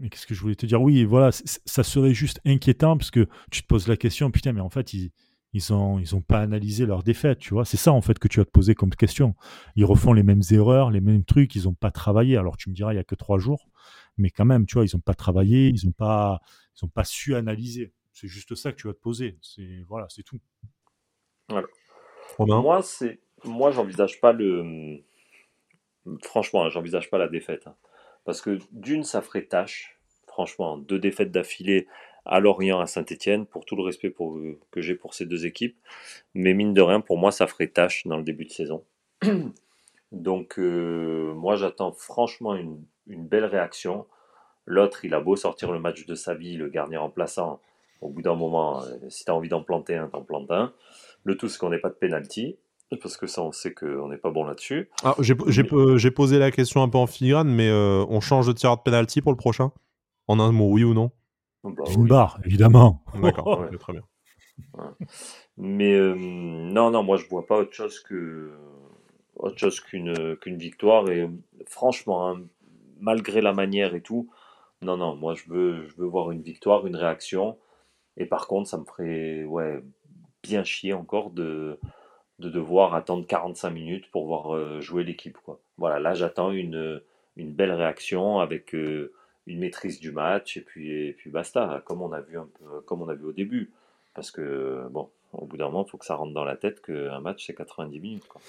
mais 0.01 0.09
qu'est-ce 0.09 0.27
que 0.27 0.35
je 0.35 0.41
voulais 0.41 0.55
te 0.55 0.67
dire? 0.67 0.81
Oui, 0.81 1.05
voilà, 1.05 1.31
ça 1.33 1.83
serait 1.83 2.15
juste 2.15 2.41
inquiétant 2.47 2.97
parce 2.97 3.11
que 3.11 3.29
tu 3.51 3.63
te 3.63 3.67
poses 3.67 3.87
la 3.87 3.97
question, 3.97 4.31
putain, 4.31 4.53
mais 4.53 4.61
en 4.61 4.71
fait, 4.71 4.95
ils, 4.95 5.11
ils 5.53 5.73
ont 5.73 5.99
ils 5.99 6.15
ont 6.17 6.23
pas 6.23 6.41
analysé 6.41 6.87
leur 6.87 7.03
défaite, 7.03 7.39
tu 7.39 7.55
vois. 7.55 7.65
C'est 7.65 7.77
ça 7.77 7.93
en 7.93 8.01
fait 8.01 8.19
que 8.19 8.29
tu 8.29 8.41
as 8.41 8.45
te 8.45 8.51
poser 8.51 8.75
comme 8.75 8.91
question. 8.95 9.35
Ils 9.77 9.85
refont 9.85 10.13
les 10.13 10.23
mêmes 10.23 10.43
erreurs, 10.51 10.91
les 10.91 11.01
mêmes 11.01 11.25
trucs, 11.25 11.55
ils 11.55 11.69
ont 11.69 11.75
pas 11.75 11.91
travaillé. 11.91 12.37
Alors 12.37 12.57
tu 12.57 12.71
me 12.71 12.75
diras 12.75 12.93
il 12.93 12.97
y 12.97 13.01
a 13.01 13.05
que 13.05 13.15
trois 13.15 13.39
jours, 13.39 13.69
mais 14.17 14.31
quand 14.31 14.47
même, 14.47 14.67
tu 14.67 14.75
vois, 14.75 14.85
ils 14.85 14.97
ont 14.97 15.01
pas 15.01 15.15
travaillé, 15.15 15.69
ils 15.69 15.87
ont 15.87 15.93
pas 15.93 16.41
ils 16.77 16.85
ont 16.85 16.89
pas 16.89 17.05
su 17.05 17.35
analyser. 17.35 17.93
C'est 18.13 18.29
juste 18.29 18.55
ça 18.55 18.73
que 18.73 18.77
tu 18.77 18.87
vas 18.87 18.95
te 18.95 19.01
poser. 19.01 19.39
C'est 19.43 19.83
voilà, 19.89 20.07
c'est 20.09 20.23
tout. 20.23 20.41
Moi 22.39 22.83
c'est 22.83 23.21
moi 23.45 23.71
j'envisage 23.73 24.21
pas 24.21 24.33
le 24.33 25.03
franchement, 26.23 26.69
j'envisage 26.71 27.11
pas 27.11 27.19
la 27.19 27.29
défaite 27.29 27.67
hein. 27.67 27.77
parce 28.25 28.41
que 28.41 28.59
d'une 28.71 29.05
ça 29.05 29.21
ferait 29.21 29.45
tâche. 29.45 29.99
Franchement, 30.27 30.79
deux 30.79 30.99
défaites 30.99 31.31
d'affilée 31.31 31.87
à 32.25 32.41
Lorient, 32.41 32.81
à 32.81 32.87
Saint-Etienne, 32.87 33.47
pour 33.47 33.65
tout 33.65 33.77
le 33.77 33.83
respect 33.83 34.11
pour, 34.11 34.39
que 34.71 34.81
j'ai 34.81 34.95
pour 34.95 35.15
ces 35.15 35.27
deux 35.27 35.47
équipes. 35.47 35.77
Mais 36.35 36.55
mine 36.55 36.75
de 36.75 36.83
rien, 36.83 37.01
pour 37.01 37.19
moi, 37.19 37.33
ça 37.33 37.47
ferait 37.47 37.69
tâche 37.69 38.07
dans 38.07 38.17
le 38.17 38.23
début 38.23 38.45
de 38.45 38.51
saison. 38.51 38.85
Donc, 40.13 40.59
euh, 40.59 41.33
moi, 41.35 41.57
j'attends 41.57 41.93
franchement 41.93 42.55
une, 42.55 42.85
belle 43.07 43.47
réaction. 43.47 44.07
L'autre, 44.67 45.05
il 45.05 45.15
a 45.15 45.21
beau 45.21 45.37
sortir 45.37 45.73
le 45.73 45.81
match 45.81 46.07
de 46.07 46.15
sa 46.15 46.35
vie, 46.35 46.57
le 46.57 46.69
gardien 46.69 47.01
remplaçant. 47.01 47.61
Au 48.01 48.09
bout 48.09 48.23
d'un 48.23 48.35
moment, 48.35 48.83
euh, 48.83 48.97
si 49.09 49.25
tu 49.25 49.31
as 49.31 49.35
envie 49.35 49.49
d'en 49.49 49.63
planter 49.63 49.97
un, 49.97 50.09
t'en 50.09 50.23
plantes 50.23 50.51
un. 50.51 50.73
Le 51.25 51.37
tout, 51.37 51.49
c'est 51.49 51.59
qu'on 51.59 51.71
n'ait 51.71 51.79
pas 51.79 51.89
de 51.89 51.95
pénalty. 51.95 52.57
Parce 53.01 53.17
que 53.17 53.27
ça, 53.27 53.43
on 53.43 53.53
sait 53.53 53.73
qu'on 53.73 54.09
n'est 54.09 54.19
pas 54.19 54.31
bon 54.31 54.45
là-dessus. 54.45 54.91
Ah, 55.03 55.17
j'ai 55.19 56.11
posé 56.11 56.39
la 56.39 56.51
question 56.51 56.83
un 56.83 56.89
peu 56.91 56.99
en 56.99 57.07
filigrane, 57.07 57.49
mais 57.49 57.71
euh, 57.71 58.05
on 58.09 58.21
change 58.21 58.47
de 58.47 58.53
tireur 58.53 58.77
de 58.77 58.83
pénalty 58.83 59.23
pour 59.23 59.33
le 59.33 59.39
prochain? 59.39 59.73
En 60.29 60.39
un 60.39 60.53
mot, 60.53 60.69
oui 60.71 60.85
ou 60.85 60.93
non? 60.93 61.11
Bah, 61.65 61.85
une 61.95 62.07
barre, 62.07 62.41
évidemment. 62.45 63.03
D'accord, 63.15 63.69
très 63.81 63.93
bien. 63.93 64.03
Mais 65.57 65.95
euh, 65.95 66.15
non, 66.15 66.91
non, 66.91 67.03
moi 67.03 67.17
je 67.17 67.27
vois 67.27 67.47
pas 67.47 67.59
autre 67.59 67.73
chose 67.73 68.01
que 68.01 68.53
autre 69.37 69.59
chose 69.59 69.81
qu'une 69.81 70.37
qu'une 70.37 70.59
victoire 70.59 71.09
et 71.11 71.29
franchement, 71.67 72.29
hein, 72.29 72.43
malgré 73.01 73.41
la 73.41 73.53
manière 73.53 73.95
et 73.95 74.03
tout, 74.03 74.31
non, 74.83 74.97
non, 74.97 75.17
moi 75.17 75.35
je 75.35 75.45
veux 75.49 75.87
je 75.89 75.97
veux 75.97 76.07
voir 76.07 76.31
une 76.31 76.43
victoire, 76.43 76.87
une 76.87 76.97
réaction. 76.97 77.59
Et 78.17 78.27
par 78.27 78.47
contre, 78.47 78.69
ça 78.69 78.79
me 78.79 78.85
ferait 78.85 79.45
ouais 79.45 79.83
bien 80.43 80.65
chier 80.65 80.93
encore 80.93 81.31
de 81.31 81.79
de 82.39 82.49
devoir 82.51 82.95
attendre 82.95 83.27
45 83.27 83.71
minutes 83.71 84.11
pour 84.11 84.27
voir 84.27 84.55
euh, 84.55 84.81
jouer 84.81 85.05
l'équipe 85.05 85.39
quoi. 85.45 85.61
Voilà, 85.79 86.01
là 86.01 86.15
j'attends 86.15 86.51
une 86.51 87.03
une 87.37 87.53
belle 87.55 87.73
réaction 87.73 88.41
avec 88.41 88.75
euh, 88.75 89.13
une 89.47 89.59
maîtrise 89.59 90.01
du 90.01 90.13
match 90.13 90.57
et 90.57 90.61
puis, 90.61 91.13
puis 91.15 91.31
basta, 91.31 91.83
comme 91.85 92.03
on 92.03 92.13
a 92.13 92.21
vu 92.21 92.39
un 92.39 92.49
peu, 92.59 92.81
comme 92.83 93.03
on 93.03 93.09
a 93.09 93.15
vu 93.15 93.25
au 93.25 93.33
début. 93.33 93.71
Parce 94.15 94.31
que 94.31 94.87
bon, 94.91 95.11
au 95.33 95.47
bout 95.47 95.57
d'un 95.57 95.67
moment, 95.67 95.85
il 95.87 95.91
faut 95.91 95.99
que 95.99 96.05
ça 96.05 96.15
rentre 96.15 96.35
dans 96.35 96.45
la 96.45 96.57
tête 96.57 96.83
qu'un 96.83 97.21
match 97.21 97.47
c'est 97.47 97.55
90 97.55 98.01
minutes. 98.01 98.27
Quoi. 98.29 98.41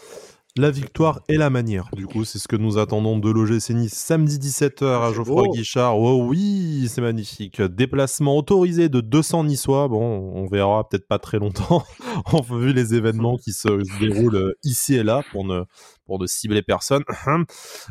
La 0.56 0.70
victoire 0.70 1.22
et 1.30 1.38
la 1.38 1.50
manière, 1.50 1.90
du 1.94 2.06
coup, 2.06 2.26
c'est 2.26 2.38
ce 2.38 2.48
que 2.48 2.56
nous 2.56 2.78
attendons 2.78 3.18
de 3.18 3.28
l'OGC 3.28 3.72
Nice 3.72 3.94
samedi 3.94 4.38
17h 4.38 4.86
à 4.86 5.12
Geoffroy 5.12 5.48
Guichard. 5.48 5.98
Oh 5.98 6.26
oui, 6.28 6.88
c'est 6.90 7.02
magnifique. 7.02 7.60
Déplacement 7.60 8.38
autorisé 8.38 8.88
de 8.88 9.02
200 9.02 9.46
Niçois. 9.46 9.88
Bon, 9.88 10.00
on 10.00 10.46
verra 10.46 10.88
peut-être 10.88 11.08
pas 11.08 11.18
très 11.18 11.40
longtemps, 11.40 11.84
vu 12.52 12.72
les 12.72 12.94
événements 12.94 13.38
qui 13.38 13.52
se 13.52 13.68
déroulent 14.00 14.54
ici 14.64 14.94
et 14.94 15.02
là 15.02 15.24
pour 15.32 15.44
ne, 15.44 15.64
pour 16.06 16.20
ne 16.20 16.28
cibler 16.28 16.62
personne. 16.62 17.04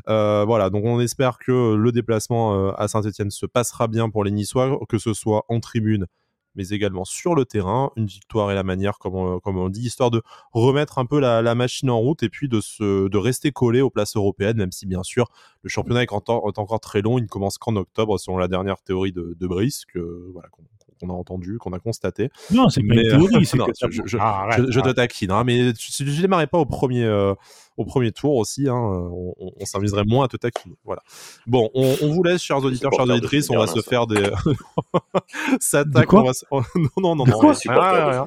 Euh, 0.08 0.44
voilà, 0.46 0.68
donc 0.70 0.84
on 0.84 1.00
espère 1.00 1.38
que 1.38 1.74
le 1.74 1.92
déplacement 1.92 2.54
euh, 2.54 2.72
à 2.76 2.88
Saint-Etienne 2.88 3.30
se 3.30 3.46
passera 3.46 3.88
bien 3.88 4.10
pour 4.10 4.24
les 4.24 4.30
Niçois, 4.30 4.78
que 4.88 4.98
ce 4.98 5.14
soit 5.14 5.44
en 5.48 5.60
tribune 5.60 6.06
mais 6.54 6.68
également 6.68 7.04
sur 7.04 7.34
le 7.34 7.44
terrain. 7.44 7.90
Une 7.96 8.06
victoire 8.06 8.50
et 8.50 8.54
la 8.54 8.62
manière, 8.62 8.98
comme 8.98 9.14
on, 9.14 9.40
comme 9.40 9.58
on 9.58 9.68
dit, 9.68 9.82
histoire 9.82 10.10
de 10.10 10.22
remettre 10.52 10.98
un 10.98 11.06
peu 11.06 11.20
la, 11.20 11.42
la, 11.42 11.54
machine 11.54 11.90
en 11.90 11.98
route 11.98 12.22
et 12.22 12.28
puis 12.28 12.48
de, 12.48 12.60
se, 12.60 13.08
de 13.08 13.18
rester 13.18 13.52
collé 13.52 13.80
aux 13.80 13.90
places 13.90 14.16
européennes, 14.16 14.56
même 14.56 14.72
si 14.72 14.86
bien 14.86 15.02
sûr 15.02 15.28
le 15.62 15.68
championnat 15.68 16.02
est 16.02 16.12
encore, 16.12 16.48
est 16.48 16.58
encore 16.58 16.80
très 16.80 17.02
long. 17.02 17.18
Il 17.18 17.22
ne 17.22 17.28
commence 17.28 17.58
qu'en 17.58 17.76
octobre, 17.76 18.18
selon 18.18 18.38
la 18.38 18.48
dernière 18.48 18.80
théorie 18.82 19.12
de, 19.12 19.36
de 19.38 19.46
Brice, 19.46 19.84
que, 19.84 20.30
voilà, 20.32 20.48
qu'on 20.48 21.10
a 21.10 21.12
entendu, 21.12 21.58
qu'on 21.58 21.72
a 21.72 21.78
constaté. 21.78 22.30
Non, 22.50 22.68
c'est 22.68 22.82
pas 22.82 22.94
une 22.94 23.02
théorie, 23.02 23.46
que 23.80 23.90
je, 23.90 24.02
je, 24.04 24.16
ah, 24.20 24.42
arrête, 24.42 24.70
je, 24.70 24.80
te 24.80 24.90
taquine, 24.90 25.30
hein, 25.30 25.44
mais 25.44 25.72
si 25.76 26.06
je 26.06 26.20
démarrais 26.20 26.46
pas 26.46 26.58
au 26.58 26.66
premier, 26.66 27.04
euh, 27.04 27.34
au 27.82 27.84
premier 27.84 28.12
tour 28.12 28.36
aussi, 28.36 28.68
hein, 28.68 28.74
on, 28.74 29.34
on 29.38 29.64
s'amuserait 29.64 30.04
moins 30.04 30.24
à 30.24 30.28
te 30.28 30.36
taquiner. 30.36 30.76
Voilà. 30.84 31.02
Bon, 31.46 31.70
on, 31.74 31.96
on 32.02 32.12
vous 32.12 32.22
laisse, 32.22 32.42
chers 32.42 32.58
auditeurs, 32.58 32.92
chers 32.92 33.08
auditrices, 33.08 33.50
on 33.50 33.58
va 33.58 33.66
se 33.66 33.80
faire 33.80 34.06
des. 34.06 34.30
ça 35.60 35.80
attaque, 35.80 36.12
on 36.12 36.22
va 36.22 36.32
se... 36.32 36.44
non, 36.50 36.62
non, 36.98 37.16
non, 37.16 37.26
non. 37.26 37.38
Quoi 37.38 37.52
rien, 37.52 38.26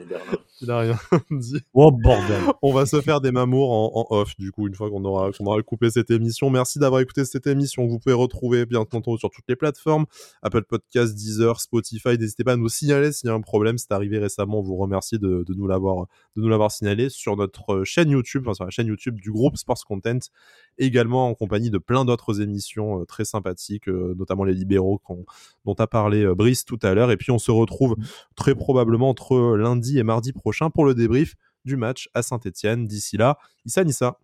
Il 0.61 0.71
a 0.71 0.79
rien 0.79 0.99
dit. 1.31 1.61
Oh 1.73 1.91
bordel. 1.91 2.41
On 2.61 2.73
va 2.73 2.85
se 2.85 3.01
faire 3.01 3.21
des 3.21 3.31
mamours 3.31 3.71
en, 3.71 3.91
en 3.95 4.15
off, 4.15 4.35
du 4.37 4.51
coup, 4.51 4.67
une 4.67 4.75
fois 4.75 4.89
qu'on 4.89 5.03
aura, 5.05 5.31
qu'on 5.31 5.45
aura 5.45 5.61
coupé 5.61 5.89
cette 5.89 6.11
émission. 6.11 6.49
Merci 6.49 6.79
d'avoir 6.79 7.01
écouté 7.01 7.25
cette 7.25 7.47
émission. 7.47 7.87
Vous 7.87 7.99
pouvez 7.99 8.15
retrouver, 8.15 8.65
bien 8.65 8.81
entendu, 8.81 9.17
sur 9.17 9.29
toutes 9.29 9.45
les 9.47 9.55
plateformes 9.55 10.05
Apple 10.41 10.63
Podcasts, 10.63 11.15
Deezer, 11.15 11.59
Spotify. 11.61 12.17
N'hésitez 12.17 12.43
pas 12.43 12.53
à 12.53 12.57
nous 12.57 12.69
signaler 12.69 13.11
s'il 13.11 13.27
y 13.27 13.31
a 13.31 13.35
un 13.35 13.41
problème. 13.41 13.77
C'est 13.77 13.91
arrivé 13.91 14.17
récemment. 14.17 14.59
On 14.59 14.63
vous 14.63 14.77
remercie 14.77 15.19
de, 15.19 15.43
de 15.47 15.53
nous 15.53 15.67
l'avoir, 15.67 16.07
de 16.35 16.41
nous 16.41 16.49
l'avoir 16.49 16.71
signalé 16.71 17.09
sur 17.09 17.35
notre 17.35 17.83
chaîne 17.83 18.09
YouTube, 18.09 18.43
enfin, 18.45 18.53
sur 18.53 18.65
la 18.65 18.71
chaîne 18.71 18.87
YouTube 18.87 19.19
du 19.19 19.31
groupe 19.31 19.44
Sports 19.55 19.85
Content, 19.85 20.19
également 20.77 21.29
en 21.29 21.33
compagnie 21.33 21.69
de 21.69 21.77
plein 21.77 22.05
d'autres 22.05 22.41
émissions 22.41 23.01
euh, 23.01 23.05
très 23.05 23.25
sympathiques, 23.25 23.87
euh, 23.87 24.15
notamment 24.17 24.43
les 24.43 24.53
libéraux 24.53 25.01
dont 25.65 25.73
a 25.73 25.87
parlé 25.87 26.23
euh, 26.23 26.35
Brice 26.35 26.65
tout 26.65 26.79
à 26.81 26.93
l'heure. 26.93 27.11
Et 27.11 27.17
puis 27.17 27.31
on 27.31 27.39
se 27.39 27.51
retrouve 27.51 27.95
très 28.35 28.55
probablement 28.55 29.09
entre 29.09 29.55
lundi 29.55 29.99
et 29.99 30.03
mardi 30.03 30.33
prochain 30.33 30.69
pour 30.69 30.85
le 30.85 30.93
débrief 30.95 31.35
du 31.65 31.77
match 31.77 32.09
à 32.13 32.21
Saint-Etienne. 32.21 32.87
D'ici 32.87 33.17
là, 33.17 33.37
Issa 33.65 33.83
Nissa. 33.83 34.19